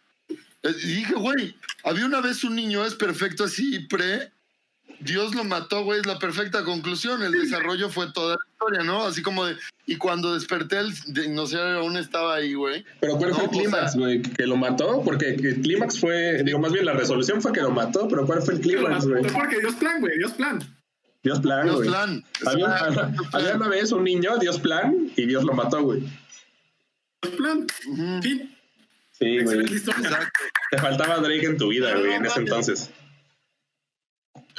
[0.62, 4.30] Eh, Y dije, güey, había una vez un niño, es perfecto así, pre.
[5.00, 7.22] Dios lo mató, güey, es la perfecta conclusión.
[7.22, 9.04] El desarrollo fue toda la historia, ¿no?
[9.06, 9.56] Así como de.
[9.86, 12.84] Y cuando desperté, el dinosaurio aún estaba ahí, güey.
[13.00, 14.22] Pero ¿cuál fue No, el o clímax, sea- güey?
[14.22, 15.02] ¿Que lo mató?
[15.04, 18.42] Porque el clímax fue, digo, más bien la resolución fue que lo mató, pero ¿cuál
[18.42, 19.22] fue el clímax, güey?
[19.24, 20.60] Fue porque Dios plan, güey, Dios plan.
[21.22, 21.88] Dios plan, Dios güey.
[21.88, 22.24] plan.
[22.46, 26.00] Había, Exacto, había una vez un niño, Dios plan, y Dios lo mató, güey.
[27.22, 27.66] Dios plan.
[27.88, 28.56] Ujú, Fin.
[29.12, 29.66] Sí, güey.
[30.70, 32.90] Te faltaba Drake en tu vida, güey, no en ese entonces.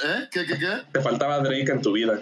[0.04, 0.28] ¿Eh?
[0.30, 0.82] ¿Qué, qué, qué?
[0.92, 2.20] Te faltaba Drake en tu vida.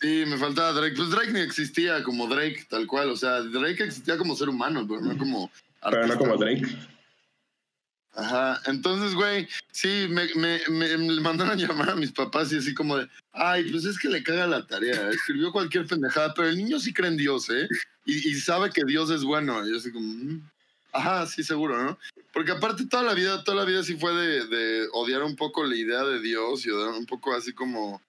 [0.00, 0.94] Sí, me faltaba Drake.
[0.96, 3.10] Pues Drake ni existía como Drake, tal cual.
[3.10, 5.50] O sea, Drake existía como ser humano, pero no como.
[5.82, 6.18] Pero no artista.
[6.18, 6.66] como Drake.
[8.14, 8.60] Ajá.
[8.66, 12.96] Entonces, güey, sí, me, me, me, me mandaron llamar a mis papás y así como
[12.96, 15.10] de, ay, pues es que le caga la tarea.
[15.10, 17.68] Escribió cualquier pendejada, pero el niño sí cree en Dios, ¿eh?
[18.06, 19.66] Y, y sabe que Dios es bueno.
[19.66, 20.48] Y yo así como, "Mm".
[20.96, 21.98] Ajá, sí, seguro, ¿no?
[22.32, 25.64] Porque aparte toda la vida, toda la vida sí fue de, de odiar un poco
[25.64, 28.00] la idea de Dios y odiar un poco así como,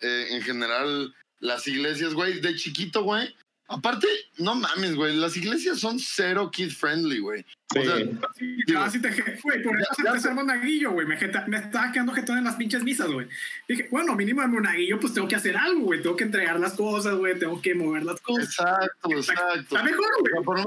[0.00, 3.34] eh, en general, las iglesias, güey, de chiquito, güey.
[3.68, 4.06] Aparte,
[4.38, 7.44] no mames, güey, las iglesias son cero kid friendly, güey.
[7.72, 7.80] Sí.
[7.80, 7.96] O sea,
[8.36, 9.08] Sí, Digo, casi te
[9.42, 11.04] güey, por eso ya- ya- empecé el monaguillo, güey.
[11.04, 11.16] Me,
[11.48, 13.26] me estaba quedando jetón en las pinches misas, güey.
[13.68, 16.00] Dije, bueno, mínimo en monaguillo, pues tengo que hacer algo, güey.
[16.00, 17.36] Tengo que entregar las cosas, güey.
[17.40, 18.44] Tengo que mover las cosas.
[18.44, 19.58] Exacto, exacto.
[19.76, 20.64] Está mejor, güey.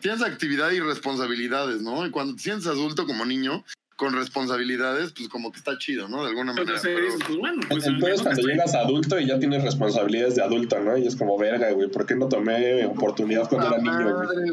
[0.00, 2.06] Tienes, actividad y responsabilidades, ¿no?
[2.06, 3.64] Y cuando te sientes adulto como niño,
[3.96, 6.22] con responsabilidades, pues como que está chido, ¿no?
[6.22, 6.62] De alguna manera.
[6.76, 10.34] Entonces pero- dices, pues bueno, pues Entonces cuando estoy- llegas adulto y ya tienes responsabilidades
[10.36, 10.96] de adulto, ¿no?
[10.96, 14.52] Y es como, verga, güey, ¿por qué no tomé oportunidad cuando era niño, güey.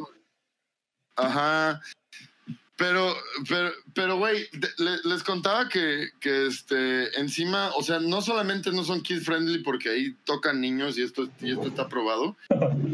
[1.15, 1.81] Ajá.
[2.79, 3.13] Pero,
[3.49, 4.47] pero, pero, güey,
[5.03, 9.89] les contaba que, que este, encima, o sea, no solamente no son kid friendly porque
[9.89, 12.37] ahí tocan niños y esto, esto está probado.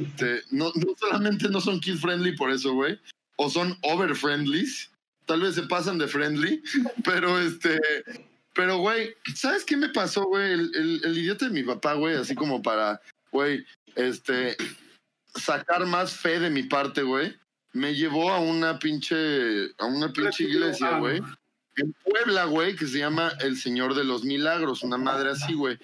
[0.07, 2.99] Este, no, solamente no son kid friendly por eso, güey.
[3.37, 4.89] O son over friendlies.
[5.27, 6.63] Tal vez se pasan de friendly.
[7.03, 7.79] Pero este.
[8.53, 10.51] Pero, güey, ¿sabes qué me pasó, güey?
[10.53, 13.63] El, el- el idiota de mi papá, güey, así como para, güey,
[13.95, 14.55] este,
[15.35, 17.35] sacar más fe de mi parte, güey,
[17.75, 21.21] me llevó a una pinche, a una pinche iglesia, Ah, güey,
[21.77, 25.77] en Puebla, güey, que se llama El Señor de los Milagros, una madre así, güey.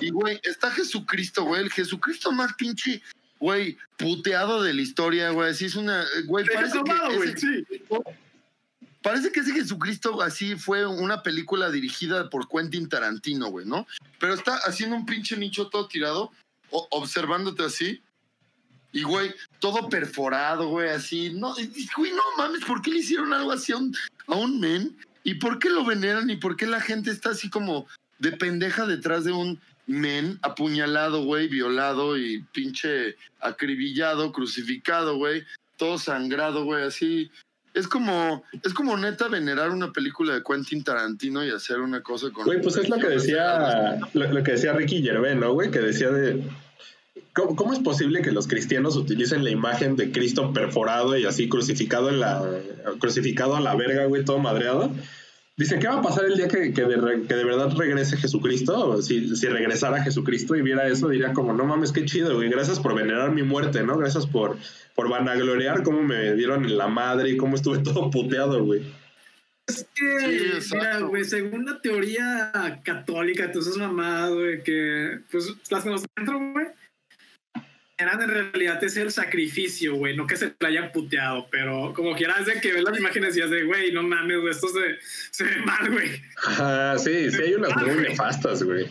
[0.00, 3.00] Y, güey, está Jesucristo, güey, el Jesucristo más pinche,
[3.38, 7.64] güey, puteado de la historia, güey, así es una, güey, parece tomado, que ese- sí.
[9.02, 13.86] Parece que ese Jesucristo así fue una película dirigida por Quentin Tarantino, güey, ¿no?
[14.18, 16.32] Pero está haciendo un pinche nicho todo tirado,
[16.70, 18.02] observándote así.
[18.96, 21.30] Y, güey, todo perforado, güey, así.
[21.34, 23.94] No, y- güey, no mames, ¿por qué le hicieron algo así a un,
[24.26, 24.96] a un men?
[25.22, 26.30] ¿Y por qué lo veneran?
[26.30, 27.86] ¿Y por qué la gente está así como
[28.20, 35.44] de pendeja detrás de un men apuñalado, güey, violado y pinche acribillado, crucificado, güey?
[35.76, 37.30] Todo sangrado, güey, así.
[37.74, 42.30] Es como, es como neta venerar una película de Quentin Tarantino y hacer una cosa
[42.30, 42.46] con.
[42.46, 45.70] Güey, pues es lo que decía, lo, lo que decía Ricky Gervais, ¿no, güey?
[45.70, 46.42] Que decía de,
[47.36, 51.48] ¿Cómo, cómo es posible que los cristianos utilicen la imagen de Cristo perforado y así
[51.48, 52.42] crucificado en la
[52.98, 54.90] crucificado a la verga, güey, todo madreado?
[55.58, 58.18] Dicen, ¿qué va a pasar el día que, que, de, re- que de verdad regrese
[58.18, 59.00] Jesucristo?
[59.00, 62.50] Si, si regresara Jesucristo y viera eso, diría como, no mames, qué chido, güey.
[62.50, 63.96] Gracias por venerar mi muerte, ¿no?
[63.96, 64.58] Gracias por,
[64.94, 68.82] por vanagloriar cómo me dieron en la madre y cómo estuve todo puteado, güey.
[69.66, 72.52] Es que, Sí, mira, güey, según la teoría
[72.84, 76.66] católica, entonces mamá, güey, que pues las que nos entran, güey,
[77.98, 82.14] eran en realidad ese el sacrificio, güey, no que se te hayan puteado, pero como
[82.14, 84.98] quieras de que ves las imágenes y de, güey, no mames, güey, esto se,
[85.30, 86.10] se ve mal, güey.
[86.44, 88.08] Ah, sí, sí hay unas muy güey.
[88.10, 88.86] nefastas, güey.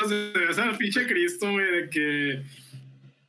[0.00, 2.42] Ves al pinche Cristo, güey, de que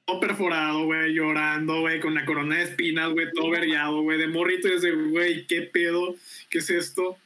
[0.05, 4.27] todo perforado, güey, llorando, güey, con la corona de espinas, güey, todo vergueado, güey, de
[4.27, 6.15] morrito y desde, güey, ¿qué pedo?
[6.49, 7.17] ¿Qué es esto?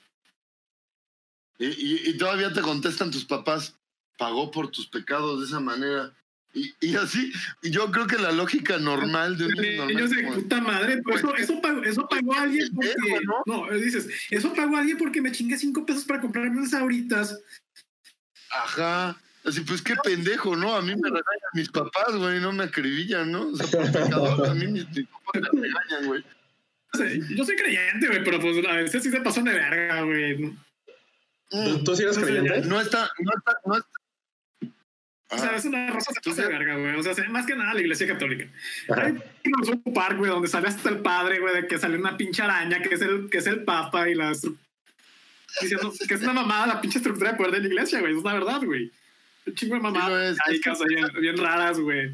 [1.60, 3.78] Y, y- y todavía te contestan tus papás,
[4.18, 6.12] pagó por tus pecados de esa manera.
[6.56, 7.34] Y, y así,
[7.64, 11.36] yo creo que la lógica normal de un niño normal como, puta madre, pues eso,
[11.36, 12.94] eso, pagó, eso pagó alguien porque.
[13.48, 17.40] No, dices, eso pagó alguien porque me chingué cinco pesos para comprarme unas ahoritas.
[18.52, 19.18] Ajá.
[19.44, 20.76] Así, pues qué pendejo, ¿no?
[20.76, 21.24] A mí me regañan
[21.54, 23.48] mis papás, güey, no me acribillan, ¿no?
[23.48, 26.24] O sea, por pecador, a mí mis, mis papás me regañan, güey.
[27.36, 30.38] Yo soy creyente, güey, pero pues a veces sí se pasan de verga, güey.
[31.52, 32.62] Mm, ¿Tú, sí eres creyente?
[32.62, 34.03] No está, no está, no está.
[35.34, 36.96] O sea, es una rosa se ¿Tú pasa de verga, güey.
[36.96, 38.48] O sea, se- más que nada la iglesia católica.
[38.90, 39.06] Ajá.
[39.08, 39.14] Hay
[39.86, 42.82] un parque, güey, donde sale hasta el padre, güey, de que sale una pinche araña,
[42.82, 44.34] que es el, que es el papa y la
[45.62, 48.18] diciendo que es una mamada la pinche estructura de poder de la iglesia, güey.
[48.18, 48.92] Es la verdad, güey.
[49.46, 50.40] Un chingo de Sí mamadas es.
[50.40, 52.12] arcaicas ahí bien, bien raras, güey.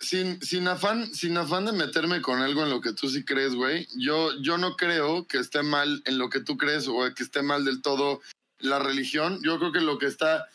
[0.00, 3.54] sin, sin afán, sin afán de meterme con algo en lo que tú sí crees,
[3.54, 3.86] güey.
[3.96, 7.42] Yo, yo no creo que esté mal en lo que tú crees o que esté
[7.42, 8.20] mal del todo
[8.58, 9.38] la religión.
[9.42, 10.46] Yo creo que lo que está,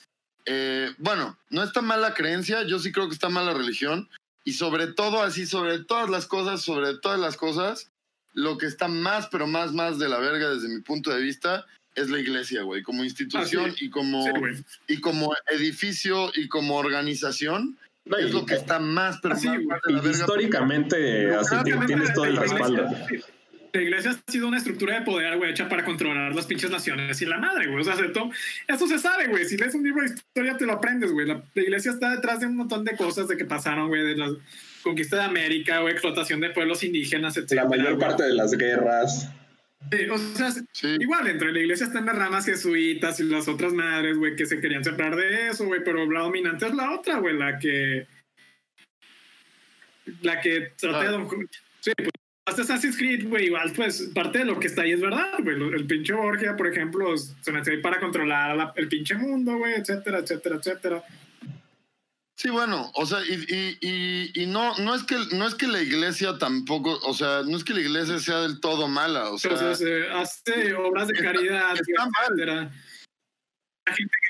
[0.48, 4.10] eh, bueno, no está mal la creencia, yo sí creo que está mal la religión.
[4.44, 7.92] Y sobre todo, así, sobre todas las cosas, sobre todas las cosas,
[8.34, 11.66] lo que está más, pero más, más de la verga desde mi punto de vista
[11.96, 13.86] es la iglesia, güey, como institución Ah, sí.
[13.86, 18.80] y como Sí, y como edificio y como organización No, es y- lo que está
[18.80, 19.68] más, pero Ah, sí, más, güey.
[19.68, 20.18] más de la y verga.
[20.20, 21.56] históricamente, así
[21.88, 22.88] tienes todo el respaldo.
[23.78, 23.84] Sí.
[23.84, 27.22] La iglesia ha sido una estructura de poder, güey, hecha para controlar las pinches naciones
[27.22, 27.82] y la madre, güey.
[27.82, 27.96] O sea,
[28.68, 29.46] eso se sabe, güey.
[29.46, 31.28] Si lees un libro de historia, te lo aprendes, güey.
[31.28, 34.16] La, la iglesia está detrás de un montón de cosas de que pasaron, güey, de
[34.18, 34.30] la
[34.84, 37.52] conquista de América, güey, explotación de pueblos indígenas, etc.
[37.54, 39.30] La mayor parte de las guerras.
[40.12, 40.98] o sea, Sí.
[41.00, 44.46] igual dentro de la iglesia están las ramas jesuitas y las otras madres, güey, que
[44.46, 48.08] se querían separar de eso, güey, pero la dominante es la otra, güey, la que.
[50.22, 51.08] La que trata de.
[51.08, 51.12] Ah.
[51.12, 51.50] don-
[51.82, 52.10] Sí, pues.
[52.48, 55.56] Hasta Assassin's Creed, güey, igual, pues, parte de lo que está ahí es verdad, güey.
[55.74, 59.74] El pinche Borgia, por ejemplo, se metió ahí para controlar la- el pinche mundo, güey,
[59.74, 61.04] etcétera, etcétera, etcétera.
[62.40, 65.68] Sí, bueno, o sea, y, y, y, y no, no, es que, no es que
[65.68, 69.38] la iglesia tampoco, o sea, no es que la iglesia sea del todo mala, o
[69.40, 72.72] sea, Entonces, eh, hace obras de está- caridad, está mal.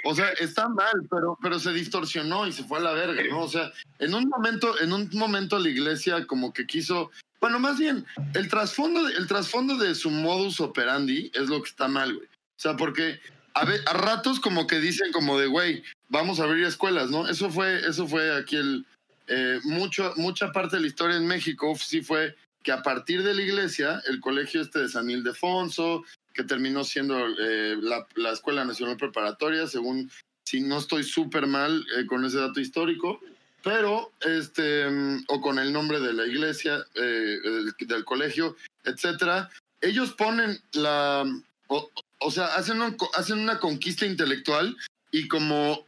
[0.06, 3.42] o sea, está mal, pero, pero se distorsionó y se fue a la verga, ¿no?
[3.42, 7.78] O sea, en un momento, en un momento la iglesia como que quiso, bueno, más
[7.78, 12.26] bien, el trasfondo, el trasfondo de su modus operandi es lo que está mal, güey.
[12.28, 13.20] O sea, porque
[13.54, 17.28] a, ve- a ratos como que dicen como de, güey, vamos a abrir escuelas, ¿no?
[17.28, 18.86] Eso fue, eso fue aquí el,
[19.28, 23.34] eh, mucho, mucha parte de la historia en México sí fue que a partir de
[23.34, 28.66] la iglesia, el colegio este de San Ildefonso, que terminó siendo eh, la, la Escuela
[28.66, 30.12] Nacional Preparatoria, según,
[30.46, 33.22] si no estoy súper mal eh, con ese dato histórico,
[33.68, 38.56] pero, este, mm, o con el nombre de la iglesia, eh, del, del colegio,
[38.86, 39.50] etcétera,
[39.82, 41.26] ellos ponen la,
[41.68, 41.90] o,
[42.20, 44.74] o sea, hacen, un- hacen una conquista intelectual
[45.12, 45.86] y como,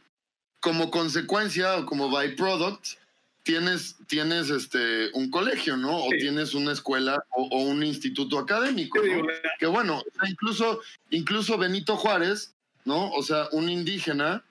[0.60, 2.84] como consecuencia o como byproduct,
[3.44, 6.04] tienes, tienes este, un colegio, ¿no?
[6.04, 6.18] O Sí.
[6.18, 9.00] tienes una escuela o, o un instituto académico,
[9.58, 12.52] que bueno, incluso, incluso Benito Juárez,
[12.84, 13.10] ¿no?
[13.12, 14.44] O sea, un indígena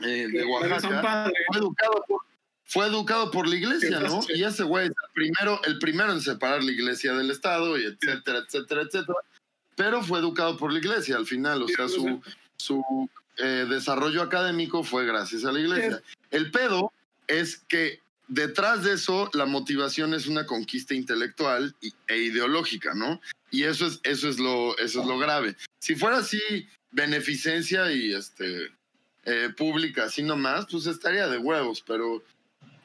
[0.00, 2.20] eh, de Oaxaca, fue educado por,
[2.68, 4.20] fue educado por la iglesia, ¿no?
[4.28, 7.84] Y ese güey es el primero, el primero en separar la iglesia del Estado, y
[7.84, 9.18] etcétera, etcétera, etcétera.
[9.74, 12.20] Pero fue educado por la iglesia al final, o sea, su,
[12.58, 13.08] su
[13.38, 16.02] eh, desarrollo académico fue gracias a la iglesia.
[16.30, 16.92] El pedo
[17.26, 21.74] es que detrás de eso la motivación es una conquista intelectual
[22.06, 23.18] e ideológica, ¿no?
[23.50, 25.56] Y eso es, eso es lo, eso es lo grave.
[25.78, 26.38] Si fuera así
[26.90, 28.72] beneficencia y este
[29.24, 32.22] eh, pública, así nomás, pues estaría de huevos, pero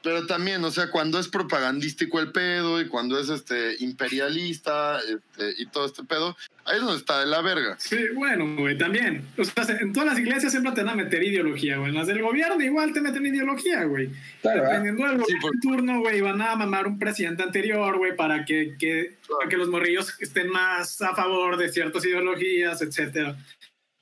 [0.03, 5.53] pero también, o sea, cuando es propagandístico el pedo y cuando es este imperialista este,
[5.61, 6.35] y todo este pedo,
[6.65, 7.75] ahí es donde está de la verga.
[7.79, 9.25] Sí, bueno, güey, también.
[9.37, 11.89] O sea, en todas las iglesias siempre te van a meter ideología, güey.
[11.89, 14.09] En las del gobierno igual te meten ideología, güey.
[14.41, 14.63] Claro.
[14.63, 18.75] Dependiendo del Sí, por- turno, güey, van a mamar un presidente anterior, güey, para que,
[18.77, 23.37] que, para que los morrillos estén más a favor de ciertas ideologías, etcétera.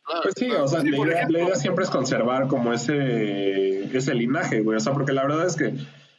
[0.05, 1.37] Claro, Pues sí, o sea, Sí, la idea, ejemplo.
[1.37, 4.77] la idea siempre es conservar como ese, ese linaje, güey.
[4.77, 5.73] O sea, porque la verdad es que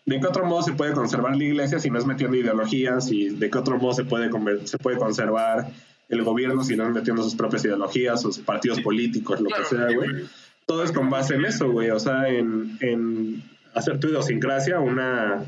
[0.04, 3.28] de qué otro modo se puede conservar la iglesia si no es metiendo ideologías y
[3.30, 5.68] de qué otro modo se puede, conver- se puede conservar
[6.08, 9.76] el gobierno si no es metiendo sus propias ideologías, sus partidos políticos, lo Claro, que
[9.76, 10.24] sea, güey.
[10.66, 11.90] Todo es con base en eso, güey.
[11.90, 13.42] O sea, en, en
[13.74, 15.42] hacer tu idiosincrasia una,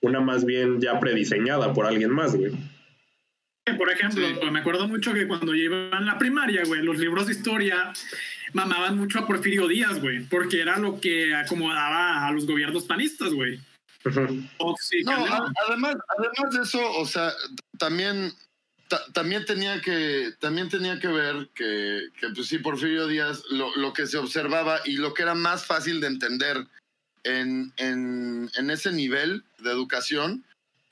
[0.00, 2.52] una más bien ya prediseñada por alguien más, güey.
[3.76, 4.50] Por ejemplo, Sí.
[4.50, 7.92] me acuerdo mucho que cuando yo iba en la primaria, güey, los libros de historia
[8.52, 13.32] mamaban mucho a Porfirio Díaz, güey, porque era lo que acomodaba a los gobiernos panistas,
[13.32, 13.60] güey.
[15.04, 15.26] No,
[15.68, 17.32] además, además de eso, o sea,
[17.78, 18.32] también,
[18.88, 23.74] ta- también tenía que, también tenía que ver que, que pues sí, Porfirio Díaz, lo,
[23.76, 26.66] lo que se observaba y lo que era más fácil de entender
[27.24, 30.44] en, en, en ese nivel de educación,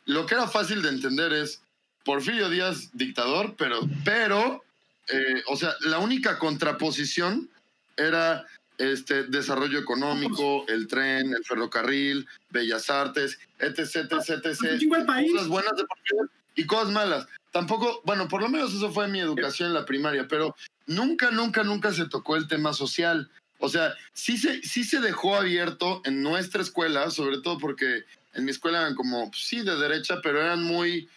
[0.05, 1.63] lo que era fácil de entender es
[2.07, 4.63] Porfirio Díaz, dictador, pero, pero,
[5.09, 7.51] eh, o sea, la única contraposición
[7.97, 8.47] era
[8.79, 15.07] este desarrollo económico, el tren, el ferrocarril, bellas artes, etc, etc, etc.
[15.07, 15.33] país.
[15.33, 17.27] Cosas buenas de Porfirio y cosas malas.
[17.51, 20.55] Tampoco, bueno, por lo menos eso fue mi educación en la primaria, pero
[20.87, 23.29] nunca, nunca, nunca se tocó el tema social.
[23.59, 28.05] O sea, sí se, sí se dejó abierto en nuestra escuela, sobre todo porque
[28.35, 31.09] en mi escuela eran como, pues, sí, de derecha, pero eran muy,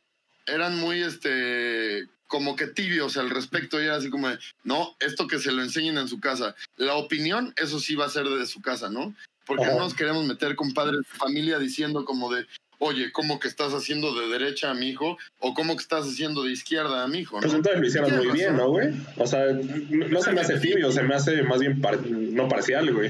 [0.53, 5.27] eran muy, este, como que tibios al respecto y era así como de, no, esto
[5.27, 6.55] que se lo enseñen en su casa.
[6.77, 9.15] La opinión, eso sí va a ser de su casa, ¿no?
[9.45, 9.73] Porque Ajá.
[9.73, 12.45] no nos queremos meter con padres de familia diciendo como de,
[12.77, 15.17] oye, ¿cómo que estás haciendo de derecha a mi hijo?
[15.39, 17.39] O ¿cómo que estás haciendo de izquierda a mi hijo?
[17.39, 17.57] Pues ¿no?
[17.57, 18.55] entonces lo hicieron muy bien.
[18.55, 18.93] ¿no, güey?
[19.17, 22.93] O sea, no se me hace tibio, se me hace más bien par- no parcial,
[22.93, 23.09] güey.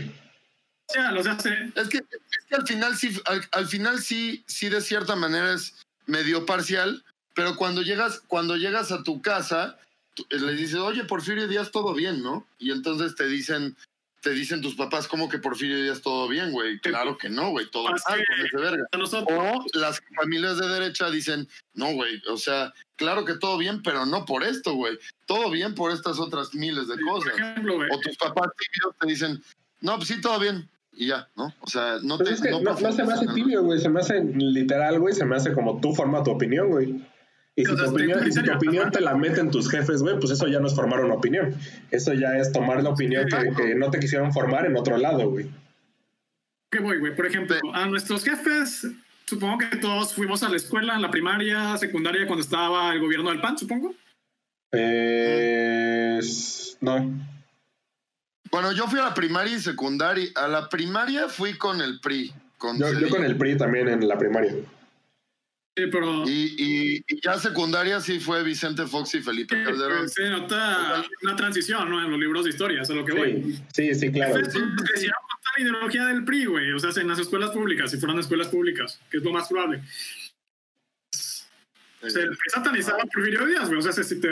[0.88, 1.72] O sea, los hace.
[1.76, 5.54] Es que, es que al final sí, al, al final sí, sí de cierta manera
[5.54, 5.76] es
[6.08, 7.04] medio parcial,
[7.40, 9.78] pero cuando llegas, cuando llegas a tu casa,
[10.14, 12.46] tú- eh, le dices, oye, Porfirio Díaz, todo bien, ¿no?
[12.58, 13.76] Y entonces te dicen,
[14.22, 16.80] te dicen tus papás, ¿cómo que Porfirio Díaz todo bien, güey?
[16.80, 18.84] Claro que no, güey, todo mal con ese verga.
[18.94, 24.06] O las familias de derecha dicen, no, güey, o sea, claro que todo bien, pero
[24.06, 25.00] no por esto, güey.
[25.26, 27.34] Todo bien por estas otras miles de Por cosas.
[27.40, 27.90] ejemplo, güey.
[27.94, 29.42] O tus papás tibios te dicen,
[29.80, 30.68] no, pues sí, todo bien.
[30.92, 31.54] Y ya, ¿no?
[31.62, 32.36] O sea, no Pues te...
[32.36, 35.24] es que no, no se me hace tibio, güey, se me hace literal, güey, se
[35.24, 37.02] me hace como tú forma tu opinión, güey.
[37.60, 40.32] Y si, O sea, tu opinión, si tu te la meten tus jefes, güey, pues
[40.32, 41.54] eso ya no es formar una opinión.
[41.92, 45.50] Eso ya es tomar la opinión que, no te quisieron formar en otro lado, güey.
[46.72, 47.14] ¿Qué voy, güey?
[47.14, 48.88] Por ejemplo, a nuestros jefes,
[49.26, 53.30] supongo que todos fuimos a la escuela, en la primaria, secundaria, cuando estaba el gobierno
[53.30, 53.94] del PAN, supongo.
[54.72, 56.22] Eh,
[56.80, 57.12] no.
[58.52, 60.30] Bueno, yo fui a la primaria y secundaria.
[60.36, 62.34] A la primaria fui con el PRI.
[62.58, 64.54] Con Yo, yo con el PRI también en la primaria.
[65.80, 66.28] Sí, pero.
[66.28, 70.00] Y, y- y ya secundaria sí fue Vicente Fox y Felipe Sí, Calderón.
[70.00, 72.04] pues, se nota una transición, ¿no?
[72.04, 73.56] En los libros de historia, eso es lo que voy.
[73.74, 74.42] Sí, sí, sí, claro.
[74.42, 76.72] La ideología del PRI, güey.
[76.74, 79.82] O sea, en las escuelas públicas, si fueran escuelas públicas, que es lo más probable.
[81.12, 83.80] Se el PRI satanizaba a Porfirio Díaz, güey.
[83.80, 84.30] O sea, si te.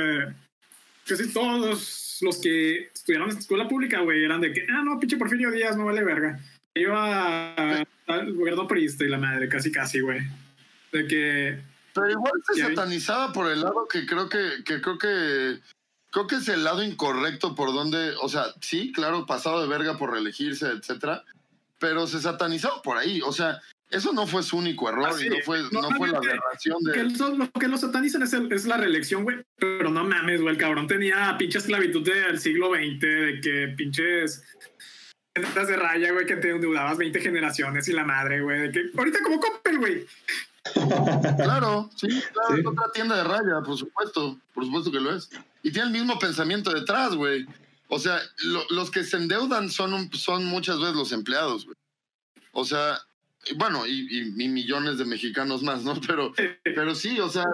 [1.05, 5.15] Casi todos los que estudiaron en escuela pública, güey, eran de que, ah, no, pinche
[5.17, 6.39] Porfirio Díaz, no vale verga.
[6.75, 7.53] Iba
[8.07, 10.19] al gobierno priista y la madre, casi, casi, güey.
[10.91, 11.61] De que.
[11.93, 15.59] Pero igual se satanizaba por el lado que creo que, que creo que
[16.11, 19.97] creo que es el lado incorrecto por donde, o sea, sí, claro, pasado de verga
[19.97, 21.23] por reelegirse, etcétera,
[21.79, 23.59] pero se satanizaba por ahí, o sea,
[23.89, 25.25] eso no fue su único error Ah, sí.
[25.27, 28.51] y no fue, no fue la aberración que de lo, que lo satanizan es, el-
[28.51, 29.37] es la reelección, güey.
[29.57, 30.53] Pero no mames, güey.
[30.55, 34.43] El cabrón tenía pinche esclavitud del siglo XX, de que pinches
[35.35, 38.59] ventas de raya, güey, que te endeudabas 20 generaciones y la madre, güey.
[38.61, 40.05] De que ahorita como Coppel, güey.
[40.73, 42.59] Claro, sí, claro, Sí.
[42.61, 45.29] es otra tienda de raya, por supuesto, por supuesto que lo es.
[45.63, 47.45] Y tiene el mismo pensamiento detrás, güey.
[47.89, 51.75] O sea, lo- los que se endeudan son, un- son muchas veces los empleados, güey.
[52.51, 52.99] O sea,
[53.49, 55.99] y bueno, y, y- y millones de mexicanos más, ¿no?
[56.05, 57.45] Pero, pero sí, o sea,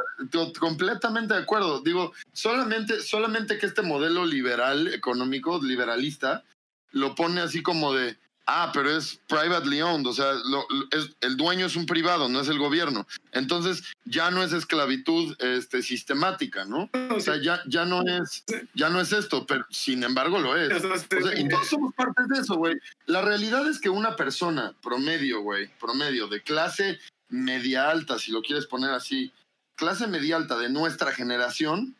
[0.59, 1.81] completamente de acuerdo.
[1.81, 6.43] Digo, solamente, solamente que este modelo liberal, económico, liberalista,
[6.91, 11.37] lo pone así como de, Ah, pero es privately owned, o sea, lo- es- el
[11.37, 13.07] dueño es un privado, no es el gobierno.
[13.31, 16.89] Entonces ya no es esclavitud este, sistemática, ¿no?
[17.15, 20.83] O sea, ya, ya no es, ya no es esto, pero sin embargo lo es.
[20.83, 22.75] O sea, y todos somos partes de eso, güey.
[23.05, 28.41] La realidad es que una persona promedio, güey, promedio de clase media alta, si lo
[28.41, 29.31] quieres poner así,
[29.75, 31.95] clase media alta de nuestra generación,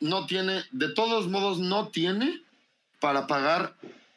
[0.00, 2.42] no tiene, de todos modos, no tiene
[3.00, 3.74] para pagar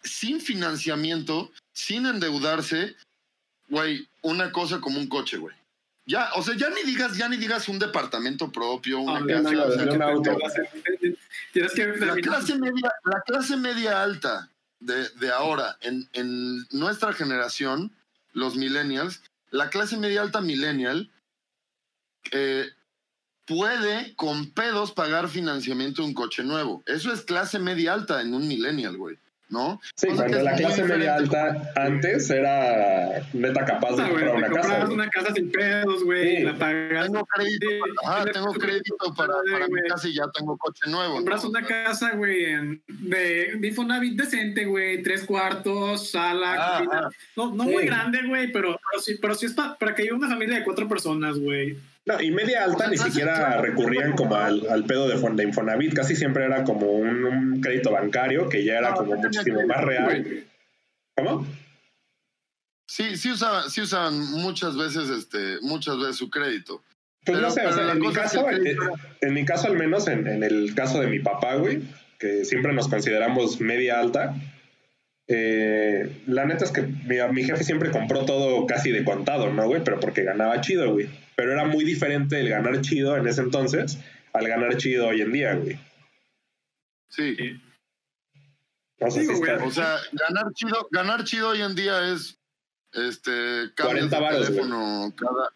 [0.08, 2.95] sin financiamiento, sin endeudarse,
[3.70, 5.55] güey, una cosa como un coche, güey.
[6.05, 9.41] Ya, o sea, ya ni digas, ya ni digas un departamento propio, una Ah, casa,
[9.41, 10.38] no, no, o sea, de un auto.
[11.51, 14.49] Tienes que la clase media, la clase media alta
[14.80, 17.91] de, de ahora, en, en nuestra generación,
[18.32, 21.12] los millennials, la clase media alta millennial
[22.32, 22.70] eh,
[23.45, 26.84] puede con pedos pagar financiamiento de un coche nuevo.
[26.86, 29.18] Eso es clase media alta en un millennial, güey.
[29.50, 29.80] ¿No?
[29.95, 34.50] Sí, Cosa cuando la clase media alta antes era neta capaz de Ah, comprar una
[34.50, 34.89] casa.
[34.89, 36.43] una casa sin pedos, güey, Sí.
[36.43, 37.06] la pagas.
[37.06, 40.89] Tengo crédito, Sí, para- tienes tengo crédito para, para mi casa y ya tengo coche
[40.89, 41.16] nuevo.
[41.16, 41.50] Compras ¿no?
[41.52, 47.02] una casa, güey, en- de de Infonavit decente, güey, tres cuartos, sala, Ah, cocina.
[47.06, 47.10] ah.
[47.38, 47.70] No, no Sí.
[47.70, 50.58] muy grande, güey, pero, pero sí, pero sí es pa- para que haya una familia
[50.58, 51.78] de cuatro personas, güey.
[52.08, 55.43] No, y media alta O sea, ni siquiera recurrían como al, al pedo de, de
[55.43, 59.22] Infonavit, casi siempre era como un, un crédito bancario que ya era No, como no
[59.22, 60.45] muchísimo más real.
[61.18, 61.45] ¿Cómo?
[62.88, 66.82] Sí, sí usaban, sí usaban muchas veces, este, muchas veces su crédito.
[67.26, 69.43] Pues Pero- no sé, o sea, en mi caso, que el en, crédito en mi
[69.45, 71.82] caso al menos, en, en el caso de mi papá, güey,
[72.20, 74.34] que siempre nos consideramos media alta,
[75.28, 79.66] eh, la neta es que mi, mi jefe siempre compró todo casi de contado, ¿no,
[79.68, 79.84] güey?
[79.84, 81.10] Pero porque ganaba chido, güey.
[81.38, 84.00] Pero era muy diferente el ganar chido en ese entonces
[84.34, 85.80] al ganar chido hoy en día, güey.
[87.10, 87.62] Sí.
[89.00, 92.12] O sea, Digo, sí está- güey, O sea, ganar chido, ganar chido hoy en día
[92.12, 92.40] es
[92.92, 95.50] este cambios 40 de varos, teléfono cada,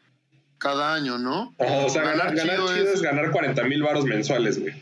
[0.60, 1.56] cada año, ¿no?
[1.58, 3.02] Ajá, o sea, ganar, ganar chido, es...
[3.02, 4.76] ganar 40 mil varos mensuales, güey.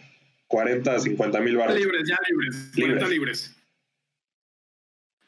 [0.47, 1.76] 40, 50 mil varos.
[1.78, 3.56] libres, ya libres, 40 libres.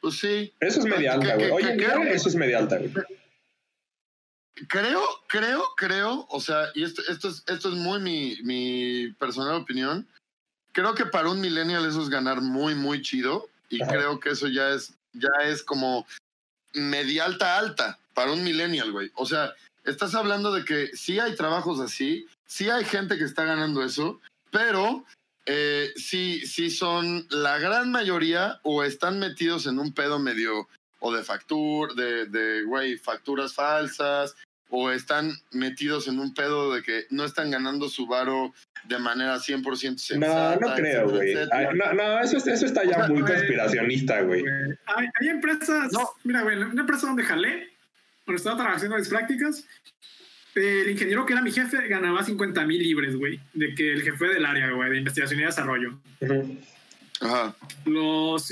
[0.02, 0.52] Pues sí.
[0.60, 1.50] Eso es media ¿Qué- alta, güey.
[1.50, 2.92] Hoy en día eso es media alta, güey.
[4.68, 9.54] Creo, creo, creo, o sea, y esto, esto es, esto es muy mi, mi personal
[9.54, 10.06] opinión.
[10.72, 13.48] Creo que para un millennial eso es ganar muy, muy chido.
[13.68, 13.92] Y Ajá.
[13.92, 16.06] creo que eso ya es, ya es como
[16.74, 19.10] media alta alta para un millennial, güey.
[19.14, 23.44] O sea, estás hablando de que sí hay trabajos así, sí hay gente que está
[23.44, 25.04] ganando eso, pero
[25.46, 30.68] eh, sí, sí son la gran mayoría o están metidos en un pedo medio
[31.04, 34.36] o de factur, de, de, güey, facturas falsas,
[34.70, 39.36] o están metidos en un pedo de que no están ganando su varo de manera
[39.36, 40.58] 100% No, sensata.
[40.60, 41.66] no creo, etcétera, güey.
[41.68, 44.44] Ay, No, no, eso, eso está ya O sea, muy güey, conspiracionista, güey.
[44.86, 46.08] Hay, hay empresas, No.
[46.24, 47.68] mira, güey, una empresa donde jalé,
[48.24, 49.66] donde estaba trabajando en las prácticas,
[50.54, 54.26] el ingeniero que era mi jefe ganaba 50 mil libres, güey, de que el jefe
[54.26, 55.98] del área, güey, de investigación y desarrollo.
[56.20, 56.58] Ujú.
[57.22, 57.54] Ajá.
[57.86, 58.50] Los,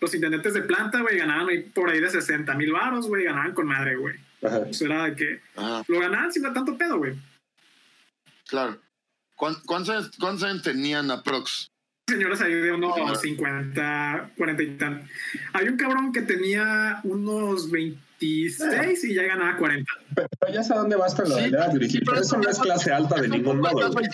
[0.00, 3.52] los intendentes de planta, güey, ganaban ahí por ahí de 60 mil varos, güey, ganaban
[3.54, 4.16] con madre, güey.
[4.70, 7.14] Eso era de que Ajá, lo ganaban sin tanto pedo, güey.
[8.46, 8.78] claro.
[9.36, 11.68] ¿Cuán- ¿Cuántos cuántos años tenían aprox?
[12.08, 13.14] Señoras ahí de unos No.
[13.14, 15.08] 50, 40 y tal.
[15.52, 17.70] Hay un cabrón que tenía unos
[18.20, 19.90] 26 y ya ganaba 40.
[20.14, 22.36] Pero ya sé a dónde vas con lo Sí, de edad, sí, pero pero eso
[22.38, 24.06] no es clase alta de ningún modo, güey.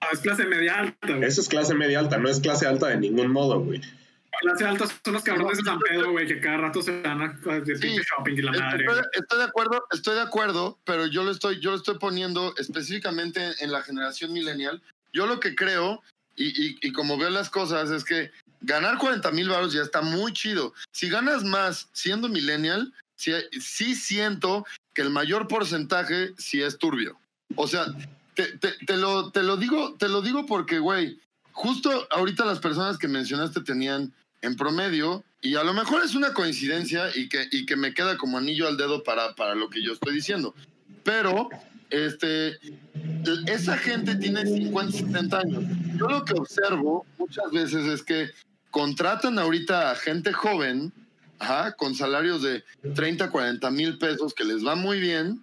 [0.00, 1.24] Ah, es clase media alta, güey.
[1.24, 3.80] Eso es clase media alta, no es clase alta de ningún modo, güey.
[4.40, 7.28] Clase alta son los cabrones de San Pedro, güey, que cada rato se van a
[7.60, 8.84] de Sí, shopping y la madre.
[8.86, 12.54] Estoy, estoy de acuerdo, estoy de acuerdo, pero yo lo estoy, yo lo estoy poniendo
[12.56, 14.80] específicamente en la generación millennial.
[15.12, 16.00] Yo lo que creo,
[16.36, 18.30] y, y- y como veo las cosas, es que
[18.62, 20.72] ganar 40 mil baros ya está muy chido.
[20.92, 24.64] Si ganas más siendo millennial, sí, siento
[24.94, 27.18] que el mayor porcentaje sí es turbio.
[27.56, 27.86] O sea,
[28.34, 31.20] te lo, te lo digo, te lo digo porque, güey,
[31.52, 34.12] justo ahorita las personas que mencionaste tenían
[34.42, 38.16] en promedio, y a lo mejor es una coincidencia y que, y que me queda
[38.16, 40.54] como anillo al dedo para, para lo que yo estoy diciendo.
[41.02, 41.48] Pero,
[41.88, 42.58] este,
[43.46, 45.64] esa gente tiene 50, 70 años.
[45.96, 48.30] Yo lo que observo muchas veces es que
[48.70, 50.92] contratan ahorita a gente joven,
[51.40, 52.62] ajá, con salarios de
[52.94, 55.40] 30, 40 mil pesos, que les va muy bien,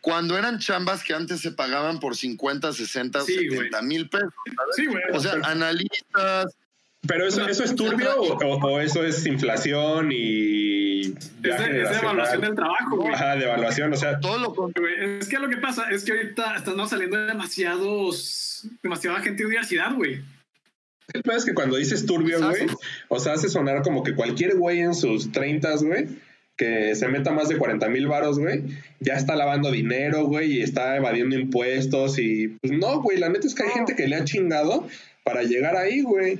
[0.00, 3.58] cuando eran chambas que antes se pagaban por 50, 60, Sí, güey.
[3.70, 4.32] 70 mil pesos.
[4.76, 5.02] Sí, güey.
[5.12, 6.54] O sea, analistas,
[7.08, 12.02] Pero eso, eso es turbio o, eso es inflación y es de, es de generacional?
[12.02, 13.14] evaluación del trabajo, güey.
[13.14, 14.96] Ajá, de evaluación, o sea, todo lo contrario.
[14.96, 19.46] Güey, Es que lo que pasa es que ahorita están saliendo demasiados, demasiada gente de
[19.46, 20.22] universidad, güey.
[21.12, 22.66] El peor es que cuando dices turbio, güey,
[23.08, 26.06] o sea, hace sonar como que cualquier güey en sus 30, güey,
[26.56, 28.64] que se meta más de 40 mil varos, güey,
[29.00, 33.46] ya está lavando dinero, güey, y está evadiendo impuestos y pues no, güey, la neta
[33.46, 34.88] es que hay gente que le ha chingado
[35.22, 36.38] para llegar ahí, güey.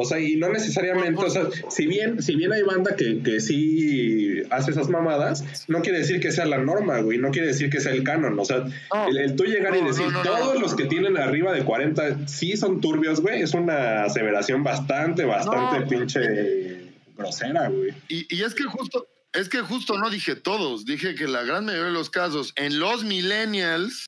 [0.00, 3.40] O sea, y no necesariamente, o sea, si bien, si bien hay banda que, que
[3.40, 7.68] sí hace esas mamadas, no quiere decir que sea la norma, güey, no quiere decir
[7.68, 8.38] que sea el canon.
[8.38, 8.64] O sea,
[9.08, 12.80] el, el, tú llegar y decir, todos los que tienen arriba de 40 sí son
[12.80, 17.92] turbios, güey, es una aseveración bastante, bastante pinche grosera, güey.
[18.08, 21.64] Y, y es que justo, es que justo no dije todos, dije que la gran
[21.64, 24.06] mayoría de los casos, en los millennials,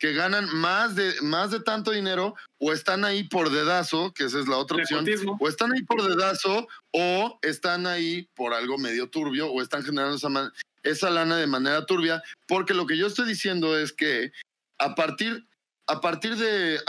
[0.00, 4.40] que ganan más de, más de tanto dinero o están ahí por dedazo, que esa
[4.40, 5.04] es la otra opción,
[5.38, 10.16] o están ahí por dedazo o están ahí por algo medio turbio o están generando
[10.16, 14.32] esa, esa lana de manera turbia, porque lo que yo estoy diciendo es que
[14.78, 15.46] a partir,
[15.86, 16.80] a partir de,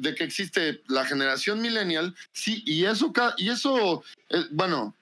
[0.00, 4.96] de, que existe la generación millennial, sí, y eso, y eso eh, bueno,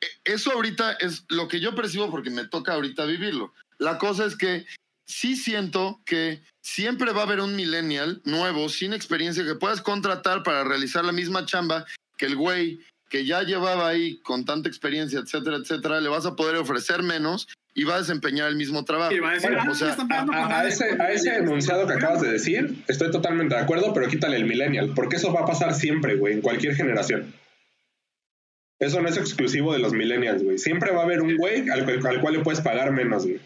[0.00, 3.52] e, eso ahorita es lo que yo percibo porque me toca ahorita vivirlo.
[3.78, 4.64] La cosa es que
[5.06, 10.42] sí siento que siempre va a haber un millennial nuevo, sin experiencia, que puedas contratar
[10.42, 11.84] para realizar la misma chamba
[12.16, 16.34] que el güey que ya llevaba ahí con tanta experiencia, etcétera, etcétera, le vas a
[16.34, 19.12] poder ofrecer menos y va a desempeñar el mismo trabajo.
[20.32, 24.36] a, ese, a ese enunciado que acabas de decir, estoy totalmente de acuerdo, pero quítale
[24.36, 27.34] el millennial, porque eso va a pasar siempre, güey, en cualquier generación.
[28.80, 30.58] Eso no es exclusivo de los millennials, güey.
[30.58, 33.40] Siempre va a haber un güey al, al cual le puedes pagar menos, güey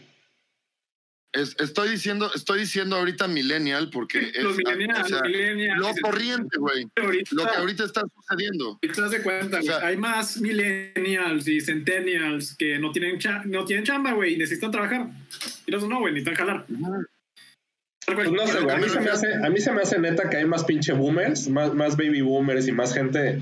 [1.33, 6.89] estoy diciendo, estoy diciendo ahorita millennial porque es lo corriente, güey.
[7.31, 8.79] Lo que ahorita está sucediendo.
[8.81, 14.13] Te das de cuenta, hay más millennials y centennials que no tienen no tienen chamba,
[14.13, 15.09] güey, y necesitan trabajar.
[15.67, 16.67] Y los no, güey, necesitan jalar.
[18.15, 20.39] Pues no sé, a mí, se me hace, a mí se me hace neta que
[20.39, 23.39] hay más pinche boomers, más, más baby boomers y más gente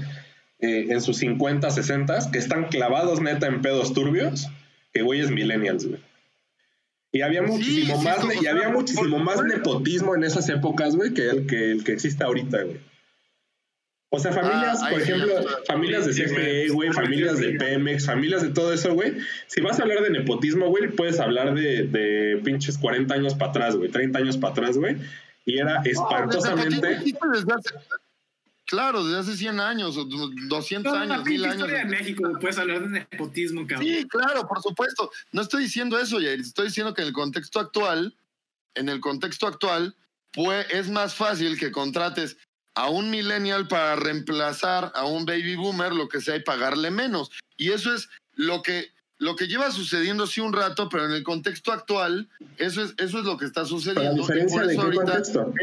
[0.58, 4.48] eh, en sus 50, 60 que están clavados neta en pedos turbios
[4.92, 6.00] que güeyes millennials, güey.
[7.16, 11.46] Y había muchísimo más, y había muchísimo más nepotismo en esas épocas, güey, que el
[11.46, 12.78] que, el que existe ahorita, güey.
[14.10, 15.32] O sea, familias, ah, por ejemplo,
[15.66, 19.14] familias de CFE, güey, familias de Pemex, familias de todo eso, güey.
[19.46, 23.50] Si vas a hablar de nepotismo, güey, puedes hablar de, de pinches 40 años para
[23.50, 24.96] atrás, güey, 30 años para atrás, güey.
[25.46, 26.98] Y era espantosamente.
[28.66, 31.54] Claro, desde hace 100 años, o 200 años, 1000 años.
[31.54, 33.86] historia de México, puedes hablar de nepotismo, cabrón.
[33.86, 35.10] Sí, claro, por supuesto.
[35.30, 36.40] No estoy diciendo eso, Jair.
[36.40, 38.16] Estoy diciendo que en el contexto actual,
[38.74, 39.94] en el contexto actual,
[40.32, 42.36] pues es más fácil que contrates
[42.74, 47.30] a un millennial para reemplazar a un baby boomer, lo que sea, y pagarle menos.
[47.56, 51.22] Y eso es lo que, lo que lleva sucediendo sí un rato, pero en el
[51.22, 54.22] contexto actual, eso es, eso es lo que está sucediendo.
[54.22, 55.54] diferencia de qué contexto?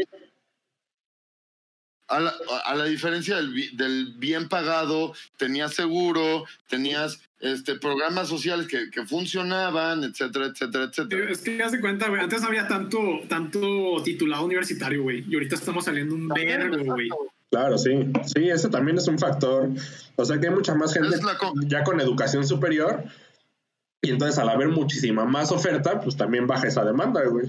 [2.06, 2.34] A la,
[2.66, 9.06] a la, diferencia del, del, bien pagado, tenías seguro, tenías este, programas sociales que, que,
[9.06, 11.30] funcionaban, etcétera, etcétera, etcétera.
[11.30, 12.98] Es que de cuenta, güey, antes no había tanto,
[13.28, 17.08] tanto titulado universitario, güey, y ahorita estamos saliendo un vergo, güey.
[17.50, 17.90] Claro, sí,
[18.34, 19.70] sí, eso también es un factor.
[20.16, 21.16] O sea que hay mucha más gente
[21.66, 23.04] ya con educación superior,
[24.02, 27.46] y entonces al haber muchísima más oferta, pues también baja esa demanda, güey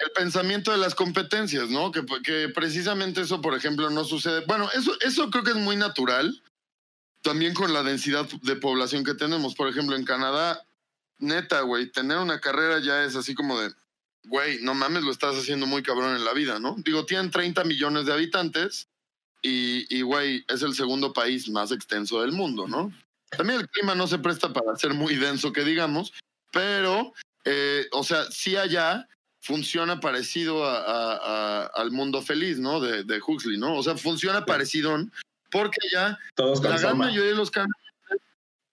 [0.00, 1.92] el pensamiento de las competencias, ¿no?
[1.92, 4.44] Que, que, precisamente eso, por ejemplo, no sucede.
[4.46, 6.42] Bueno, eso, eso creo que es muy natural,
[7.22, 9.54] también con la densidad de población que tenemos.
[9.54, 10.64] Por ejemplo, en Canadá,
[11.18, 13.72] neta, güey, tener una carrera ya es así como de,
[14.24, 16.76] güey, no mames, lo estás haciendo muy cabrón en la vida, ¿no?
[16.78, 18.88] Digo, tienen 30 millones de habitantes
[19.42, 22.92] y, güey, es el segundo país más extenso del mundo, ¿no?
[23.30, 26.12] También el clima no se presta para ser muy denso, que digamos,
[26.52, 27.12] pero,
[27.44, 29.08] eh, o sea, sí allá
[29.40, 32.80] funciona parecido a, al mundo feliz, ¿no?
[32.80, 33.74] De, de, Huxley, ¿no?
[33.74, 34.96] O sea, funciona parecido
[35.50, 37.74] porque ya la gran mayoría de los canales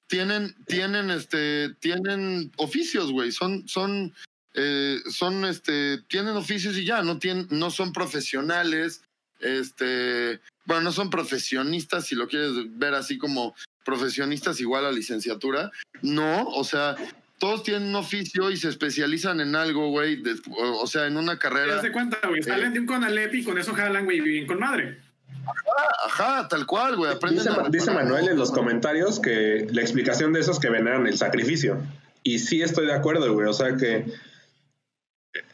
[0.08, 3.32] tienen, tienen, este, tienen oficios, güey.
[3.32, 4.14] Son, son,
[4.54, 9.02] eh, son, este, tienen oficios y ya, no tienen, no son profesionales,
[9.40, 13.56] este, bueno, no son profesionistas, si lo quieres ver así como
[13.86, 15.72] profesionistas igual a licenciatura.
[16.02, 16.96] No, o sea,
[17.40, 20.22] todos tienen un oficio y se especializan en algo, güey.
[20.82, 21.80] O sea, en una carrera.
[21.80, 22.42] ¿Te das cuenta, güey?
[22.44, 25.00] Salen de un Conalep y con eso jalan, güey, bien con madre.
[25.46, 27.12] Ajá, ajá, tal cual, güey.
[27.30, 31.18] Dice, dice Manuel en los comentarios que la explicación de eso es que veneran el
[31.18, 31.78] sacrificio.
[32.24, 33.48] Y sí estoy de acuerdo, güey.
[33.48, 34.06] O sea que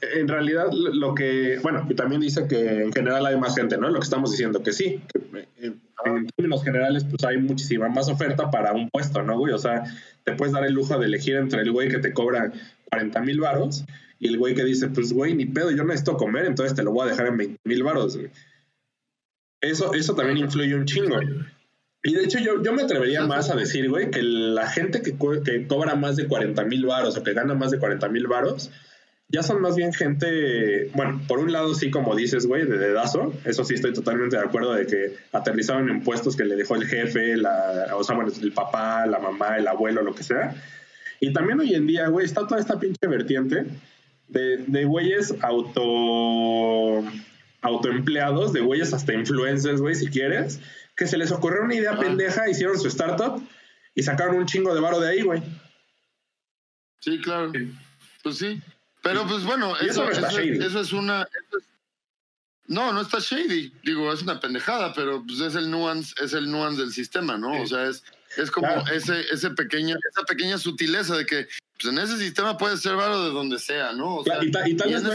[0.02, 3.90] en realidad lo que, bueno, y también dice que en general hay más gente, ¿no?
[3.90, 8.10] Lo que estamos diciendo, que sí, que en, en términos generales, pues hay muchísima más
[8.10, 9.54] oferta para un puesto, ¿no, güey?
[9.54, 9.84] O sea,
[10.24, 12.52] te puedes dar el lujo de elegir entre el güey que te cobra
[12.90, 13.86] 40 mil varos
[14.20, 16.92] y el güey que dice, pues güey, ni pedo, yo necesito comer, entonces te lo
[16.92, 18.18] voy a dejar en 20 mil varos,
[19.62, 21.20] eso, eso también influye un chingo.
[22.04, 25.16] Y de hecho yo, yo me atrevería más a decir, güey, que la gente que,
[25.44, 28.72] que cobra más de 40 mil varos o que gana más de 40 mil varos,
[29.30, 33.34] ya son más bien gente, bueno, por un lado sí, como dices, güey, de dedazo,
[33.46, 37.36] eso sí estoy totalmente de acuerdo de que aterrizaron impuestos que le dejó el jefe,
[37.38, 40.56] la, o sea, bueno, el papá, la mamá, el abuelo, lo que sea.
[41.20, 43.66] Y también hoy en día, güey, está toda esta pinche vertiente
[44.28, 47.04] de, de güeyes auto
[47.62, 50.60] autoempleados, de güeyes hasta influencers, güey, si quieres,
[50.96, 53.42] que se les ocurrió una idea pendeja, hicieron su startup
[53.96, 55.42] y sacaron un chingo de varo de ahí, güey.
[57.00, 57.52] Sí, claro.
[58.22, 58.62] Pues sí.
[59.04, 61.28] Pero pues bueno, eso, eso, es una...
[62.68, 63.74] no, no está shady.
[63.84, 67.62] Digo, es una pendejada, pero pues es el nuance, es el nuance del sistema, ¿no?
[67.62, 68.04] O sea, es,
[68.38, 71.48] es como ese, ese pequeña, esa pequeña sutileza de que
[71.82, 74.16] pues en ese sistema puede ser varo de donde sea, ¿no?
[74.16, 75.12] O sea, y, tal, vez no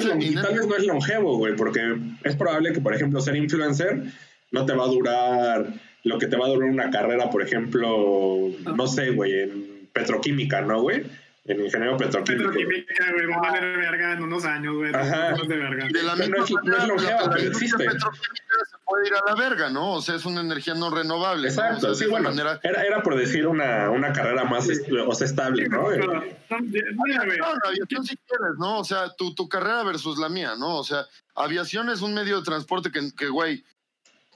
[0.76, 4.02] es longevo, güey, porque es probable que, por ejemplo, ser influencer
[4.50, 5.72] no te va a durar
[6.04, 10.60] lo que te va a durar una carrera, por ejemplo, no sé, güey, en petroquímica,
[10.60, 11.04] ¿no, güey?
[11.48, 12.50] En ingeniero petroquímico.
[12.50, 14.94] Petroquímica, güey, va a valer verga en unos años, güey.
[14.94, 15.32] Ajá.
[15.32, 15.88] De verga.
[15.90, 17.84] De la misma no, es, no es longeva, pero existe.
[17.84, 19.94] Petroquímica se puede ir a la verga, ¿no?
[19.94, 21.48] O sea, es una energía no renovable.
[21.48, 22.28] Exacto, sí, bueno.
[22.28, 22.60] Manera...
[22.62, 25.90] Era, era por decir una, una carrera más o sea, estable, ¿no?
[25.90, 26.22] No, no,
[27.64, 28.80] aviación si quieres, ¿no?
[28.80, 30.76] O sea, tu, tu carrera versus la mía, ¿no?
[30.76, 33.64] O sea, aviación es un medio de transporte que, que güey,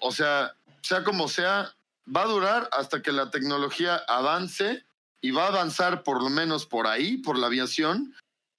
[0.01, 1.75] o sea, sea como sea,
[2.15, 4.85] va a durar hasta que la tecnología avance
[5.23, 8.15] y va a avanzar por lo menos por ahí, por la aviación,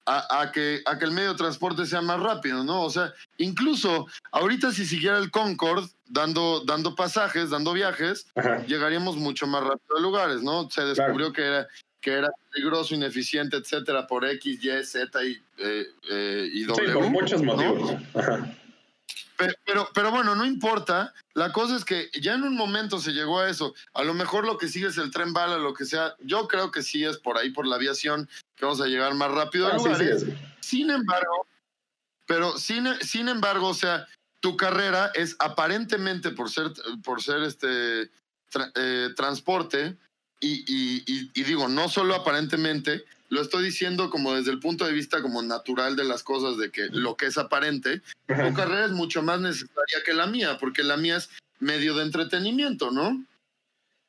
[0.05, 2.83] a, que, a que el medio de transporte sea más rápido, ¿no?
[2.83, 8.27] O sea, incluso ahorita si siguiera el Concorde dando, dando pasajes, dando viajes,
[8.67, 10.69] llegaríamos mucho más rápido a lugares, ¿no?
[10.69, 11.67] Se descubrió que era
[12.01, 16.85] que era peligroso, ineficiente, etcétera, por X, Y, Z y, eh, eh, y W.
[16.85, 17.93] Sí, por muchos motivos.
[19.37, 21.13] Pero, pero bueno, no importa.
[21.33, 23.73] La cosa es que ya en un momento se llegó a eso.
[23.93, 26.15] A lo mejor lo que sigue es el tren bala, lo que sea.
[26.19, 29.31] Yo creo que sí es por ahí, por la aviación, que vamos a llegar más
[29.31, 30.25] rápido a ah, lugares.
[30.59, 31.47] Sin embargo,
[32.25, 34.07] pero sin, sin embargo, o sea,
[34.39, 36.71] tu carrera es aparentemente por ser,
[37.03, 38.11] por ser este
[38.75, 39.97] eh, transporte,
[40.39, 44.93] y, y, y, digo, no solo aparentemente, lo estoy diciendo como desde el punto de
[44.93, 48.91] vista como natural de las cosas, de que lo que es aparente, tu carrera es
[48.91, 51.29] mucho más necesaria que la mía, porque la mía es
[51.59, 53.25] medio de entretenimiento, ¿no?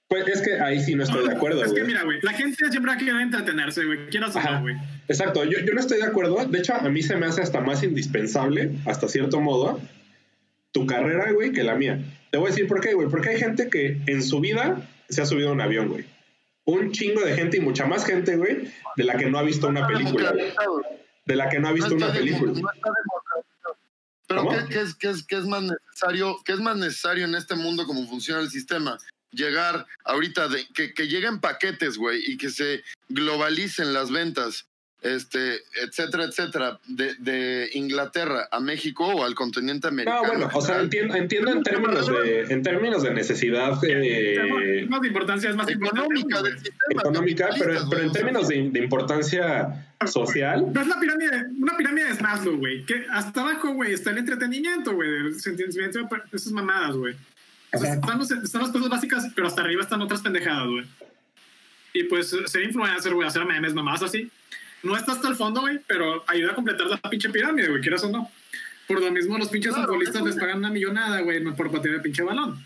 [0.08, 1.64] Pues es que ahí sí no estoy de acuerdo.
[1.64, 4.06] Es que mira, güey, la gente siempre quiere entretenerse, güey.
[4.10, 4.76] Quieras o güey.
[5.08, 6.44] Exacto, yo, yo no estoy de acuerdo.
[6.44, 9.80] De hecho, a mí se me hace hasta más indispensable, hasta cierto modo,
[10.72, 11.98] tu carrera, güey, que la mía.
[12.30, 13.08] Te voy a decir por qué, güey.
[13.08, 16.13] Porque hay gente que en su vida se ha subido a un avión, güey
[16.64, 19.68] un chingo de gente y mucha más gente, güey, de la que no ha visto
[19.68, 20.32] una película.
[21.26, 22.52] De la que no ha visto una película.
[24.26, 26.36] Pero ¿qué, es, qué, es, ¿qué, es, más necesario?
[26.44, 28.98] ¿Qué es más necesario en este mundo como funciona el sistema?
[29.30, 34.66] Llegar ahorita de que, que lleguen paquetes, güey, y que se globalicen las ventas
[35.04, 40.22] este, etcétera, etcétera, de, de, Inglaterra a México o al continente americano.
[40.22, 45.02] No, bueno, o sea, entiendo, entiendo en términos de, en términos de necesidad eh, más
[45.02, 46.78] de importancia es más económica del sistema.
[46.88, 50.72] Económica, pero, pero en términos de, de, importancia social.
[50.74, 54.94] Es la pirámide, una pirámide de Maslow, güey, que hasta abajo, güey, está el entretenimiento,
[54.94, 57.14] güey, el sentimiento de esas mamadas, güey.
[57.72, 60.86] están, están las cosas básicas, pero hasta arriba están otras pendejadas, güey.
[61.92, 64.30] Y pues ser influencer, güey, hacer memes, mamadas así
[64.84, 68.04] no está hasta el fondo, güey, pero ayuda a completar la pinche pirámide, güey, quieras
[68.04, 68.30] o no.
[68.86, 72.22] Por lo mismo, los pinches futbolistas les pagan una millonada, güey, por patear el pinche
[72.22, 72.64] balón.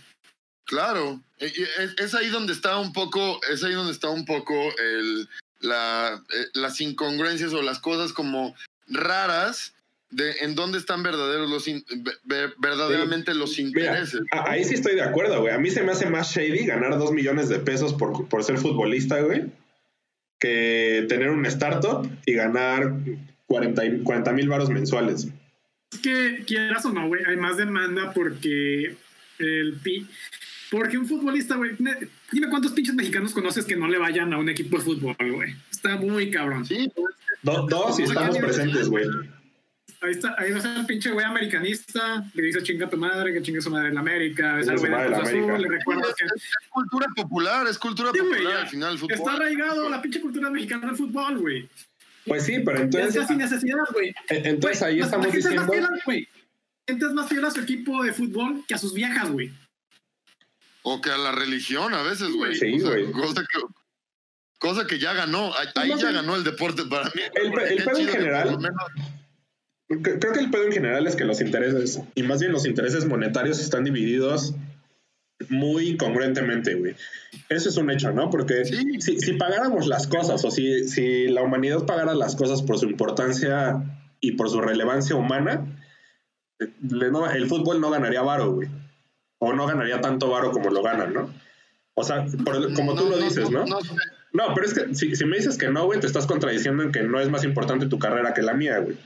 [0.64, 5.28] Claro, es ahí donde está un poco, es ahí donde está un poco el,
[5.60, 8.54] la, eh, las incongruencias o las cosas como
[8.86, 9.74] raras
[10.10, 11.66] de en dónde están verdaderos los
[12.58, 14.20] verdaderamente los intereses.
[14.30, 15.54] ahí sí estoy de acuerdo, güey.
[15.54, 18.58] A mí se me hace más shady ganar dos millones de pesos por, por ser
[18.58, 19.46] futbolista, güey,
[20.38, 22.94] que tener un startup y ganar
[23.46, 25.28] 40 mil varos mensuales.
[25.92, 28.96] Es que quieras o no, güey, hay más demanda porque
[29.38, 30.06] el pi
[30.70, 31.70] porque un futbolista, güey,
[32.30, 35.54] dime cuántos pinches mexicanos conoces que no le vayan a un equipo de fútbol, güey.
[35.70, 36.66] Está muy cabrón.
[36.66, 36.92] Sí,
[37.42, 39.06] dos y estamos presentes, güey.
[40.00, 43.32] Ahí está, ahí va a ser el pinche güey americanista, le dice chinga tu madre,
[43.32, 46.24] que chinga su madre en la América, es el güey de Azul, le recuerda que...
[46.24, 49.16] Es, cultura popular, es cultura popular al final el fútbol.
[49.16, 51.68] Está arraigado la pinche cultura mexicana del fútbol, güey.
[52.26, 53.16] Pues sí, pero entonces...
[53.16, 54.14] Es sin necesidad, güey.
[54.28, 55.62] Entonces ahí estamos diciendo...
[55.62, 56.28] Es más fiel,
[56.86, 59.52] gente es más fiel a su equipo de fútbol que a sus viejas, güey.
[60.82, 62.54] O que a la religión a veces, güey.
[62.54, 63.10] Sí, güey.
[63.10, 63.58] Cosa que,
[64.60, 65.52] cosa que ya ganó.
[65.74, 67.22] Ahí ya ganó el deporte para mí.
[67.34, 68.58] El, el pedo en general...
[69.88, 73.06] Creo que el pedo en general es que los intereses, y más bien los intereses
[73.06, 74.54] monetarios, están divididos
[75.48, 76.94] muy incongruentemente, güey.
[77.48, 78.28] Eso es un hecho, ¿no?
[78.28, 79.00] Porque Sí.
[79.00, 82.86] si, si pagáramos las cosas o si, si la humanidad pagara las cosas por su
[82.86, 83.80] importancia
[84.20, 85.64] y por su relevancia humana,
[86.60, 88.68] el fútbol no ganaría varo, güey.
[89.38, 91.32] O no ganaría tanto varo como lo ganan, ¿no?
[91.94, 93.64] O sea, por- como tú No, lo no, dices, ¿no?
[93.64, 93.78] No.
[94.32, 96.92] No, pero es que si, si me dices que no, güey, te estás contradiciendo en
[96.92, 98.96] que no es más importante tu carrera que la mía, güey.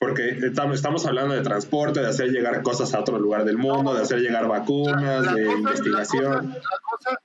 [0.00, 0.40] Porque
[0.72, 4.20] estamos, hablando de transporte, de hacer llegar cosas a otro lugar del mundo, de hacer
[4.20, 6.32] llegar vacunas, La de cosa- investigación.
[6.32, 7.20] La, cosa- la cosa-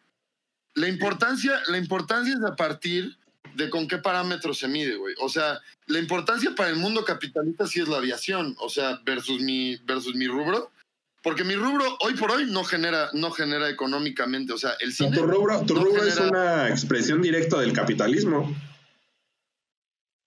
[0.74, 3.16] la importancia, la importancia es a partir
[3.54, 5.16] de con qué parámetros se mide, güey.
[5.22, 9.40] O sea, la importancia para el mundo capitalista sí es la aviación, o sea, versus
[9.40, 10.70] mi, versus mi rubro.
[11.24, 14.52] Porque mi rubro hoy por hoy no genera, no genera económicamente.
[14.52, 15.16] O sea, el No, cine.
[15.18, 18.54] tu rubro, tu no rubro es genera- una expresión directa del capitalismo.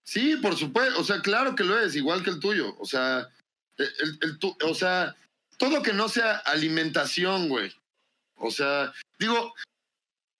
[0.09, 0.99] Sí, por supuesto.
[0.99, 2.75] O sea, claro que lo es, igual que el tuyo.
[2.79, 3.29] O sea,
[3.77, 5.15] el, el tu- o sea,
[5.59, 7.71] todo que no sea alimentación, güey.
[8.37, 9.53] O sea, digo,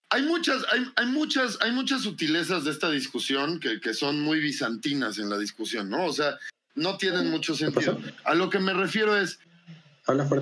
[0.10, 4.40] hay muchas, hay, hay muchas, hay muchas sutilezas de esta discusión que, que son muy
[4.40, 6.06] bizantinas en la discusión, ¿no?
[6.06, 6.40] O sea,
[6.74, 8.00] no tienen mucho sentido.
[8.24, 9.38] A lo que me refiero es,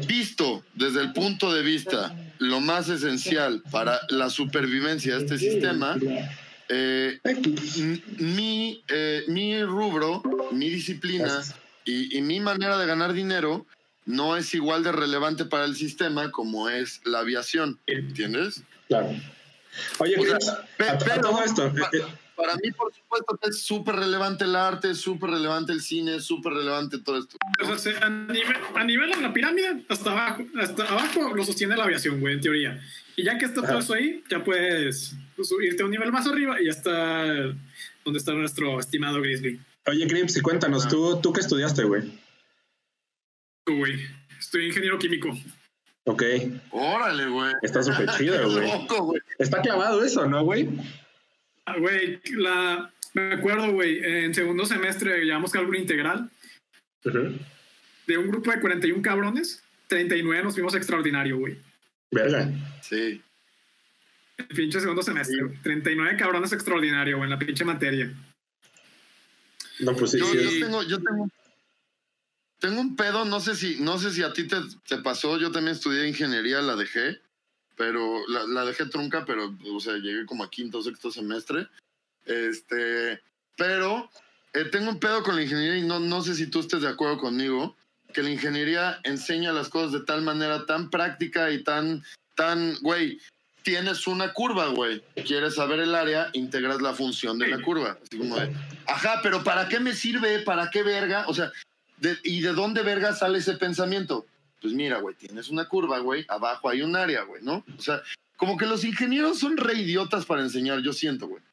[0.07, 5.97] visto desde el punto de vista lo más esencial para la supervivencia de este sistema,
[6.69, 7.19] eh,
[8.19, 10.21] mi, eh, mi rubro,
[10.51, 11.43] mi disciplina
[11.85, 13.65] y, y mi manera de ganar dinero
[14.05, 17.79] no es igual de relevante para el sistema como es la aviación.
[17.87, 18.61] ¿Entiendes?
[18.87, 19.09] Claro.
[19.99, 22.71] Oye, O sea, Chris, pe- a, a pero- todo esto, pa- eh, eh, Para mí,
[22.71, 27.37] por supuesto, es súper relevante el arte, súper relevante el cine, súper relevante todo esto.
[27.61, 31.43] O sea, se- a, nivel, a nivel de la pirámide, hasta abajo, hasta abajo lo
[31.43, 32.81] sostiene la aviación, güey, en teoría.
[33.17, 36.61] Y ya que está todo eso ahí, ya puedes subirte a un nivel más arriba
[36.61, 37.25] y ya está
[38.05, 39.59] donde está nuestro estimado Grizzly.
[39.87, 40.89] oye, Crips, y cuéntanos, Ah.
[40.89, 42.03] ¿tú, ¿tú qué estudiaste, güey?
[43.65, 43.99] Tú, güey.
[44.39, 45.35] Estoy ingeniero químico.
[46.05, 46.23] Ok,
[46.71, 47.53] Órale, güey.
[47.63, 48.35] está súper chido,
[49.01, 49.21] güey.
[49.39, 50.69] Está clavado eso, ¿no, güey?
[51.65, 56.29] Ah, Güey, la, me acuerdo, güey, en segundo semestre llevamos cálculo integral.
[58.05, 61.57] De un grupo de 41 cabrones, 39 nos fuimos extraordinario, güey.
[62.11, 62.49] Verga.
[62.81, 63.21] Sí.
[64.37, 65.43] El pinche segundo semestre.
[65.43, 65.61] güey.
[65.61, 68.13] 39 cabrones extraordinario, güey, en la pinche materia.
[69.79, 70.37] No, pues sí, yo, sí.
[70.37, 71.29] yo tengo, yo tengo,
[72.59, 74.57] tengo un pedo, no sé si, no sé si a ti te,
[74.87, 77.21] te pasó, yo también estudié ingeniería, la dejé,
[77.75, 81.67] pero la, la dejé trunca, pero, o sea, llegué como a quinto o sexto semestre.
[82.25, 83.21] Este,
[83.55, 84.09] pero
[84.53, 86.89] eh, tengo un pedo con la ingeniería y no, no sé si tú estés de
[86.89, 87.76] acuerdo conmigo,
[88.13, 92.03] que la ingeniería enseña las cosas de tal manera tan práctica y tan,
[92.35, 93.19] tan, güey,
[93.63, 95.03] tienes una curva, güey.
[95.25, 97.97] Quieres saber el área, integras la función de la curva.
[98.01, 98.53] Así como de,
[98.87, 100.39] ajá, pero ¿para qué me sirve?
[100.39, 101.25] ¿Para qué verga?
[101.27, 101.51] O sea,
[101.97, 104.25] de- ¿y de dónde verga sale ese pensamiento?
[104.61, 107.63] Pues mira, güey, tienes una curva, güey, abajo hay un área, güey, ¿no?
[107.77, 108.01] O sea,
[108.37, 111.43] como que los ingenieros son re idiotas para enseñar, yo siento, güey.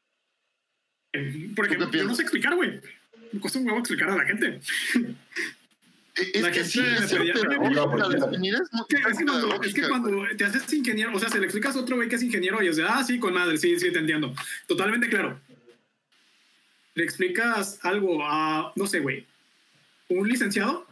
[1.13, 2.81] Eh, Porque ¿Tú qué yo no sé explicar, güey.
[3.33, 4.61] Me cuesta un huevo explicar a la gente.
[6.17, 7.33] Es La que gente sí, es que, que
[9.27, 12.09] cuando, es que cuando te haces ingeniero, o sea, se le explicas a otro güey
[12.09, 14.33] que es ingeniero y es de, ah, sí, con madre, sí, sí, te entiendo.
[14.69, 15.41] Totalmente claro.
[16.95, 19.27] Le explicas algo a, no sé, güey,
[20.09, 20.87] un licenciado.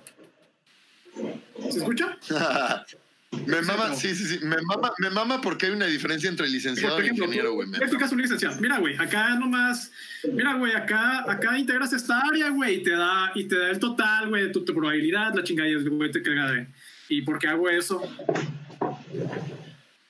[1.71, 2.19] ¿Se escucha?
[3.47, 6.99] me mama, sí, sí, sí, me mama, me mama porque hay una diferencia entre licenciado
[6.99, 7.69] y ejemplo, ingeniero, güey.
[7.75, 8.61] explicas a un licenciado.
[8.61, 9.91] Mira, güey, acá nomás,
[10.33, 13.79] mira, güey, acá, acá integras esta área, güey, y te da, y te da el
[13.79, 16.67] total, güey, de tu, tu probabilidad, la chingada, güey te caga de,
[17.09, 18.03] ¿y por qué hago eso?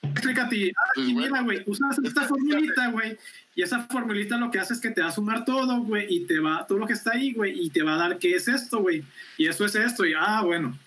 [0.01, 1.27] Explica a ti, ah, Pues, y bueno.
[1.29, 3.17] mira, güey, usas esta formulita, güey,
[3.55, 6.25] y esa formulita lo que hace es que te va a sumar todo, güey, y
[6.25, 8.49] te va, todo lo que está ahí, güey, y te va a dar qué es
[8.49, 9.03] esto, güey,
[9.37, 10.77] y eso es esto, y ah, bueno.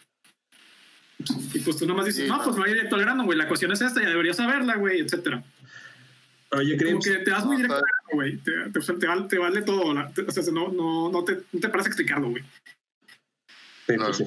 [1.55, 2.45] Y pues tú nomás dices, Sí, no, no.
[2.45, 5.01] pues no hay directo al grano, güey, la cuestión es esta, ya deberías saberla, güey,
[5.01, 5.43] etcétera.
[6.53, 8.37] Oye, Como que te das muy No, directo, al grano, güey.
[8.39, 9.93] Te, te, o sea, te vale, te vale todo.
[9.95, 12.43] la- te- o sea, no, no, no, te, no te paras a explicarlo, güey.
[13.87, 14.25] Sí, pues sí.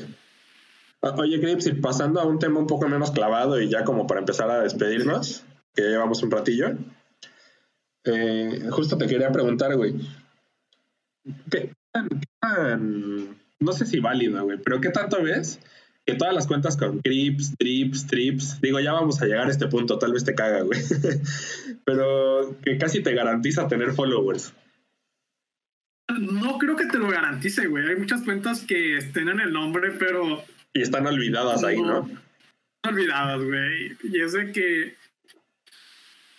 [1.01, 4.19] Oye, Crips, y pasando a un tema un poco menos clavado y ya como para
[4.19, 5.43] empezar a despedirnos,
[5.73, 6.77] que ya llevamos un ratillo,
[8.03, 9.95] eh, justo te quería preguntar, güey,
[11.51, 15.59] ¿qué tan, qué tan- no sé si válido, güey, pero qué tanto ves
[16.11, 19.67] que todas las cuentas con Crips, Drips, Trips, digo, ya vamos a llegar a este
[19.67, 20.79] punto, tal vez te caga, güey,
[21.85, 24.53] pero que casi te garantiza tener followers?
[26.19, 27.87] No creo que te lo garantice, güey.
[27.87, 32.09] Hay muchas cuentas que estén en el nombre, pero Y están olvidadas ahí, ¿no?
[32.87, 33.97] olvidadas, güey.
[34.03, 34.95] Y es de que.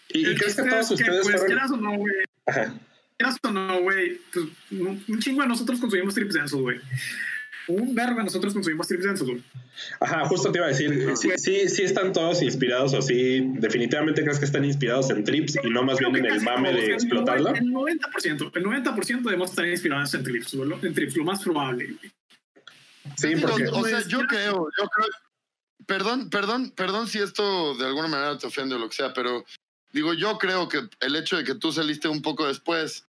[0.08, 1.46] ¿Y, crees que todos que, ustedes pues, fueron...
[1.46, 2.14] quieras o no, güey.
[2.46, 2.74] Ajá.
[3.16, 4.18] Quieras o no, güey.
[4.32, 6.80] Pues, un un chingo de nosotros consumimos trips de esos, güey.
[7.70, 9.42] Un verbo nosotros consumimos trips densos, güey.
[10.00, 14.22] Ajá, justo te iba a decir, sí, sí, sí están todos inspirados o sí, definitivamente
[14.22, 17.54] crees que están inspirados en trips y no más bien en el mame de explotarlo.
[17.54, 21.96] El 90%, el 90% debemos estar inspirados en trips, güey, en trips, lo más probable.
[23.16, 23.68] Sí, porque...
[23.68, 25.06] O sea, yo creo, yo creo,
[25.86, 29.44] perdón, perdón, perdón si esto de alguna manera te ofende o lo que sea, pero
[29.92, 33.06] digo, yo creo que el hecho de que tú saliste un poco después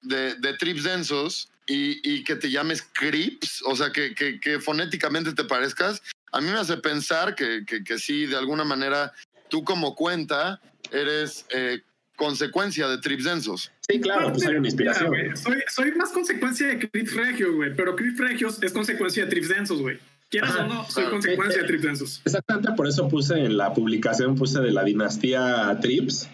[0.00, 4.58] de, de trips densos y, y, que te llames Crips, o sea, que, que, que,
[4.58, 6.02] fonéticamente te parezcas,
[6.32, 9.12] a mí me hace pensar que, que, que sí, de alguna manera,
[9.48, 10.60] tú como cuenta
[10.90, 11.82] eres eh,
[12.16, 13.70] consecuencia de trips densos.
[13.88, 15.10] Sí, claro, pues hay una inspiración.
[15.10, 19.30] Mira, soy, soy, más consecuencia de Crips Regios, güey, pero Crips Regios es consecuencia de
[19.30, 19.98] trips densos, güey.
[20.32, 22.22] Quieras o no, soy consecuencia de trips densos.
[22.24, 26.26] Exactamente por eso puse en la publicación, puse de la dinastía Trips,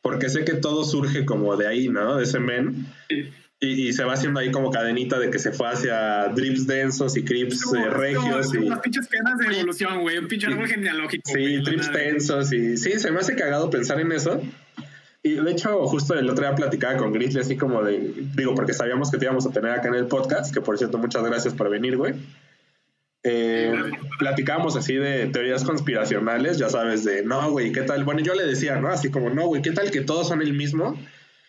[0.00, 2.16] porque sé que todo surge como de ahí, ¿no?
[2.16, 2.86] De ese men.
[3.10, 3.30] Sí.
[3.60, 7.16] Y, y, se va haciendo ahí como cadenita de que se fue hacia drips densos
[7.16, 8.52] y crips eh, regios.
[8.52, 8.80] No, y...
[8.80, 10.18] Pinches penas de evolución, güey.
[10.18, 11.22] Un pinche árbol genealógico.
[11.24, 14.42] Sí, wey, trips densos y sí, se me hace cagado pensar en eso.
[15.26, 18.74] Y de hecho, justo el otro día platicaba con Grizzly así como de, digo, porque
[18.74, 21.54] sabíamos que te íbamos a tener acá en el podcast, que por cierto, muchas gracias
[21.54, 22.12] por venir, güey.
[23.22, 23.72] Eh,
[24.18, 28.04] platicábamos así de teorías conspiracionales, ya sabes, de no, güey, ¿qué tal?
[28.04, 28.88] Bueno, yo le decía, ¿no?
[28.88, 31.00] Así como, no, güey, ¿qué tal que todos son el mismo?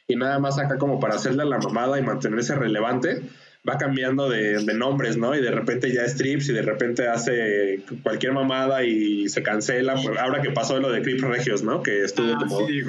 [0.08, 3.22] Y nada más acá como para hacerle a la mamada y mantenerse relevante,
[3.68, 5.36] va cambiando de, de, nombres, ¿no?
[5.36, 9.96] Y de repente ya es Trips y de repente hace cualquier mamada y se cancela.
[9.96, 11.82] Pues ahora que pasó lo de Crips Regios, ¿no?
[11.82, 12.82] Que estuvo ah, como sí,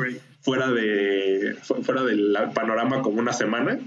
[0.43, 3.79] fuera de fuera del panorama como una semana.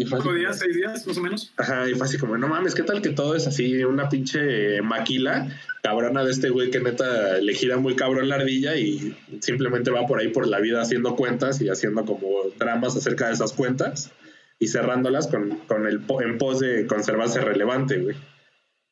[0.00, 1.52] Y fue así, días, seis días, más o menos.
[1.56, 4.80] Ajá, y fue así como, no mames, ¿qué tal que todo es así, una pinche
[4.80, 5.48] maquila
[5.82, 10.06] cabrona de este güey que neta le gira muy cabrón la ardilla y simplemente va
[10.06, 12.28] por ahí por la vida haciendo cuentas y haciendo como
[12.60, 14.12] dramas acerca de esas cuentas
[14.60, 18.16] y cerrándolas con, con el en pos de conservarse relevante, güey.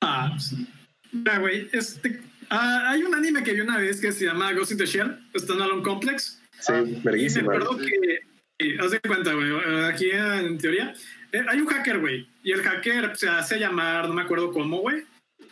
[0.01, 0.67] Ah, sí.
[1.13, 2.21] Mira, güey, este,
[2.51, 5.17] ah, hay un anime que vi una vez que se llama Ghost in the Shell,
[5.37, 6.43] Standalone Complex.
[6.59, 6.73] Sí,
[7.05, 7.55] verguísima.
[7.55, 8.26] Y me acuerdo que
[8.59, 9.51] Sí, haz de cuenta, güey.
[9.85, 10.95] Aquí en teoría
[11.33, 12.27] eh, hay un hacker, güey.
[12.43, 15.03] Y el hacker se hace llamar, no me acuerdo cómo, güey.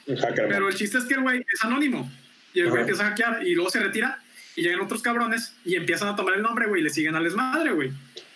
[0.06, 0.48] Un hacker.
[0.48, 2.10] Pero el chiste es que el güey es anónimo.
[2.54, 4.20] Y el güey empieza a hackear y luego se retira.
[4.56, 6.80] Y llegan otros cabrones y empiezan a tomar el nombre, güey.
[6.80, 7.90] Y le siguen al desmadre, güey.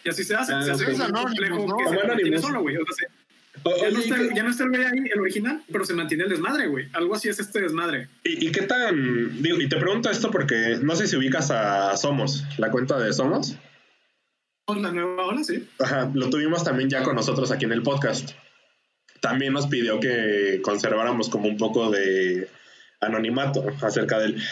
[0.05, 0.53] Y así se hace.
[0.53, 1.77] Ah, se hace un anónimo, complejo ¿no?
[1.77, 2.77] que se mantiene solo, güey.
[2.77, 3.19] O sea, se-
[3.65, 5.63] O- ya, no oye, está, ¿y qué- ya no está el güey ahí, el original,
[5.71, 6.89] pero se mantiene el desmadre, güey.
[6.93, 8.09] Algo así es este desmadre.
[8.25, 9.43] ¿Y, y qué tan.?
[9.43, 13.13] Digo, y te pregunto esto porque no sé si ubicas a Somos, la cuenta de
[13.13, 13.57] Somos.
[14.77, 15.67] La nueva ola, sí.
[15.79, 18.33] Ajá, lo tuvimos también ya con nosotros aquí en el podcast.
[19.21, 22.49] También nos pidió que conserváramos como un poco de
[23.01, 24.43] anonimato acerca del.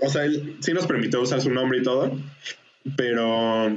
[0.00, 2.12] O sea, él sí nos permitió usar su nombre y todo,
[2.96, 3.74] pero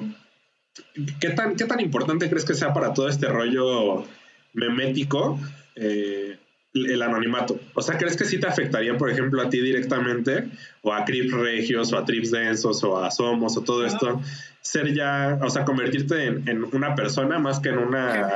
[1.21, 4.05] ¿qué tan, qué tan importante crees que sea para todo este rollo
[4.53, 5.39] memético
[5.75, 6.37] eh,
[6.73, 7.59] el anonimato?
[7.73, 10.49] O sea, ¿crees que sí te afectaría, por ejemplo, a ti directamente,
[10.81, 14.21] o a Crips Regios, o a Trips Densos, o a Somos, o todo esto,
[14.61, 18.29] ser ya, o sea, convertirte en, en una persona más que en una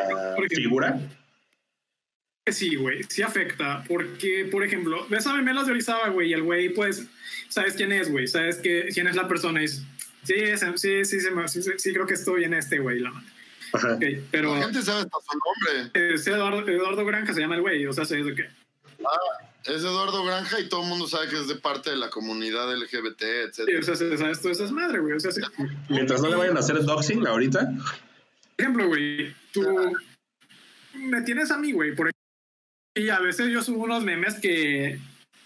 [0.50, 1.00] figura?
[2.48, 3.84] Sí, güey, sí afecta.
[3.88, 7.08] Porque, por ejemplo, ves a Memelas de Orizaba, güey, y el güey, pues,
[7.50, 9.64] sabes quién es, güey, sabes que, quién es la persona.
[9.64, 9.84] Y sí,
[10.24, 13.00] sí, sí, sí, sí, sí, sí, creo que estoy en este, güey.
[13.00, 13.28] La madre.
[13.74, 13.98] Ajá.
[14.32, 16.14] Pero La gente sabe hasta su nombre.
[16.14, 18.50] es Eduardo, Eduardo Granja se llama el güey, o sea, ¿sabes de qué?
[19.66, 22.72] Es Eduardo Granja y todo el mundo sabe que es de parte de la comunidad
[22.76, 23.22] LGBT,
[23.52, 23.80] Sí, etc.
[23.80, 25.14] o sea, se- sabes todo eso es madre, güey.
[25.14, 25.42] O sea, sí.
[25.90, 27.72] Mientras no le vayan a hacer doxing ahorita.
[28.58, 29.62] Por ejemplo, güey, tú
[30.96, 32.12] me tienes a mí, güey, por
[32.96, 35.00] y a veces yo subo unos memes que,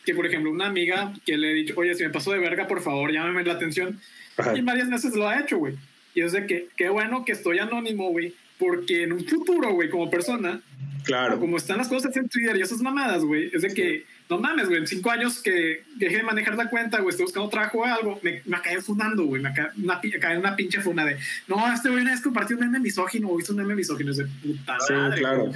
[0.04, 2.66] que, por ejemplo, una amiga que le he dicho, oye, si me paso de verga,
[2.68, 4.02] por favor, llámame la atención.
[4.38, 4.58] Ajá.
[4.58, 5.76] Y varias veces lo ha hecho, güey.
[6.16, 9.90] Y es de que, qué bueno que estoy anónimo, güey, porque en un futuro, güey,
[9.90, 10.62] como persona,
[11.04, 11.40] Claro.
[11.40, 14.68] como están las cosas en Twitter y esas mamadas, güey, es de que, no mames,
[14.68, 17.86] güey, en cinco años que dejé de manejar la cuenta, güey, estoy buscando trabajo o
[17.86, 21.18] algo, me, me acabé funando, güey, me acabé una, acabé una pinche funa de,
[21.48, 24.18] no, este güey una vez compartió un meme misógino o hizo un meme misógino, es
[24.18, 25.52] de puta Sí, madre, claro.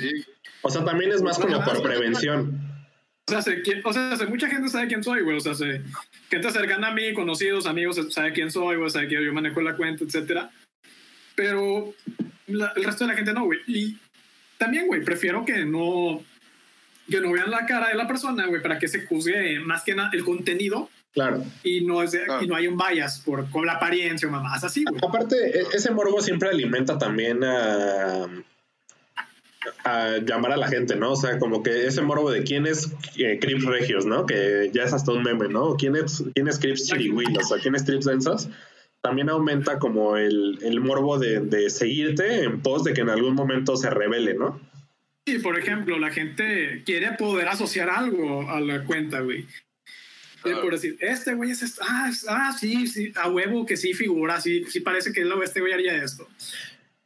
[0.61, 2.68] O sea, también es más como por prevención.
[3.29, 5.37] O sea, sé quién- o sea, sé- mucha gente sabe quién soy, güey.
[5.37, 5.81] O sea, sé-
[6.29, 9.75] gente cercana a mí, conocidos, amigos, sabe quién soy, güey, sabe que yo manejo la
[9.75, 10.49] cuenta, etcétera.
[11.35, 11.93] Pero
[12.47, 13.59] la- el resto de la gente no, güey.
[13.67, 13.97] Y
[14.57, 16.23] también, güey, prefiero que no
[17.09, 19.95] que no vean la cara de la persona, güey, para que se juzgue más que
[19.95, 21.43] nada el contenido Claro.
[21.63, 22.43] y no, es de- Claro.
[22.43, 25.01] y no hay un bias por, con la apariencia o mamás así, güey.
[25.03, 28.27] Aparte, e- ese morbo siempre alimenta también a,
[29.83, 31.11] a llamar a la gente, ¿no?
[31.11, 34.25] O sea, como que ese morbo de quién es eh, Crips Regios, ¿no?
[34.25, 35.75] Que ya es hasta un meme, ¿no?
[35.75, 37.51] ¿Quién es, quién es Crips Chirihuilos?
[37.51, 38.49] O quién es Trips Densos?
[39.01, 43.35] También aumenta como el, el morbo de, de seguirte en pos de que en algún
[43.35, 44.59] momento se revele, ¿no?
[45.25, 49.45] Sí, por ejemplo, la gente quiere poder asociar algo a la cuenta, güey.
[50.45, 51.79] Eh, por decir, este güey es.
[51.81, 55.73] Ah, ah, sí, sí, a huevo que sí figura, sí, sí parece que este güey
[55.73, 56.27] haría esto.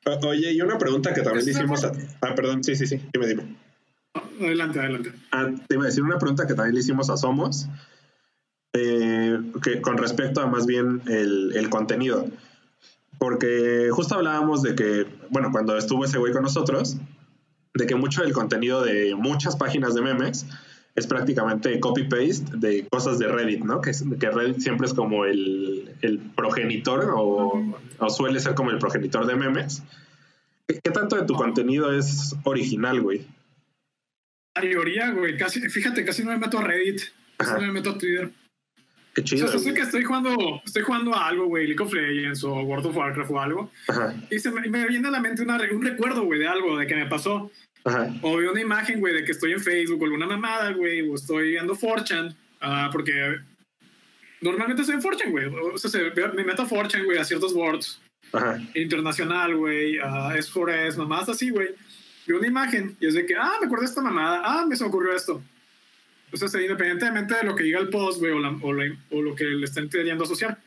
[0.06, 1.92] Oye, y una pregunta que también le hicimos a...
[2.22, 3.56] Ah, perdón, sí, sí, sí, dime, dime.
[4.40, 5.14] Adelante, adelante.
[5.32, 7.68] Ah, te iba a decir una pregunta que también le hicimos a Somos,
[8.74, 12.28] eh, que con respecto a más bien el, el contenido.
[13.18, 16.98] Porque justo hablábamos de que, bueno, cuando estuvo ese güey con nosotros,
[17.74, 20.46] de que mucho del contenido de muchas páginas de memes
[20.96, 23.82] es prácticamente copy-paste de cosas de Reddit, ¿no?
[23.82, 28.78] Que, que Reddit siempre es como el, el progenitor o, o suele ser como el
[28.78, 29.82] progenitor de memes.
[30.68, 33.26] ¿Qué, qué tanto de tu contenido es original, güey?
[34.56, 37.02] mayoría, güey, casi, fíjate, casi no me meto a Reddit,
[37.38, 38.30] casi no me meto a Twitter.
[39.16, 39.48] Qué O chido.
[39.48, 42.86] sea, sé que estoy jugando, estoy jugando a algo, güey, League of Legends o World
[42.88, 45.82] of Warcraft o algo, Ajá, y se me, me viene a la mente una, un
[45.82, 47.52] recuerdo, güey, de algo, de que me pasó.
[47.86, 48.14] Ajá.
[48.22, 51.16] O veo una imagen, güey, de que estoy en Facebook o alguna mamada, güey, o
[51.16, 53.14] estoy viendo 4chan, ah, porque
[54.42, 55.46] normalmente estoy en 4chan, güey.
[55.48, 58.02] O sea, se- me meto a 4chan, güey, a ciertos boards
[58.32, 58.60] Ajá.
[58.76, 61.70] internacional, güey, a es for es, mamadas así, güey.
[62.26, 64.76] Veo una imagen y es de que, ah, me acuerdo de esta mamada, ah, me
[64.76, 65.42] se me ocurrió esto.
[66.32, 68.96] O sea, se- independientemente de lo que diga el post, güey, o, la- o, la-
[69.12, 70.58] o lo que le estén queriendo asociar.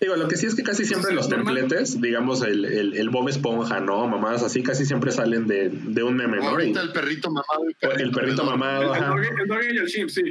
[0.00, 1.56] Digo, lo que sí es que casi siempre Sí, los normal.
[1.56, 4.06] templates, digamos el, el, el Bob Esponja, ¿no?
[4.06, 6.50] Mamadas así, casi siempre salen de, de un meme, ¿no?
[6.50, 7.64] Ahorita el perrito mamado.
[7.68, 9.08] y el perrito mamado, El, ajá.
[9.08, 10.22] doggy, el doggy y el chimp, sí.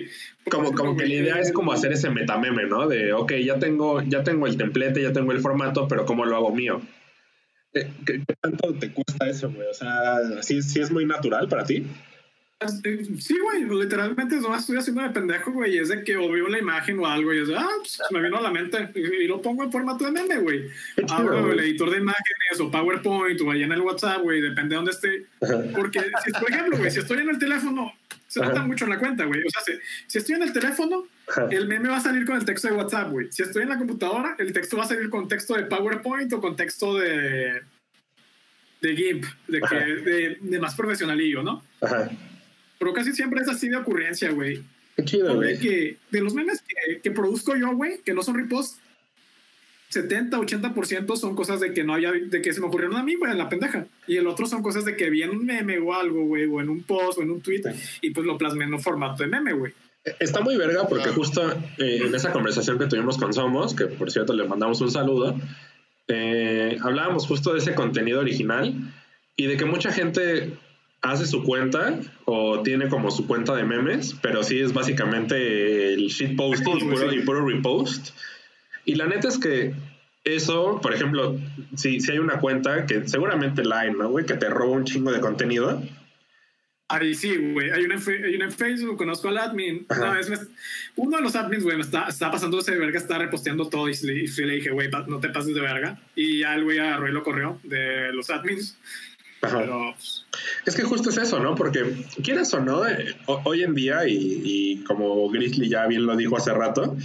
[0.49, 2.87] Como, como que la idea es como hacer ese metameme, ¿no?
[2.87, 6.37] De, ok, ya tengo, ya tengo el templete, ya tengo el formato, pero ¿cómo lo
[6.37, 6.81] hago mío?
[7.73, 9.67] ¿Qué, qué- qué tanto te cuesta eso, güey?
[9.67, 11.85] O sea, ¿sí, sí es muy natural para ti?
[12.59, 16.47] Sí, güey, literalmente nomás estoy haciendo de pendejo, güey, y es de que o veo
[16.47, 19.27] la imagen o algo y es de, ah, pues, me vino a la mente y,
[19.27, 20.67] lo pongo en formato de meme, güey.
[21.07, 24.75] Abro el editor de imágenes o PowerPoint o ahí en el WhatsApp, güey, depende de
[24.75, 25.27] dónde esté.
[25.75, 27.93] Porque, si, por ejemplo, güey, si estoy en el teléfono,
[28.27, 29.41] se nota mucho en la cuenta, güey.
[29.45, 29.73] O sea, si,
[30.07, 31.05] si estoy en el teléfono,
[31.51, 33.27] el meme va a salir con el texto de WhatsApp, güey.
[33.31, 36.41] Si estoy en la computadora, el texto va a salir con texto de PowerPoint o
[36.41, 37.61] con texto de
[38.81, 41.63] de GIMP, de, que, de, de más profesionalillo, ¿no?
[41.81, 42.09] Ajá.
[42.79, 44.63] Pero casi siempre es así de ocurrencia, güey.
[44.95, 45.59] Qué chido, güey.
[45.59, 48.79] que de los memes que, que produzco yo, güey, que no son reposts,
[49.89, 53.15] 70, 80% son cosas de que no había, de que se me ocurrieron a mí,
[53.15, 53.85] güey, en la pendeja.
[54.05, 56.59] Y el otro son cosas de que vi en un meme o algo, güey, o
[56.59, 57.61] en un post o en un tweet,
[58.01, 59.73] y pues lo plasmé en un formato de meme, güey.
[60.19, 64.09] Está muy verga porque justo eh, en esa conversación que tuvimos con Somos, que por
[64.09, 65.37] cierto le mandamos un saludo,
[66.07, 68.73] eh, hablábamos justo de ese contenido original
[69.35, 70.53] y de que mucha gente
[71.01, 76.07] hace su cuenta o tiene como su cuenta de memes, pero sí es básicamente el
[76.07, 78.09] shitposting y puro, y puro repost.
[78.85, 79.73] Y la neta es que
[80.23, 81.39] eso, por ejemplo,
[81.75, 84.25] si, si hay una cuenta que seguramente la hay, ¿no, güey?
[84.25, 85.81] Que te roba un chingo de contenido.
[86.89, 87.69] Ahí sí, güey.
[87.71, 89.85] Hay una, hay una en Facebook, conozco al admin.
[89.89, 90.37] Una vez me-
[90.95, 93.89] uno de los admins, güey, me está, está pasándose de verga, está reposteando todo.
[93.89, 95.99] Y le, y le dije, güey, no te pases de verga.
[96.15, 98.77] Y ya el güey agarró y lo corrió de los admins.
[99.47, 99.59] Ajá.
[99.59, 99.93] Pero
[100.65, 101.55] Es que justo es eso, ¿no?
[101.55, 106.05] Porque quieras o no, eh, ho- hoy en día, y, y como Grizzly ya bien
[106.05, 106.95] lo dijo hace rato,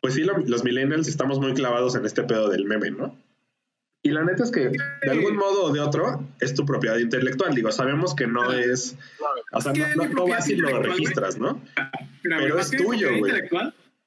[0.00, 3.16] pues sí, lo- los millennials estamos muy clavados en este pedo del meme, ¿no?
[4.02, 7.54] Y la neta es que de algún modo o de otro es tu propiedad intelectual.
[7.54, 8.96] Digo, sabemos que no es.
[9.52, 11.62] O sea, no, no, no vas y lo registras, ¿no?
[12.22, 13.32] Pero es tuyo, güey.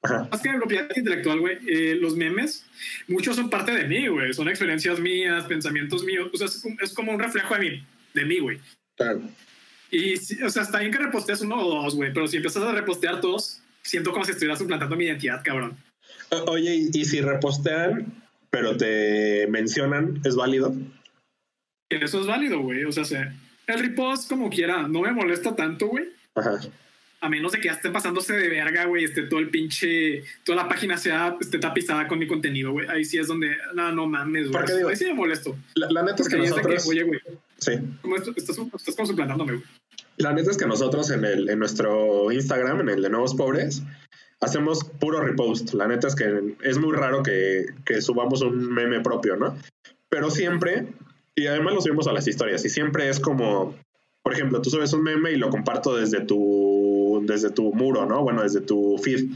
[0.04, 0.28] Ajá.
[0.30, 2.64] Más que de propiedad intelectual, güey, eh, los memes,
[3.08, 4.32] muchos son parte de mí, güey.
[4.34, 6.30] Son experiencias mías, pensamientos míos.
[6.32, 8.60] O sea, es, es como un reflejo de mí, de mí, güey.
[8.96, 9.22] Claro.
[9.90, 12.72] Y, o sea, está bien que repostees uno o dos, güey, pero si empiezas a
[12.72, 15.76] repostear todos, siento como si estuvieras suplantando mi identidad, cabrón.
[16.30, 18.12] O- Oye, y, y si repostean,
[18.50, 20.74] pero te mencionan, ¿es válido?
[21.90, 22.84] Eso es válido, güey.
[22.84, 23.30] O sea, se-
[23.66, 26.04] el repost, como quiera, no me molesta tanto, güey.
[26.34, 26.60] Ajá.
[27.24, 30.62] A menos de que ya estén pasándose de verga, güey, esté todo el pinche, toda
[30.62, 32.86] la página sea, esté tapizada con mi contenido, güey.
[32.88, 34.52] Ahí sí es donde, no, no mames, güey.
[34.52, 35.56] Porque digo- Ahí sí me molesto.
[35.74, 36.86] La, la neta es que Porque ahí es de que, nosotros.
[36.88, 37.20] oye, güey,
[37.58, 37.72] Sí.
[38.02, 39.64] ¿cómo esto- estás, estás como suplantándome, güey.
[40.18, 43.82] La neta es que nosotros en, el, en nuestro Instagram, en el de Nuevos Pobres,
[44.40, 45.72] hacemos puro repost.
[45.72, 49.56] La neta es que es muy raro que, que subamos un meme propio, ¿no?
[50.10, 50.88] Pero siempre,
[51.34, 53.74] y además lo subimos a las historias, y siempre es como,
[54.22, 56.83] por ejemplo, tú subes un meme y lo comparto desde tu,
[57.20, 58.22] desde tu muro, ¿no?
[58.22, 59.26] Bueno, desde tu feed,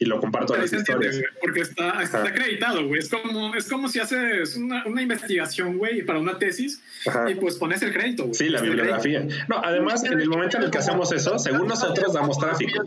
[0.00, 1.16] y lo comparto a Ahí las historias.
[1.16, 2.28] güey, porque está, está Ajá.
[2.28, 3.00] acreditado, güey.
[3.00, 7.28] Es como, es como si haces una, una investigación, güey, para una tesis Ajá.
[7.30, 8.34] y pues pones el crédito, güey.
[8.34, 9.26] Sí, la bibliografía.
[9.48, 12.82] No, además, en el momento en el que hacemos eso, según nosotros damos tráfico.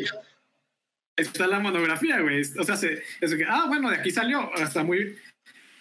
[1.17, 2.41] Está la monografía, güey.
[2.57, 4.49] O sea, se, es que, ah, bueno, de aquí salió.
[4.55, 5.15] Hasta muy.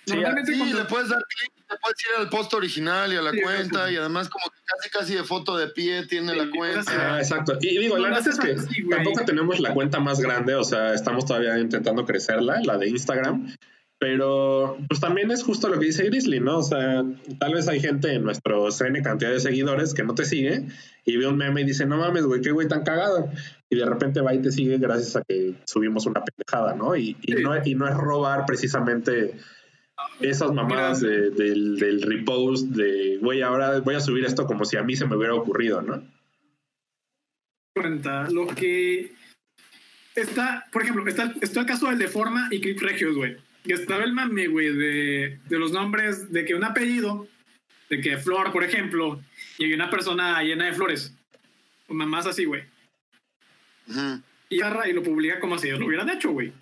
[0.06, 3.16] Sí, Normalmente Sí, cuando- le puedes dar clic te puedes ir al post original y
[3.16, 3.94] a la Sí, cuenta sí.
[3.94, 7.14] y además como que casi casi de foto de pie tiene la cuenta.
[7.14, 7.56] Ah, exacto.
[7.60, 8.56] Y digo, la verdad es que
[8.90, 13.55] tampoco tenemos la cuenta más grande, o sea, estamos todavía intentando crecerla, la de Instagram.
[13.98, 16.59] Pero pues también es justo lo que dice Grizzly, ¿no?
[16.59, 17.05] O sea,
[17.38, 20.64] tal vez hay gente en nuestro N cantidad de seguidores que no te sigue
[21.05, 23.28] y ve un meme y dice, no mames, güey, qué güey tan cagado.
[23.68, 26.97] Y de repente va y te sigue gracias a que subimos una pendejada, ¿no?
[26.97, 27.42] Y, y Sí.
[27.42, 29.34] no, y no es robar precisamente
[30.20, 34.77] esas mamadas de- del, del repost de, güey, ahora voy a subir esto como si
[34.77, 36.02] a mí se me hubiera ocurrido, ¿no?
[37.74, 39.12] cuenta lo que
[40.14, 43.36] está, por ejemplo, está, está el caso del de Forma y Clip Regios, güey.
[43.64, 47.28] Que estaba el mame, güey, de, de los nombres, de que un apellido,
[47.89, 49.20] de que Flor, por ejemplo,
[49.59, 51.14] y hay una persona llena de flores.
[51.89, 52.64] O mamás así, güey.
[54.48, 56.52] Y agarra y lo publica como si ellos lo hubieran hecho, güey.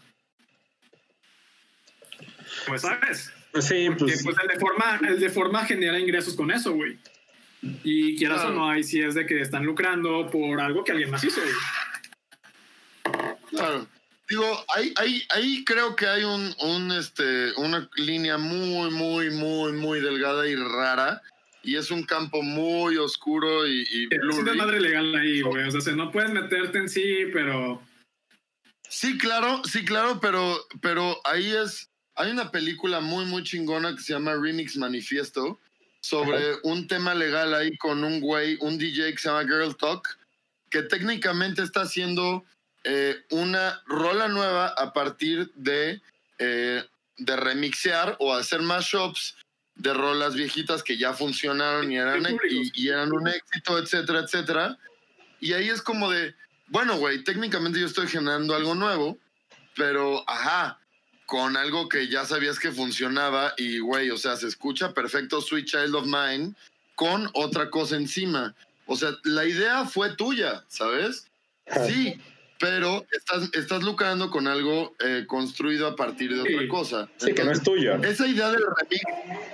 [2.68, 3.32] Pues sabes.
[3.60, 6.98] Sí, Que pues, pues el de forma, el de forma genera ingresos con eso, güey.
[7.82, 8.54] Y quieras Claro.
[8.54, 11.40] o no, ahí sí es de que están lucrando por algo que alguien más hizo,
[11.40, 11.54] güey.
[13.50, 13.86] Claro.
[14.28, 19.72] Digo, ahí, ahí, ahí creo que hay un, un, este, una línea muy, muy, muy,
[19.72, 21.22] muy delgada y rara.
[21.62, 24.44] Y es un campo muy oscuro y, y Es un blurry.
[24.44, 25.66] desmadre legal ahí, güey.
[25.66, 27.82] O sea, se- no puedes meterte en sí, pero.
[28.88, 31.90] Sí, claro, sí, claro, pero, pero ahí es.
[32.18, 35.60] Hay una película muy, muy chingona que se llama Remix Manifiesto
[36.00, 40.18] sobre un tema legal ahí con un güey, un DJ que se llama Girl Talk,
[40.68, 42.44] que técnicamente está haciendo
[42.82, 46.02] eh, una rola nueva a partir de,
[46.40, 46.84] eh,
[47.18, 49.36] de remixear o hacer mashups
[49.76, 54.78] de rolas viejitas que ya funcionaron y eran, y, y eran un éxito, etcétera, etcétera.
[55.38, 56.34] Y ahí es como de,
[56.66, 59.18] bueno, güey, técnicamente yo estoy generando algo nuevo,
[59.76, 60.80] pero, ajá,
[61.28, 65.66] con algo que ya sabías que funcionaba y, güey, o sea, se escucha perfecto Sweet
[65.66, 66.54] Child of Mine
[66.94, 68.54] con otra cosa encima.
[68.86, 71.26] O sea, la idea fue tuya, ¿sabes?
[71.86, 72.18] Sí,
[72.58, 76.68] pero estás, estás lucrando con algo eh, construido a partir de otra Sí.
[76.68, 77.08] cosa.
[77.18, 77.96] sí, que no es tuyo.
[77.96, 79.02] Esa idea del remix,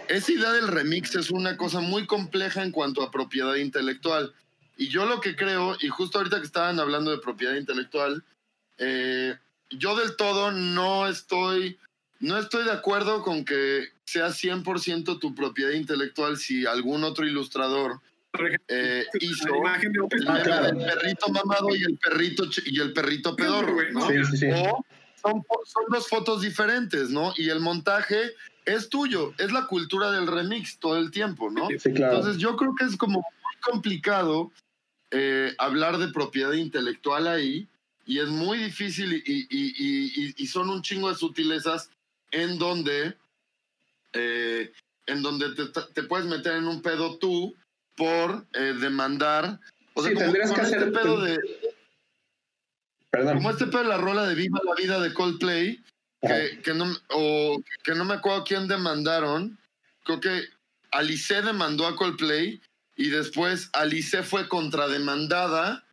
[0.06, 4.32] esa idea del remix es una cosa muy compleja en cuanto a propiedad intelectual.
[4.76, 8.22] Y yo lo que creo, y justo ahorita que estaban hablando de propiedad intelectual,
[8.78, 9.36] eh,
[9.78, 11.78] yo del todo no estoy,
[12.20, 18.00] no estoy de acuerdo con que sea 100% tu propiedad intelectual si algún otro ilustrador
[18.68, 23.76] eh, hizo la imagen de el perrito mamado y el perrito y el perrito pedorro,
[23.92, 24.08] ¿no?
[24.08, 24.46] Sí, sí, sí.
[24.50, 24.84] O
[25.22, 27.32] son, son dos fotos diferentes, ¿no?
[27.36, 28.32] Y el montaje
[28.64, 31.68] es tuyo, es la cultura del remix todo el tiempo, ¿no?
[31.78, 32.16] Sí, claro.
[32.16, 34.50] Entonces yo creo que es como muy complicado
[35.10, 37.68] eh, hablar de propiedad intelectual ahí
[38.06, 41.90] y es muy difícil y, y- y- y- y son un chingo de sutilezas
[42.30, 43.16] en donde,
[44.12, 44.72] eh,
[45.06, 47.54] en donde te, te puedes meter en un pedo tú
[47.96, 49.58] por eh, demandar.
[49.94, 51.38] O sea, Sí, como, tendrías que este hacer- pedo de,
[53.10, 53.34] Perdón.
[53.36, 55.80] como este pedo de la rola de Viva la Vida de Coldplay,
[56.20, 59.58] que, que no, o que no me acuerdo quién demandaron.
[60.04, 60.42] Creo que
[60.90, 62.60] Alice demandó a Coldplay
[62.96, 65.83] y después Alice fue contrademandada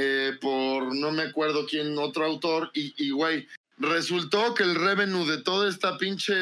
[0.00, 2.70] eh, por no me acuerdo quién, otro autor.
[2.72, 3.48] Y, y, güey,
[3.78, 6.34] resultó que el revenue de toda esta pinche,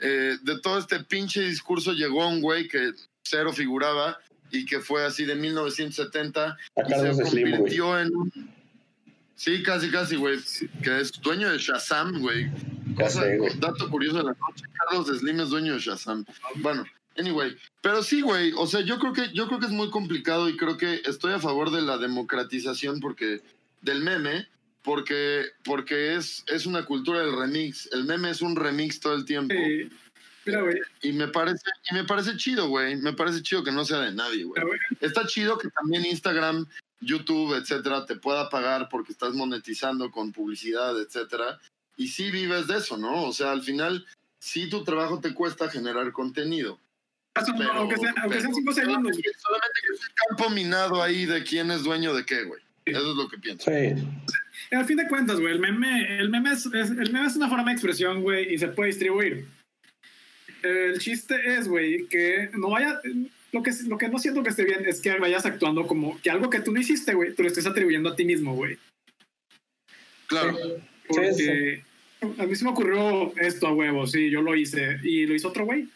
[0.00, 2.90] eh, de todo este pinche discurso llegó a un güey que
[3.22, 4.18] cero figuraba
[4.50, 6.56] y que fue así de 1970 A
[6.88, 8.52] y se Slim, convirtió en un...
[9.36, 10.38] Sí, casi, casi, güey.
[10.82, 12.50] Que es dueño de Shazam, güey.
[12.96, 13.52] Ya Cosa- sé, güey.
[13.58, 14.64] dato curioso de la noche.
[14.74, 16.24] Carlos Slim es dueño de Shazam.
[16.56, 16.84] Bueno,
[17.16, 17.56] anyway.
[17.80, 18.52] Pero sí, güey.
[18.56, 21.32] O sea, yo creo que, yo creo que es muy complicado y creo que estoy
[21.32, 23.40] a favor de la democratización porque,
[23.80, 24.48] del meme,
[24.82, 27.88] porque, porque es, es una cultura del remix.
[27.92, 29.54] El meme es un remix todo el tiempo.
[29.54, 29.90] eh,
[30.44, 30.78] mira, güey.
[31.02, 32.96] Y me parece, y me parece chido, güey.
[32.96, 34.62] Me parece chido que no sea de nadie, güey.
[35.00, 36.66] Está chido que también Instagram,
[37.00, 41.60] YouTube, etcétera, te pueda pagar porque estás monetizando con publicidad, etcétera.
[41.96, 43.24] Y sí vives de eso, ¿no?
[43.24, 44.06] O sea, al final,
[44.38, 46.78] sí tu trabajo te cuesta generar contenido.
[47.34, 51.02] Pero, aunque, sea- aunque sean pero cinco segundos, solamente, solamente que es un campo minado
[51.02, 52.60] ahí de quién es dueño de qué, güey.
[52.84, 53.70] Eso es lo que pienso.
[53.70, 53.94] Sí.
[54.72, 57.48] Al fin de cuentas, güey, el meme, el, meme es, es- el meme es una
[57.48, 59.46] forma de expresión, güey, y se puede distribuir.
[60.62, 63.00] El chiste es, güey, que no vaya...
[63.52, 66.30] Lo que, lo que no siento que esté bien es que vayas actuando como que
[66.30, 68.78] algo que tú no hiciste, güey, tú lo estés atribuyendo a ti mismo, güey.
[70.26, 70.56] Claro.
[71.06, 71.82] Porque
[72.38, 74.98] a mí se me ocurrió esto a huevo, sí, yo lo hice.
[75.02, 75.86] Y lo hizo otro güey.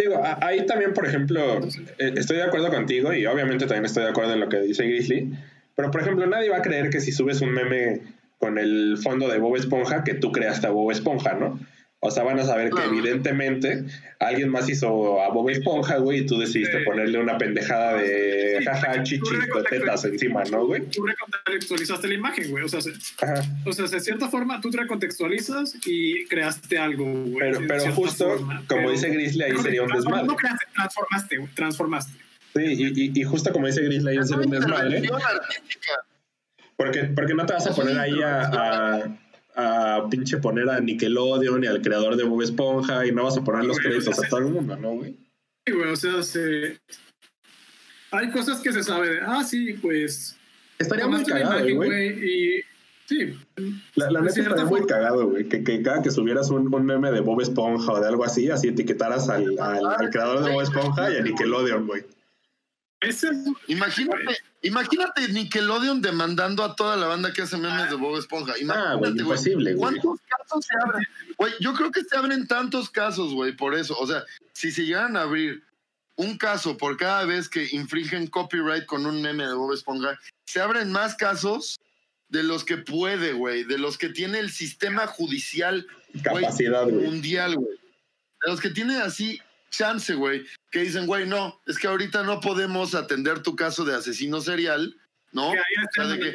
[0.00, 1.60] Digo, ahí también, por ejemplo,
[1.98, 4.84] eh, estoy de acuerdo contigo y obviamente también estoy de acuerdo en lo que dice
[4.84, 5.30] Grizzly.
[5.76, 8.00] Pero, por ejemplo, nadie va a creer que si subes un meme
[8.38, 11.60] con el fondo de Bob Esponja, que tú creaste a Bob Esponja, ¿no?
[12.02, 12.92] O sea, van a saber que Claro.
[12.92, 13.84] evidentemente
[14.20, 16.84] alguien más hizo a Bob Esponja, güey, y tú decidiste Sí.
[16.84, 20.82] ponerle una pendejada de Sí, jaja, chichis, tetas encima, ¿no, güey?
[20.86, 22.64] Tú recontextualizaste la imagen, güey.
[22.64, 22.92] O sea, se-
[23.66, 27.34] o sea, de cierta forma tú te recontextualizas y creaste algo, güey.
[27.38, 28.62] Pero, pero justo, forma.
[28.66, 30.26] como Pero- dice Grizzly, ahí sería un desmadre.
[30.26, 31.50] No creaste, transformaste, güey.
[31.54, 32.12] Transformaste.
[32.56, 35.02] Sí, y, y, y justo como dice Grizzly, ahí sería un desmadre.
[36.76, 39.16] Porque, porque no te vas a poner ahí a, a,
[39.56, 43.44] a pinche poner a Nickelodeon y al creador de Bob Esponja y no vas a
[43.44, 45.18] poner los créditos o sea, a todo el mundo, ¿no, güey?
[45.66, 46.80] Sí, güey, o sea, se...
[48.10, 50.36] hay cosas que se sabe de, ah, sí, pues...
[50.78, 52.08] Estaría muy cagado, imagen, güey.
[52.08, 52.60] Y
[53.06, 53.38] sí,
[53.96, 55.46] La, la neta estaría muy cagado, güey.
[55.46, 58.48] Que, que cada que subieras un, un meme de Bob Esponja o de algo así,
[58.50, 62.02] así etiquetaras al, al, al creador de Bob Esponja y a Nickelodeon, güey.
[63.00, 63.36] Ese es...
[63.66, 68.52] Imagínate, imagínate Nickelodeon demandando a toda la banda que hace memes de Bob Esponja.
[68.52, 69.98] Ah, güey, Imagínate, imposible, güey.
[70.00, 71.02] ¿Cuántos casos se abren?
[71.38, 73.98] Güey, yo creo que se abren tantos casos, güey, por eso.
[73.98, 75.62] O sea, si se llegaran a abrir
[76.16, 80.60] un caso por cada vez que infringen copyright con un meme de Bob Esponja, se
[80.60, 81.80] abren más casos
[82.28, 85.86] de los que puede, güey, de los que tiene el sistema judicial
[86.22, 87.06] Capacidad, güey.
[87.06, 87.78] mundial, güey.
[88.44, 89.40] De los que tienen así
[89.70, 93.94] chance, güey, que dicen, güey, no, es que ahorita no podemos atender tu caso de
[93.94, 94.96] asesino serial,
[95.32, 95.52] ¿no?
[95.52, 95.62] Que O
[95.94, 96.34] sea, de que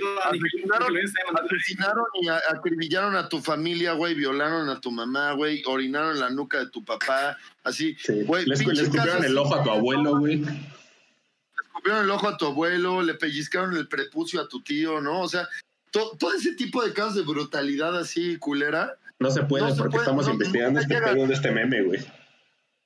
[1.43, 6.59] asesinaron, y acribillaron a tu familia, güey, violaron a tu mamá, güey, orinaron la nuca
[6.59, 8.23] de tu papá, así, Sí.
[8.23, 10.37] güey, Le, escupieron el ojo a tu abuelo, güey.
[10.37, 10.51] le
[11.67, 15.21] escupieron el ojo a tu abuelo, le pellizcaron el prepucio a tu tío, ¿no?
[15.21, 15.47] O sea,
[15.91, 18.95] to- todo ese tipo de casos de brutalidad así culera.
[19.19, 21.51] No se puede No se porque puede, estamos no, investigando no este pedo de este
[21.51, 22.05] meme, güey.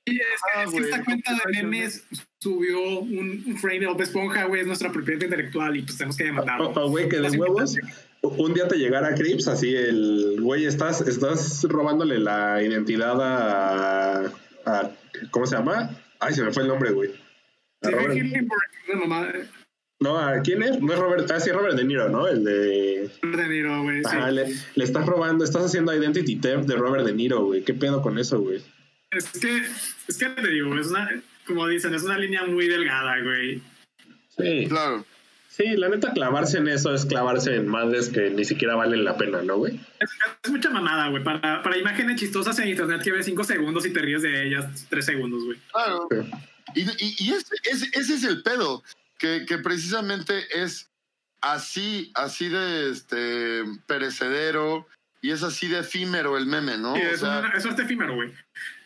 [0.10, 2.04] Sí, es que, Ah, es que esta cuenta de memes
[2.40, 6.18] subió un, un frame de Bob Esponja, güey, es nuestra propiedad intelectual y pues tenemos
[6.18, 6.70] que demandarlo.
[6.76, 7.76] O, güey, que de huevos,
[8.22, 14.26] un día te llegara Crips, así el güey, estás, estás robándole la identidad a,
[14.66, 14.92] a-
[15.32, 15.90] ¿Cómo se llama?
[16.20, 17.12] Ay, se me fue el nombre, güey.
[17.82, 18.48] A Robert-
[18.96, 19.28] mamá
[20.02, 20.80] no, ¿a quién es?
[20.82, 22.26] No es Robert, ah, sí, Robert De Niro, ¿no?
[22.26, 23.10] El de.
[23.22, 23.98] de Niro, güey.
[23.98, 24.04] sí.
[24.06, 24.46] Ajá, le,
[24.76, 27.64] le estás robando, estás haciendo Identity Theft de Robert De Niro, güey.
[27.64, 28.62] ¿Qué pedo con eso, güey?
[29.12, 29.64] Es que,
[30.08, 31.10] es que te digo, es una,
[31.48, 33.62] como dicen, es una línea muy delgada, güey.
[34.38, 34.66] Sí.
[34.68, 35.06] Claro.
[35.50, 39.18] Sí, la neta, clavarse en eso es clavarse en madres que ni siquiera valen la
[39.18, 39.78] pena, ¿no, güey?
[40.00, 40.10] Es,
[40.44, 41.22] es mucha mamada, güey.
[41.24, 44.86] Para, para imágenes chistosas en internet que ves 5 segundos y te ríes de ellas
[44.90, 45.58] 3 segundos, güey.
[45.72, 46.08] Claro.
[46.12, 46.18] Sí.
[46.76, 48.84] Y, y, y ese, ese- ese es el pedo,
[49.18, 50.88] que, que precisamente es
[51.42, 54.88] así, así de este perecedero
[55.22, 56.96] y es así de efímero el meme, ¿no?
[56.96, 58.32] Sí, O es, sea, una- es arte efímero, güey.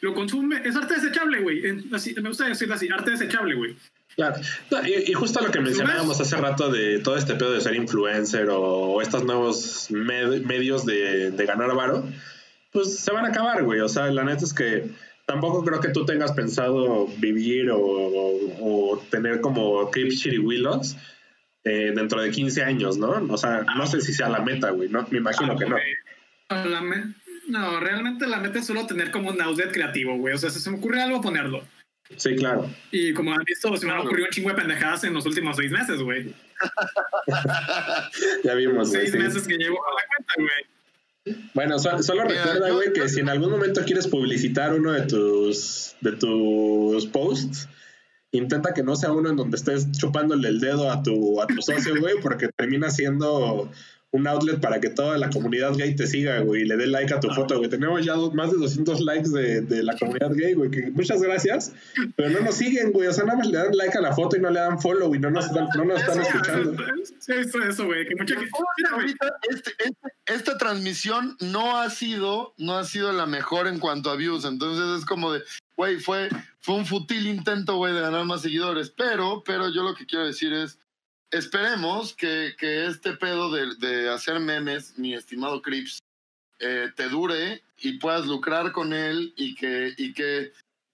[0.02, 1.62] Lo consume, es arte desechable, güey.
[1.62, 3.76] Me gusta decirlo así, arte desechable, güey.
[4.16, 4.36] Claro.
[4.70, 7.76] No, y, y justo lo que mencionábamos hace rato de todo este pedo de ser
[7.76, 12.08] influencer o, o estos nuevos med- medios de, de ganar varo,
[12.72, 13.80] pues se van a acabar, güey.
[13.80, 14.90] O sea, la neta es que
[15.26, 20.96] tampoco creo que tú tengas pensado vivir o, o- o tener como Crips Chirihuilos
[21.64, 23.10] eh, dentro de 15 años, ¿no?
[23.30, 24.90] O sea, no sé si sea la meta, güey.
[24.90, 25.72] No, me imagino que no.
[25.78, 25.82] No,
[26.66, 27.14] la me-
[27.48, 30.34] no, realmente la meta es solo tener como un outlet creativo, güey.
[30.34, 31.64] O sea, si se me ocurre algo, ponerlo.
[32.18, 32.70] Sí, claro.
[32.92, 35.56] Y como han visto, se me han ocurrido un chingo de pendejadas en los últimos
[35.58, 36.34] seis meses, güey.
[38.44, 39.02] Ya vimos, güey.
[39.02, 39.18] Seis sí.
[39.18, 41.44] meses que llevo con la cuenta, güey.
[41.54, 45.04] Bueno, so- solo Mira, recuerda, güey, que si en algún momento quieres publicitar uno de
[45.04, 47.70] tus, de tus posts,
[48.32, 51.62] intenta que no sea uno en donde estés chupándole el dedo a tu, a tu
[51.62, 53.72] socio, güey, porque termina siendo
[54.14, 57.12] un outlet para que toda la comunidad gay te siga, güey, y le dé like
[57.14, 57.68] a tu foto, güey.
[57.70, 61.20] Tenemos ya dos- más de 200 likes de, de la comunidad gay, güey, que muchas
[61.22, 61.74] gracias,
[62.16, 64.38] pero no nos siguen, güey, o sea, nada más le dan like a la foto
[64.38, 66.76] y no le dan follow y no nos, dan- no nos están escuchando.
[67.20, 68.06] Sí, he visto eso, güey.
[68.08, 68.50] Que mucha gente.
[68.92, 74.12] Ahorita este- este- esta transmisión no ha sido, no ha sido la mejor en cuanto
[74.12, 74.46] a views.
[74.46, 75.42] Entonces es como de,
[75.76, 76.30] güey, fue,
[76.60, 78.90] fue un futil intento, güey, de ganar más seguidores.
[78.96, 80.78] Pero, pero yo lo que quiero decir es,
[81.34, 86.00] esperemos que, que este pedo de, de hacer memes, mi estimado Crips,
[86.60, 90.54] eh, te dure y puedas lucrar con él y que, y que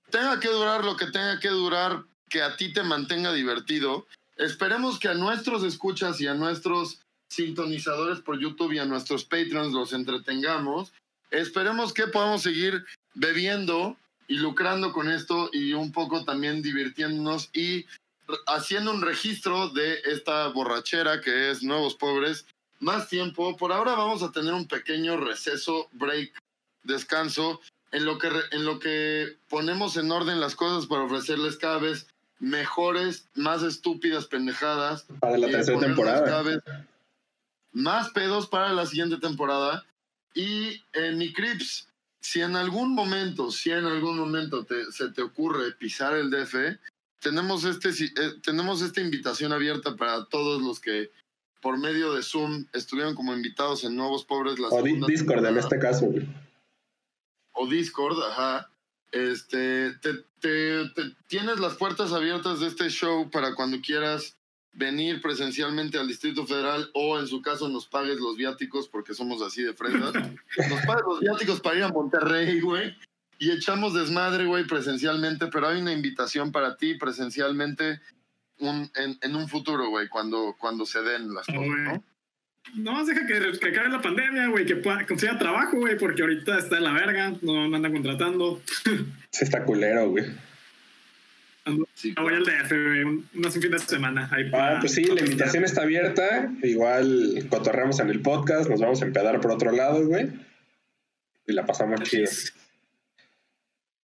[0.10, 4.08] tenga que durar lo que tenga que durar, que a ti te mantenga divertido.
[4.38, 9.74] Esperemos que a nuestros escuchas y a nuestros sintonizadores por YouTube y a nuestros Patreons
[9.74, 10.94] los entretengamos.
[11.30, 13.98] Esperemos que podamos seguir bebiendo
[14.28, 17.86] y lucrando con esto y un poco también divirtiéndonos y
[18.48, 22.46] haciendo un registro de esta borrachera que es Nuevos Pobres.
[22.80, 23.58] Más tiempo.
[23.58, 26.32] Por ahora vamos a tener un pequeño receso, break,
[26.84, 27.60] descanso,
[27.92, 32.08] en lo que, en lo que ponemos en orden las cosas para ofrecerles cada vez
[32.40, 36.24] mejores, más estúpidas pendejadas Para la eh, tercera temporada.
[36.24, 36.60] cada vez
[37.72, 39.86] más pedos para la siguiente temporada.
[40.34, 41.88] Y en mi Crips,
[42.22, 46.56] si en algún momento, si en algún momento te, se te ocurre pisar el DF,
[47.20, 51.12] tenemos, este, eh, tenemos esta invitación abierta para todos los que
[51.62, 54.60] por medio de Zoom estuvieron como invitados en Nuevos Pobres.
[54.60, 56.28] La o Discord en este caso, güey.
[57.54, 58.72] O Discord, ajá.
[59.12, 60.86] Este, te, te,
[61.28, 64.38] tienes las puertas abiertas de este show para cuando quieras
[64.72, 69.42] venir presencialmente al Distrito Federal o en su caso nos pagues los viáticos porque somos
[69.42, 70.14] así de fresas.
[70.70, 72.96] nos pagues los viáticos para ir a Monterrey, güey.
[73.40, 78.02] Y echamos desmadre, güey, presencialmente, pero hay una invitación para ti presencialmente
[78.60, 82.04] un, en, en un futuro, güey, cuando, cuando se den las cosas, ¿no?
[82.76, 86.58] No, deja que, que acabe la pandemia, güey, que pueda, consiga trabajo, güey, porque ahorita
[86.58, 88.62] está en la verga, no me andan contratando.
[89.32, 90.26] Se está culero, güey.
[91.94, 93.04] Sí, voy al DF, güey,
[93.36, 94.30] unos fin de semana.
[94.54, 96.52] ah, pues sí, la invitación está abierta.
[96.64, 100.30] Igual cotorreamos en el podcast, nos vamos a empedar por otro lado, güey.
[101.48, 102.30] Y la pasamos chido.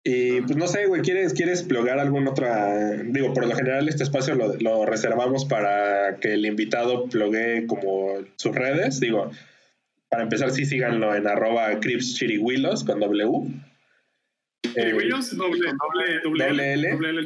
[0.04, 2.92] Y pues no sé, güey, ¿quieres, ¿quieres plugar alguna otra?
[3.04, 8.14] Digo, por lo general este espacio lo, lo reservamos para que el invitado plugue como
[8.36, 8.98] sus redes.
[8.98, 9.30] Digo,
[10.12, 13.30] para empezar, sí síganlo en arroba cripschirihuilos con W.
[14.74, 16.90] Chirihuilos, doble, doble, doble, L.
[16.92, 17.24] Doble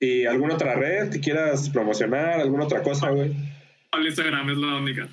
[0.00, 2.40] ¿Y alguna otra red que quieras promocionar?
[2.40, 3.32] ¿Alguna otra cosa, güey?
[3.92, 5.08] El Instagram es la única.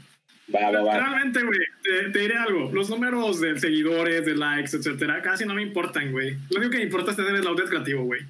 [0.53, 0.98] Va, va, va.
[0.98, 2.72] Realmente, güey, te, diré algo.
[2.72, 6.38] Los números de seguidores, de likes, etcétera, casi no me importan, güey.
[6.49, 8.22] Lo único que me importa es tener el audio creativo, güey.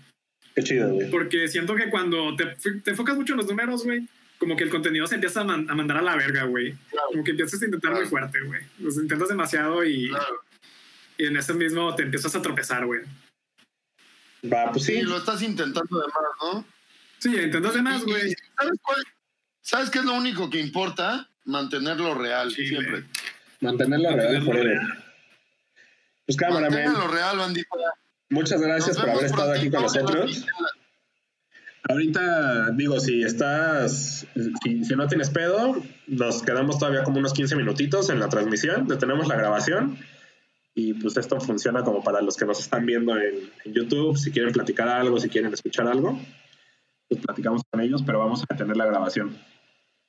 [0.56, 1.11] Qué chido, güey.
[1.11, 2.45] Porque siento que cuando te,
[2.84, 4.07] te enfocas mucho en los números, güey,
[4.39, 6.76] como que el contenido se empieza a, mandar a la verga, güey.
[7.11, 8.61] Como que empiezas a intentar muy fuerte, güey.
[8.80, 10.11] Los intentas demasiado y,
[11.18, 13.02] y en ese mismo te empiezas a tropezar, güey.
[14.52, 14.95] Va, pues sí.
[14.95, 15.02] sí.
[15.02, 16.65] lo estás intentando de más, ¿no?
[17.18, 18.34] Sí, intentas de más, güey.
[18.56, 18.80] ¿Sabes,
[19.61, 21.27] ¿Sabes qué es lo único que importa?
[21.48, 23.06] Mantenerlo real, siempre.
[23.61, 24.80] Mantenerlo, real, forever.
[26.26, 27.69] Pues cámara, Mantenerlo real, bandita.
[28.30, 30.45] Muchas gracias por haber estado aquí con nosotros.
[31.90, 34.28] Ahorita, digo, si estás,
[34.61, 38.88] si, si, no tienes pedo, nos quedamos todavía como unos 15 minutitos en la transmisión,
[38.88, 39.98] detenemos la grabación
[40.76, 44.32] y pues esto funciona como para los que nos están viendo en, en YouTube, si
[44.32, 46.19] quieren platicar algo, si quieren escuchar algo,
[47.07, 49.38] pues platicamos con ellos, pero vamos a detener la grabación.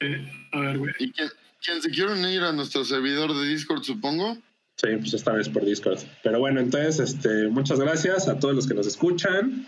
[0.00, 0.92] A ver, güey.
[0.98, 4.36] ¿Y quién, se quiere unir a nuestro servidor de Discord, supongo?
[4.76, 5.98] Sí, pues esta vez por Discord.
[6.22, 9.66] Pero bueno, entonces, este, muchas gracias a todos los que nos escuchan.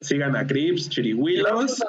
[0.00, 1.82] Sigan a Crips, Chirihuilos.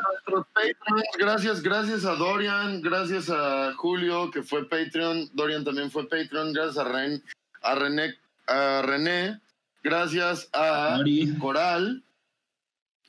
[1.19, 5.29] Gracias, gracias a Dorian, gracias a Julio, que fue Patreon.
[5.33, 6.53] Dorian también fue Patreon.
[6.53, 7.21] Gracias a, Ren,
[7.61, 8.15] a René,
[8.47, 9.39] a René.
[9.83, 10.99] Gracias a
[11.39, 12.03] Coral.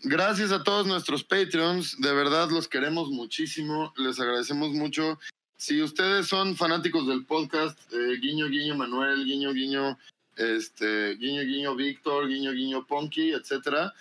[0.03, 5.19] Gracias a todos nuestros Patreons, de verdad los queremos muchísimo, les agradecemos mucho.
[5.59, 9.99] Si ustedes son fanáticos del podcast, eh, guiño, guiño Manuel, guiño, guiño,
[10.37, 13.93] este, guiño, guiño Víctor, guiño, guiño Ponky, etcétera,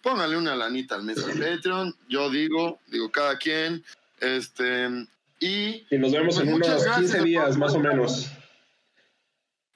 [0.00, 1.92] póngale una lanita al mes de Patreon.
[2.08, 3.82] Yo digo, digo cada quien,
[4.20, 5.08] este,
[5.40, 5.84] y.
[5.90, 8.30] Y nos vemos en unos 15 días, más o menos.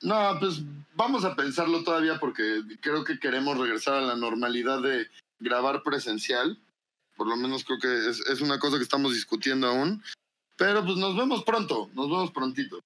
[0.01, 0.63] No, pues
[0.95, 5.09] vamos a pensarlo todavía porque creo que queremos regresar a la normalidad de
[5.43, 6.59] grabar presencial.
[7.17, 10.03] Por lo menos creo que es, es una cosa que estamos discutiendo aún.
[10.57, 12.81] Pero pues nos vemos pronto, nos vemos prontito.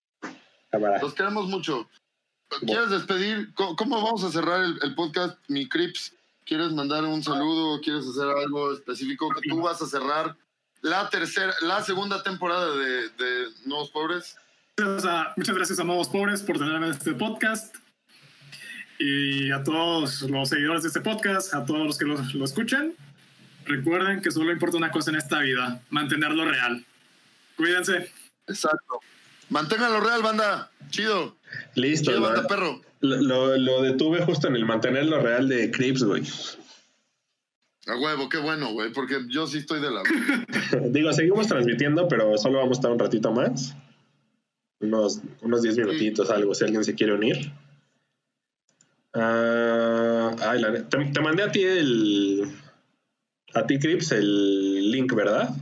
[1.01, 1.89] Los queremos mucho.
[2.61, 3.53] ¿Quieres despedir?
[3.55, 6.15] ¿Cómo, vamos a cerrar el, podcast, mi Crips?
[6.45, 7.81] ¿Quieres mandar un saludo?
[7.81, 9.28] ¿Quieres hacer algo específico?
[9.31, 10.37] que tú vas a cerrar
[10.81, 14.37] la tercera, la segunda temporada de, de Nuevos Pobres.
[14.78, 17.74] Muchas gracias a Nuevos Pobres por tenerme en este podcast
[18.98, 22.94] y a todos los seguidores de este podcast, a todos los que lo, escuchan,
[23.64, 26.85] recuerden que solo importa una cosa en esta vida, mantenerlo real.
[27.56, 28.10] Cuídense.
[28.47, 29.01] Exacto.
[29.51, 30.70] Manténganlo real, banda.
[30.90, 31.36] Chido.
[31.74, 32.10] Listo.
[32.10, 32.82] Chido, banda, perro.
[33.01, 36.23] Lo, lo, detuve justo en el mantenerlo real de Crips, güey.
[37.86, 40.02] A huevo, qué bueno, güey, porque yo sí estoy de la...
[40.90, 43.77] Digo, seguimos transmitiendo, pero solo vamos a estar un ratito más.
[44.81, 47.52] Unos, unos 10 minutitos, algo, si alguien se quiere unir.
[49.19, 52.53] Ah, ay, te, mandé a ti el.
[53.55, 55.57] A ti, Crips, el link, ¿verdad?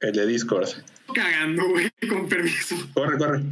[0.00, 0.68] El de Discord.
[1.14, 2.74] Cagando, güey, con permiso.
[2.92, 3.42] Corre, corre.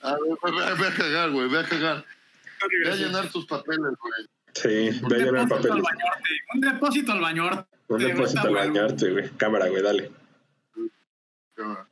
[0.00, 2.04] A ver, ve, a cagar, güey, ve a cagar.
[2.84, 4.26] Ve a llenar tus papeles, güey.
[4.54, 5.84] Sí, ve a llenar papeles.
[6.54, 7.76] Un depósito al bañarte.
[7.88, 9.28] Un depósito al bañarte, güey.
[9.36, 10.10] Cámara, güey, dale.
[11.54, 11.86] Cámara.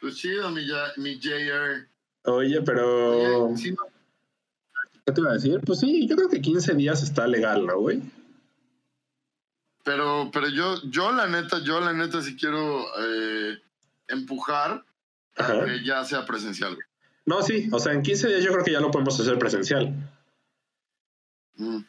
[0.00, 0.66] Pues chido, mi,
[0.96, 1.93] mi JR.
[2.24, 3.54] Oye, pero...
[5.06, 5.60] ¿Qué te iba a decir?
[5.64, 8.00] Pues sí, yo creo que 15 días está legal, ¿no, güey?
[9.84, 13.58] Pero, pero yo, yo la neta, yo la neta sí quiero eh,
[14.08, 14.82] empujar
[15.36, 16.78] a que ya sea presencial.
[17.26, 19.94] No, sí, o sea, en 15 días yo creo que ya lo podemos hacer presencial.
[21.56, 21.80] Mm.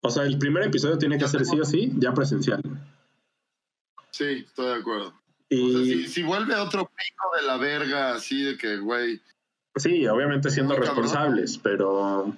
[0.00, 2.62] O sea, el primer episodio tiene que Ya ser sí o sí, ya presencial.
[4.10, 5.14] Sí, estoy de acuerdo.
[5.50, 9.20] O sea, si vuelve otro pico de la verga, así de que, güey.
[9.76, 11.02] Sí, obviamente siendo Muy cabrón.
[11.04, 12.36] responsables, pero,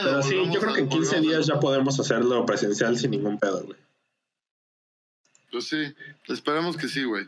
[0.00, 3.10] pero sí, yo creo que en 15 volvamos a- días ya podemos hacerlo presencial sin
[3.12, 3.78] ningún pedo, güey.
[5.50, 5.94] Pues sí,
[6.28, 7.26] esperemos que sí, güey.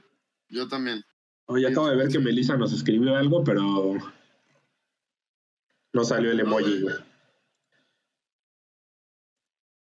[0.49, 1.05] Yo también.
[1.47, 3.95] Oye, acabo de ver que Melissa nos escribió algo, pero
[5.93, 6.95] no salió el emoji, güey.
[6.95, 7.05] güey.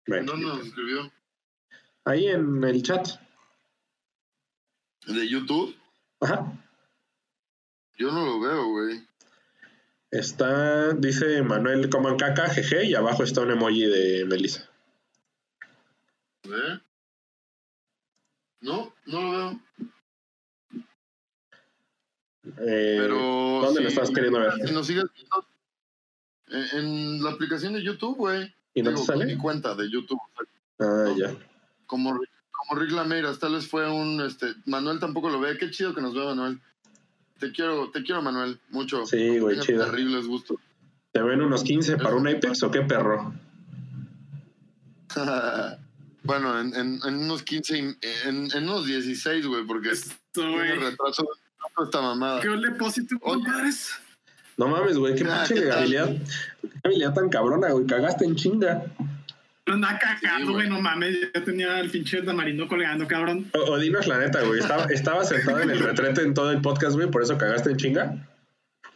[0.06, 1.12] Bueno, ¿Dónde nos escribió?
[2.04, 3.06] ahí en el chat.
[5.06, 5.74] ¿De YouTube?
[6.20, 6.52] Ajá.
[7.98, 9.02] Yo no lo veo, güey.
[10.10, 14.68] Está, dice Manuel coman caca, jeje, y abajo está un emoji de Melissa.
[16.44, 16.80] Ver.
[18.60, 19.60] No, no lo veo.
[22.60, 23.60] Eh, Pero.
[23.62, 24.52] ¿Dónde si- lo estás queriendo ver?
[24.66, 25.46] Si nos sigues viendo,
[26.48, 28.54] en, en la aplicación de YouTube, güey.
[28.74, 29.26] ¿Y no te sale?
[29.26, 30.20] Mi cuenta de YouTube.
[30.78, 31.34] Ah, ya.
[31.86, 32.18] Como,
[32.50, 34.20] como Rick Lameiras, tal vez fue un.
[34.22, 35.58] este Manuel tampoco lo ve.
[35.58, 36.60] Qué chido que nos ve, Manuel.
[37.38, 38.58] Te quiero, te quiero, Manuel.
[38.70, 39.06] Mucho.
[39.06, 39.84] Sí, güey, chido.
[39.86, 40.56] Terribles gustos.
[41.12, 43.32] ¿Te ven unos 15 para un Apex o qué perro?
[46.22, 47.96] bueno, en, en, en unos 15, y-
[48.28, 52.40] en, en unos 16, güey, porque Esto, tiene retraso de esta mamada.
[52.40, 53.90] ¿Qué depósito, compadres?
[54.56, 56.16] No mames, güey, qué pinche habilidad.
[56.60, 57.86] Qué habilidad tan cabrona, güey.
[57.86, 58.84] Cagaste en chinga.
[59.74, 60.66] Anda Sí, cagando, güey.
[60.66, 61.16] güey, no mames.
[61.34, 63.50] Yo tenía el pinche tamarindo colgando, cabrón.
[63.54, 64.60] O, o dinos la neta, güey.
[64.60, 67.76] Estaba, estaba sentado en el retrete en todo el podcast, güey, por eso cagaste en
[67.76, 68.26] chinga.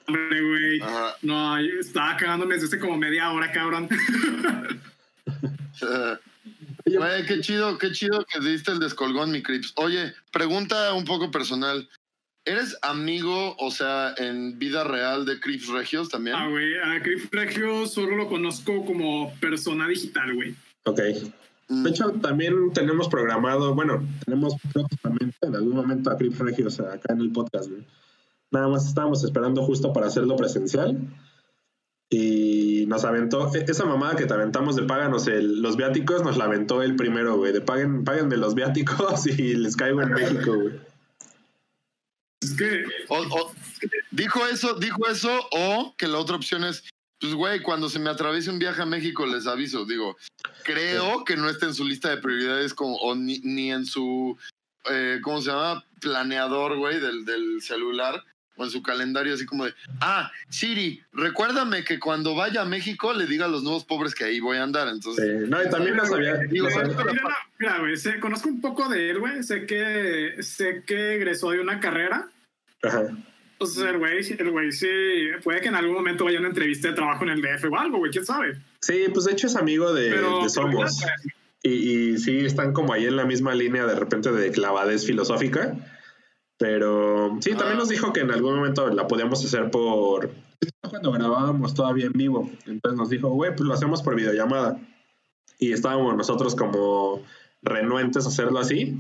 [0.07, 0.81] Hombre, güey.
[0.81, 1.15] Ajá.
[1.23, 3.89] No, yo estaba cagándome desde hace como media hora, cabrón.
[6.85, 9.73] Güey, qué chido, qué chido que diste el descolgón, mi Crips.
[9.77, 11.89] Oye, pregunta un poco personal.
[12.45, 16.35] ¿Eres amigo, o sea, en vida real de Crips Regios también?
[16.37, 20.55] Ah, güey, a Cliff Regio solo lo conozco como persona digital, güey.
[20.85, 21.01] Ok.
[21.69, 26.81] Mm, De hecho, también tenemos programado, bueno, tenemos próximamente en algún momento a Crip Regios
[26.81, 27.87] acá en el podcast, güey.
[28.51, 30.99] Nada más estábamos esperando justo para hacerlo presencial.
[32.11, 36.37] Y nos aventó, e- esa mamada que te aventamos de páganos el- los viáticos, nos
[36.37, 37.53] la aventó el primero, güey.
[37.53, 40.75] De paguen, páguenme los viáticos y les caigo en México, güey.
[42.43, 43.55] Es que, o- o-
[44.11, 46.83] dijo eso, dijo eso, o que la otra opción es,
[47.21, 49.85] pues, güey, cuando se me atraviese un viaje a México les aviso.
[49.85, 50.17] Digo,
[50.65, 54.37] creo que no está en su lista de prioridades como, o ni, ni en su,
[54.91, 55.85] eh, ¿cómo se llama?
[56.01, 58.25] Planeador, güey, del, del celular.
[58.57, 63.13] O en su calendario, así como de, ah, Siri, recuérdame que cuando vaya a México
[63.15, 64.89] le diga a los nuevos pobres que ahí voy a andar.
[64.89, 66.37] Entonces, Eh, no, y también nos había...
[66.37, 69.43] Digo, mira, no, mira, güey, sé- conozco un poco de él, güey.
[69.43, 72.29] Sé que, sé que egresó de una carrera.
[72.83, 73.05] Ajá.
[73.53, 74.89] Entonces, el güey, el güey sí,
[75.43, 77.79] puede que en algún momento vaya a una entrevista de trabajo en el DF o
[77.79, 78.59] algo, güey, quién sabe.
[78.81, 81.01] Sí, pues de hecho es amigo de, Pero, de Somos.
[81.63, 85.75] Y, y sí, están como ahí en la misma línea de repente de clavadez filosófica.
[86.63, 87.81] Pero sí, también Ah.
[87.81, 90.31] nos dijo que en algún momento la podíamos hacer por...
[90.89, 92.49] Cuando grabábamos todavía en vivo.
[92.67, 94.79] Entonces nos dijo, güey, pues lo hacemos por videollamada.
[95.59, 97.21] Y estábamos nosotros como
[97.63, 98.97] renuentes a hacerlo así.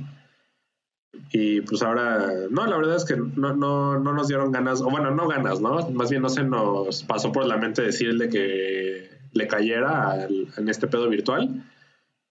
[1.30, 4.90] Y pues ahora, no, la verdad es que no, no, no nos dieron ganas, o
[4.90, 5.88] bueno, no ganas, ¿no?
[5.90, 10.68] Más bien no se nos pasó por la mente decirle que le cayera al- en
[10.68, 11.64] este pedo virtual.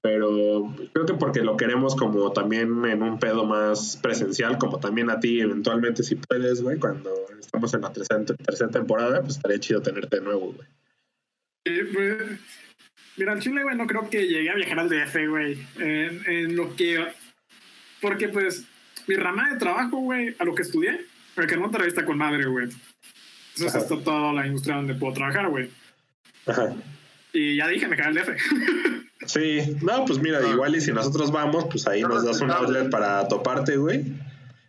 [0.02, 5.12] Pero creo que porque lo queremos como también en un pedo más presencial, como también
[5.12, 9.60] a ti eventualmente si puedes, güey, cuando estamos en la tercera, tercera temporada, pues estaría
[9.60, 10.68] chido tenerte de nuevo, güey.
[11.66, 12.40] Eh, pues,
[13.18, 15.60] mira, al Chile, güey, no creo que llegue a viajar al DF, güey.
[15.78, 17.06] En, en lo que.
[18.02, 18.66] Porque, pues,
[19.08, 21.06] mi rama de trabajo, güey, a lo que estudié,
[21.36, 22.70] porque en Monterrey está con madre, güey.
[23.54, 23.80] Entonces Ajá.
[23.80, 25.70] está toda la industria donde puedo trabajar, güey.
[26.48, 26.74] Ajá.
[27.34, 28.30] Y ya dije, me cae el DF.
[29.28, 32.90] Sí, no, pues mira, igual y si nosotros vamos, pues ahí nos das un outlet
[32.90, 34.04] para toparte, güey.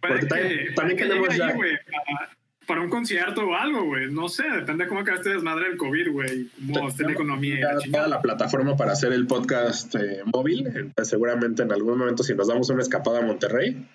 [0.00, 2.30] Porque también- que- también que tenemos ya- ahí, güey, para,
[2.66, 4.12] para un concierto o algo, güey.
[4.12, 6.48] No sé, depende de cómo acabe este desmadre del COVID, güey.
[6.74, 10.20] Cómo esté la economía y Ya la toda la plataforma para hacer el podcast eh,
[10.26, 10.66] móvil.
[10.66, 13.88] Entonces, seguramente en algún momento, si nos damos una escapada a Monterrey,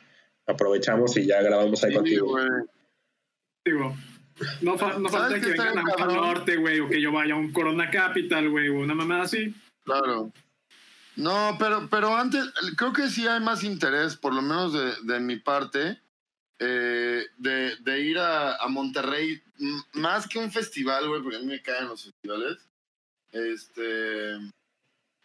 [0.48, 2.30] aprovechamos y ya grabamos ahí sí, contigo.
[2.30, 2.48] güey.
[3.64, 3.96] Digo,
[4.62, 6.16] no, fa- no ¿Sabes falta que vengan a al cabrón?
[6.18, 9.54] norte, güey, o que yo vaya a un Corona Capital, güey, o una mamada así.
[9.84, 10.32] Claro.
[11.16, 12.46] No, pero, pero antes,
[12.76, 16.00] creo que sí hay más interés, por lo menos de, de mi parte,
[16.60, 19.42] eh, de, de ir a, a Monterrey,
[19.94, 22.58] más que un festival, güey, porque a mí me caen los festivales.
[23.32, 24.38] Este.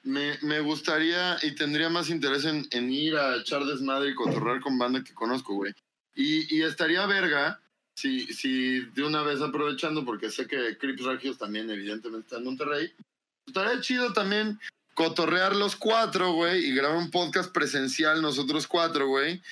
[0.05, 4.61] Me, me gustaría y tendría más interés en, en ir a echar desmadre y cotorrear
[4.61, 5.73] con banda que conozco, güey.
[6.15, 7.61] Y, y estaría verga
[7.95, 12.45] si, si de una vez aprovechando, porque sé que Crips Regios también evidentemente está en
[12.45, 12.93] Monterrey,
[13.47, 14.59] estaría chido también
[14.95, 19.43] cotorrear los cuatro, güey, y grabar un podcast presencial nosotros cuatro, güey.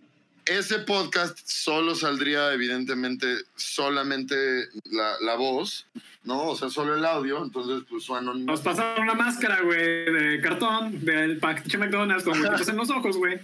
[0.46, 5.86] Ese podcast solo saldría, evidentemente, solamente la, la voz,
[6.24, 6.48] ¿no?
[6.48, 8.50] O sea, solo el audio, entonces, pues su anónimo.
[8.50, 12.34] Nos pasaron una máscara, güey, de cartón del paquete McDonald's con
[12.68, 13.38] en los ojos, güey.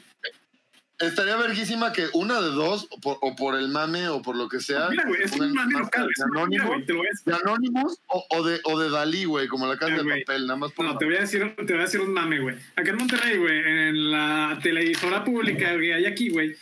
[0.98, 4.48] Estaría verguísima que una de dos, o por, o por el mame o por lo
[4.48, 6.08] que sea, Mira, güey, es un mame local.
[6.16, 10.02] de Anonymous, de o, o de, o de Dalí, güey, como la casa Ah, de
[10.04, 10.24] güey.
[10.24, 12.40] papel, nada más por No, te voy a decir, te voy a decir un mame,
[12.40, 12.56] güey.
[12.76, 16.56] Acá en Monterrey, güey, en la televisora pública que hay aquí, güey,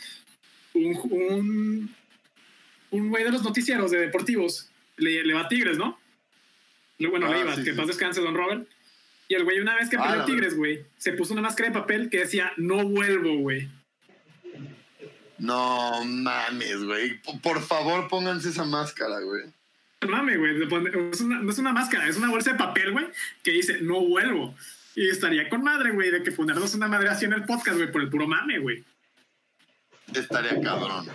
[0.73, 1.95] un, un,
[2.91, 5.97] un güey de los noticieros de deportivos le, le va a Tigres, ¿no?
[6.97, 7.77] Le- Bueno, le Ah, iba, sí, que sí.
[7.77, 8.67] paz descanse, don Robert.
[9.29, 11.79] Y el güey, una vez que Ah, perdió Tigres, güey, se puso una máscara de
[11.79, 13.69] papel que decía, no vuelvo, güey.
[15.37, 17.19] No mames, güey.
[17.41, 19.43] Por favor, pónganse esa máscara, güey.
[20.01, 20.57] No Mame, güey.
[20.59, 23.07] No es una máscara, es una bolsa de papel, güey,
[23.43, 24.55] que dice, no vuelvo.
[24.95, 27.91] Y estaría con madre, güey, de que ponernos una madre así en el podcast, güey,
[27.91, 28.83] por el puro mame, güey.
[30.13, 31.07] Estaría cabrón.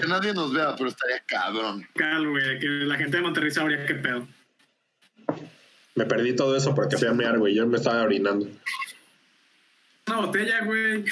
[0.00, 1.88] Que nadie nos vea, pero estaría cabrón.
[1.96, 4.28] Cal, güey, que la gente de Monterrey sabría qué pedo.
[5.94, 7.54] Me perdí todo eso porque fui a mear, güey.
[7.54, 8.46] Yo me estaba orinando.
[10.06, 11.04] Una botella, güey.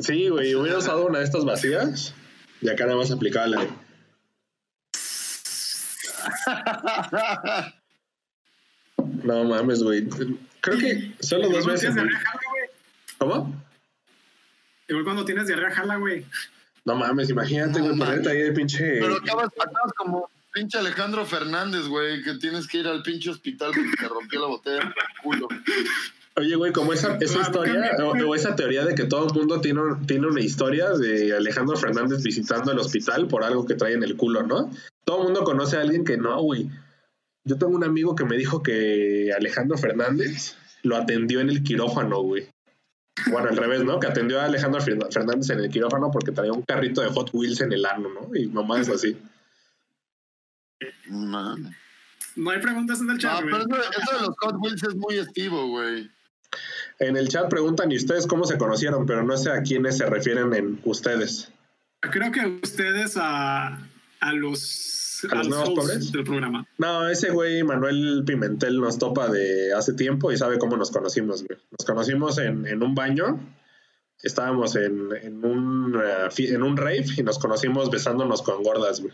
[0.00, 0.54] Sí, güey.
[0.54, 2.14] Hubiera usado una de estas vacías
[2.60, 3.66] y acá nada más aplicaba la.
[9.22, 10.06] No mames, güey.
[10.60, 11.94] Creo que solo dos veces.
[11.94, 12.08] tienes güey.
[12.08, 12.70] diarrea, jala, güey.
[13.18, 13.64] ¿Cómo?
[14.88, 16.26] Igual cuando tienes diarrea, jala, güey.
[16.84, 18.06] No mames, imagínate, No güey, mames.
[18.16, 18.98] ponerte ahí de pinche.
[19.00, 23.72] Pero acabas, acabas como pinche Alejandro Fernández, güey, que tienes que ir al pinche hospital
[23.74, 25.48] porque te rompió la botella en el culo.
[26.38, 27.96] Oye, güey, como esa, esa historia
[28.26, 32.22] o, esa teoría de que todo el mundo tiene, tiene una historia de Alejandro Fernández
[32.22, 34.70] visitando el hospital por algo que trae en el culo, ¿no?
[35.04, 36.68] Todo el mundo conoce a alguien que no, güey.
[37.44, 42.20] Yo tengo un amigo que me dijo que Alejandro Fernández lo atendió en el quirófano,
[42.22, 42.48] güey.
[43.32, 43.98] Bueno, al revés, ¿no?
[43.98, 47.30] Que atendió a Alejandro Fer- Fernández en el quirófano porque traía un carrito de Hot
[47.32, 48.36] Wheels en el ano, ¿no?
[48.36, 49.16] Y mamás así.
[51.08, 51.74] Mames.
[52.36, 54.94] No hay preguntas en el No, chat, pero eso, eso de los Hot Wheels es
[54.94, 56.08] muy estivo, güey.
[56.98, 59.06] En el chat preguntan, ¿y ustedes cómo se conocieron?
[59.06, 61.52] Pero no sé a quiénes se refieren en ustedes.
[62.00, 63.88] Creo que ustedes a,
[64.20, 66.12] a los, ¿A los nuevos pobres?
[66.12, 66.66] del programa.
[66.78, 71.44] No, ese güey Manuel Pimentel nos topa de hace tiempo y sabe cómo nos conocimos,
[71.44, 71.58] güey.
[71.70, 73.38] Nos conocimos en, en un baño,
[74.22, 79.12] estábamos en, en, un, eh, en un rave y nos conocimos besándonos con gordas, güey.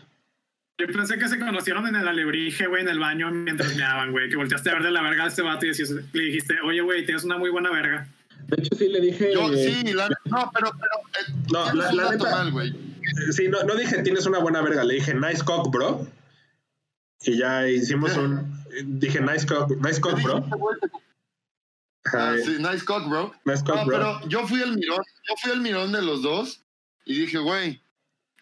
[0.77, 4.29] Yo pensé que se conocieron en el alebrije, güey, en el baño mientras meaban, güey.
[4.29, 6.81] Que volteaste a ver de la verga a este vato y decías- le dijiste, oye,
[6.81, 8.07] güey, tienes una muy buena verga.
[8.47, 9.33] De hecho, sí le dije...
[9.33, 12.69] Yo, sí, la, no, pero, pero eh, No, la- la neta- mal, güey.
[12.71, 16.05] eh, Sí, no, no dije tienes una buena verga, le dije nice cock, bro.
[17.21, 18.53] Y ya hicimos un...
[18.99, 20.45] Dije nice cock, nice cock, bro.
[22.13, 23.33] Ah, sí, nice cock, bro.
[23.45, 23.97] Nice cock, No, bro.
[23.97, 26.61] pero yo fui el mirón, yo fui el mirón de los dos
[27.05, 27.81] y dije, güey,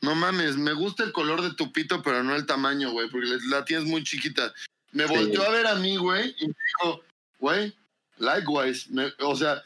[0.03, 3.37] no mames, me gusta el color de tu pito, pero no el tamaño, güey, porque
[3.49, 4.53] la tienes muy chiquita.
[4.91, 5.13] Me Sí.
[5.13, 7.03] volteó a ver a mí, güey, y me dijo,
[7.39, 7.73] güey,
[8.17, 8.87] likewise.
[8.91, 9.63] Me- o sea,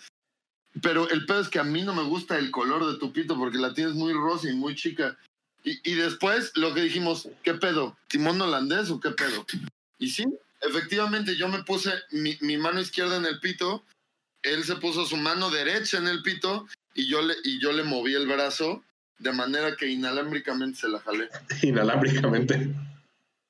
[0.81, 3.35] pero el pedo es que a mí no me gusta el color de tu pito
[3.37, 5.17] porque la tienes muy rosa y muy chica.
[5.63, 7.97] Y, y después lo que dijimos, ¿qué pedo?
[8.07, 9.45] ¿Timón holandés o qué pedo?
[9.99, 10.23] Y sí,
[10.61, 13.83] efectivamente yo me puse mi, mi mano izquierda en el pito,
[14.43, 17.83] él se puso su mano derecha en el pito y yo le, y yo le
[17.83, 18.83] moví el brazo
[19.19, 21.27] de manera que inalámbricamente se la jalé.
[21.63, 22.69] Inalámbricamente.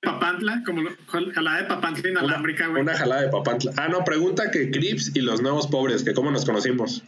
[0.02, 0.92] Papantla, como lo-
[1.34, 2.84] jalada de papantla inalámbrica, güey.
[2.84, 3.74] Una jalada de papantla.
[3.78, 7.04] Ah, no, pregunta que Crips y los nuevos pobres, que cómo nos conocimos.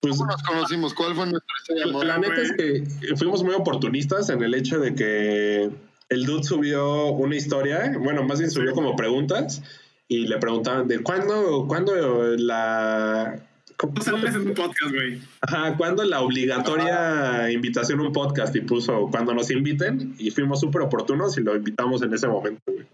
[0.00, 0.94] Pues ¿Cómo nos conocimos?
[0.94, 2.06] ¿Cuál fue nuestra historia de amor?
[2.06, 5.70] la neta es que fuimos muy oportunistas en el hecho de que
[6.08, 9.62] el dude subió una historia, bueno, más bien subió como preguntas
[10.08, 13.47] y le preguntaban de cuándo, cuándo la...
[13.78, 15.20] ¿cómo- No sales en un podcast, güey.
[15.40, 18.54] Ajá, ¿cuándo la obligatoria invitación a un podcast?
[18.54, 22.60] Y puso cuando nos inviten y fuimos súper oportunos y lo invitamos en ese momento,
[22.70, 22.86] güey.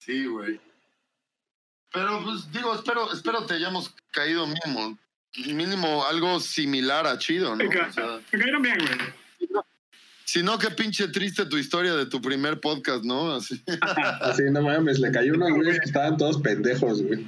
[0.00, 0.60] Sí, güey.
[1.92, 4.98] Pero pues digo, espero, espero te hayamos caído mínimo,
[5.46, 7.56] mínimo algo similar a chido, ¿no?
[7.56, 9.62] Me, ca- O sea, me cayeron bien, güey.
[10.24, 13.32] si no, qué pinche triste tu historia de tu primer podcast, ¿no?
[13.36, 13.62] Así.
[14.20, 17.24] Así, no mames, le cayó güeyes que estaban todos pendejos, güey.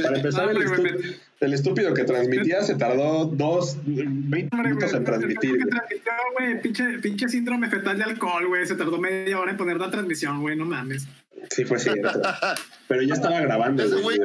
[0.00, 5.04] Para empezar, No, el, hombre, estúpido que transmitía se tardó dos, 20 Hombre, minutos en
[5.04, 5.50] transmitir.
[5.50, 5.70] el que güey.
[5.70, 8.66] transmitió, güey, pinche, pinche síndrome fetal de alcohol, güey.
[8.66, 11.06] Se tardó media hora en poner la transmisión, güey, no mames.
[11.50, 12.10] Sí, fue cierto.
[12.88, 14.18] Pero ya estaba grabando, Ese güey.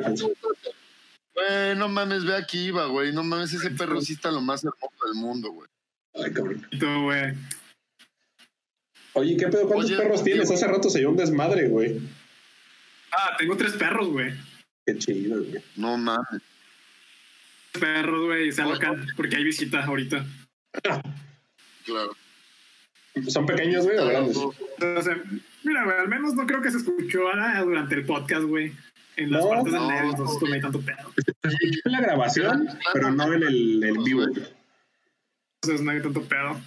[1.76, 3.12] no mames, ve aquí iba, güey.
[3.14, 5.68] No mames, ese perro sí está lo más hermoso del mundo, güey.
[6.16, 6.66] Ay, cabrón.
[6.80, 7.34] Güey.
[9.14, 9.68] Oye, ¿qué pedo?
[9.68, 10.52] ¿Cuántos Oye, perros tienes?
[10.52, 12.00] Hace rato se dio un desmadre, güey.
[13.12, 14.32] Ah, tengo tres perros, güey.
[14.88, 15.62] Qué chido, güey.
[15.76, 16.42] No mames.
[17.78, 18.72] Perros, güey, y se Oye.
[18.72, 20.26] alocan porque hay visita ahorita.
[21.86, 22.16] Claro.
[23.28, 24.38] ¿Son pequeños, güey, o grandes?
[24.38, 24.54] O
[25.04, 25.22] sea,
[25.64, 28.72] mira, güey, al menos no creo que se escuchó ah, durante el podcast, güey.
[29.18, 29.90] En las No, partes del no.
[29.90, 31.14] medio, entonces pues, no hay tanto pedo.
[31.84, 34.24] En la grabación, pero no en el, el vivo.
[35.62, 36.62] Entonces no hay tanto pedo.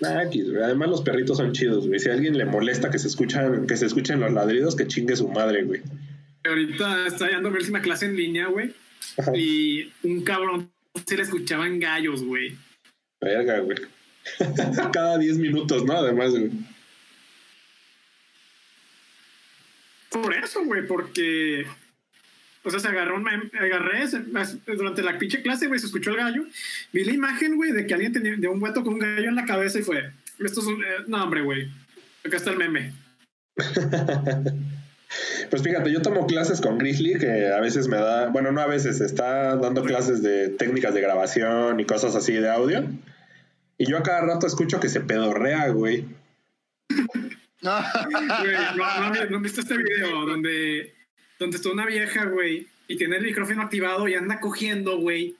[0.00, 0.62] Nah, güey.
[0.62, 1.98] Además, los perritos son chidos, güey.
[1.98, 5.16] Si a alguien le molesta que se escuchan, que se escuchen los ladridos, que chingue
[5.16, 5.82] su madre, güey.
[6.46, 8.74] Ahorita está yendo mi última clase en línea, güey.
[9.34, 10.70] Y un cabrón
[11.06, 12.56] se le escuchaban gallos, güey.
[13.20, 13.78] Verga, güey.
[14.92, 15.94] Cada 10 minutos, ¿no?
[15.94, 16.50] Además, güey.
[20.10, 21.66] Por eso, güey, porque.
[22.62, 24.22] O sea, se agarró un mem- agarré se-
[24.74, 26.46] durante la pinche clase, güey, se escuchó el gallo.
[26.92, 29.34] Vi la imagen, güey, de que alguien tenía de un gueto con un gallo en
[29.34, 30.12] la cabeza y fue.
[30.38, 30.82] Esto es un.
[30.82, 31.68] eh, no, hombre, güey.
[32.24, 32.92] Acá está el meme.
[35.50, 38.66] Pues fíjate, yo tomo clases con Grizzly, que a veces me da, bueno, no a
[38.66, 42.84] veces, está dando clases de técnicas de grabación y cosas así de audio.
[43.78, 46.04] Y yo a cada rato escucho que se pedorrea, güey.
[47.64, 50.92] Güey, no, no, ¿no viste este video donde,
[51.38, 55.34] donde está una vieja, güey, y tiene el micrófono activado y anda cogiendo, güey?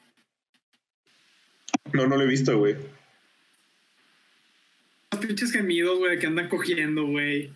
[1.93, 2.77] No, no lo he visto, güey.
[5.13, 7.53] Los pinches gemidos, güey, que andan cogiendo, güey.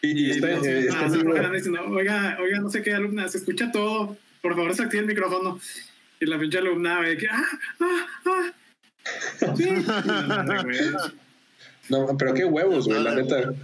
[0.00, 0.88] Y, está, eh,
[1.52, 4.16] diciendo, oiga, oiga, no sé qué alumna, se escucha todo.
[4.40, 5.58] Por favor, se activa el micrófono.
[6.20, 7.44] Y la pinche alumna, güey, que, ah,
[7.80, 9.54] ah, ah.
[9.56, 9.68] Sí.
[11.88, 13.54] No, pero qué huevos, güey, la neta.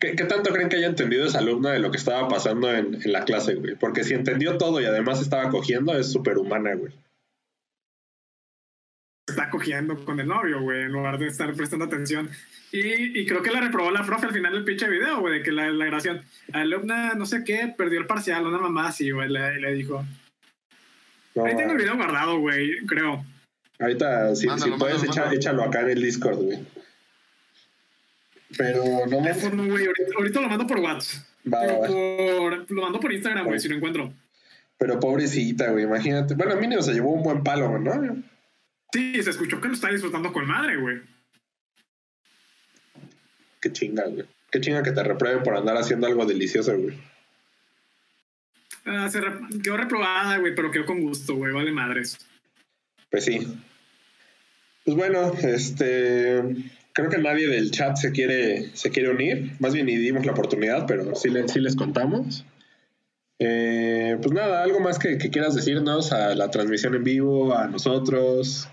[0.00, 3.00] ¿Qué, qué tanto creen que haya entendido esa alumna de lo que estaba pasando en,
[3.00, 3.76] en la clase, güey?
[3.76, 6.92] Porque si entendió todo y además estaba cogiendo, es superhumana, güey.
[9.36, 12.28] Está cogiendo con el novio, güey, en lugar de estar prestando atención.
[12.72, 15.42] Y, y creo que la reprobó la profe al final del pinche video, güey, de
[15.42, 16.22] que la, la grabación,
[16.52, 20.04] alumna no sé qué, perdió el parcial, una mamá así, güey, le, le dijo.
[21.34, 23.24] No, Ahí tengo el video guardado, güey, creo.
[23.78, 25.36] ahorita, si, Mándalo, si puedes, mándalo, echa- mándalo.
[25.40, 26.58] échalo acá en el Discord, güey.
[28.56, 29.32] Pero no me...
[29.32, 31.24] Güey, ahorita, ahorita lo mando por WhatsApp.
[31.52, 33.60] Va, por- lo mando por Instagram, güey, Oye.
[33.60, 34.12] si lo encuentro.
[34.78, 36.34] Pero pobrecita, güey, imagínate.
[36.34, 38.22] Bueno, a mí no se llevó un buen palo, ¿no?
[38.92, 41.00] Sí, se escuchó que lo está disfrutando con madre, güey.
[43.60, 44.24] Qué chinga, güey.
[44.50, 46.96] Qué chinga que te reprueben por andar haciendo algo delicioso, güey.
[48.84, 52.18] Ah, se re- quedó reprobada, güey, pero quedó con gusto, güey, vale madres.
[53.10, 53.40] Pues sí.
[54.84, 56.42] Pues bueno, este.
[56.92, 59.52] Creo que nadie del chat se quiere, se quiere unir.
[59.58, 62.44] Más bien ni dimos la oportunidad, pero sí, le- sí les contamos.
[63.38, 67.66] Eh, pues nada, algo más que, que quieras decirnos a la transmisión en vivo, a
[67.66, 68.68] nosotros.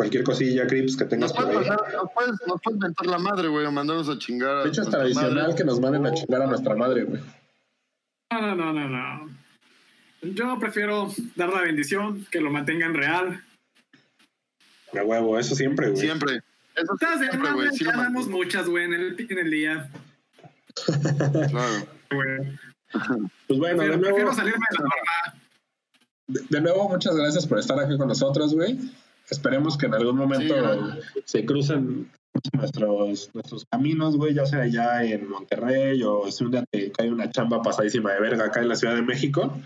[0.00, 1.76] Cualquier cosilla, Crips, que tengas Nos por puedes, ahí.
[1.92, 4.56] nos puedes, nos puedes mentar la madre, güey, o mandarnos a chingar.
[4.56, 5.54] a De hecho, es tradicional madre.
[5.56, 7.20] que nos manden a chingar a nuestra madre, güey.
[8.32, 9.30] No, no, no, no, no.
[10.22, 13.44] Yo prefiero dar la bendición, que lo mantengan real.
[14.98, 16.00] A huevo, eso siempre, güey.
[16.00, 16.40] Siempre.
[16.74, 17.68] Eso de siempre, güey.
[17.76, 19.90] Sí ya damos muchas, güey, en el, en el día.
[20.86, 21.86] Claro.
[22.10, 22.58] güey.
[23.48, 25.42] Pues bueno, de nuevo, prefiero salirme de la norma.
[26.26, 28.78] de, de nuevo, muchas gracias por estar aquí con nosotros, güey.
[29.30, 30.54] Esperemos que en algún momento
[31.24, 32.10] se crucen
[32.52, 37.10] nuestros, nuestros caminos, güey, ya sea allá en Monterrey o si un día te cae
[37.10, 39.56] una chamba pasadísima de verga acá en la Ciudad de México.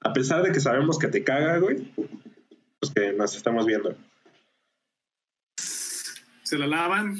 [0.00, 1.92] A pesar de que sabemos que te caga, güey,
[2.78, 3.96] pues que nos estamos viendo.
[6.42, 7.16] Se la lavan.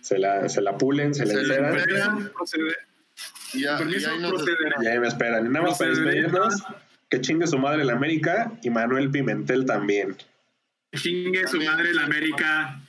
[0.00, 2.76] Se la, se la pulen, se la Se la enceran proceder.
[3.52, 4.74] Y ya, y permiso, ahí nos proceder.
[4.82, 5.46] y ahí me esperan.
[5.46, 6.62] Y nada más para despedirnos,
[7.08, 10.16] que chingue su madre la América y Manuel Pimentel también.
[10.94, 12.80] Chingue su madre la América.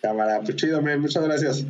[0.00, 1.64] Cámara, pues chido, men, muchas gracias.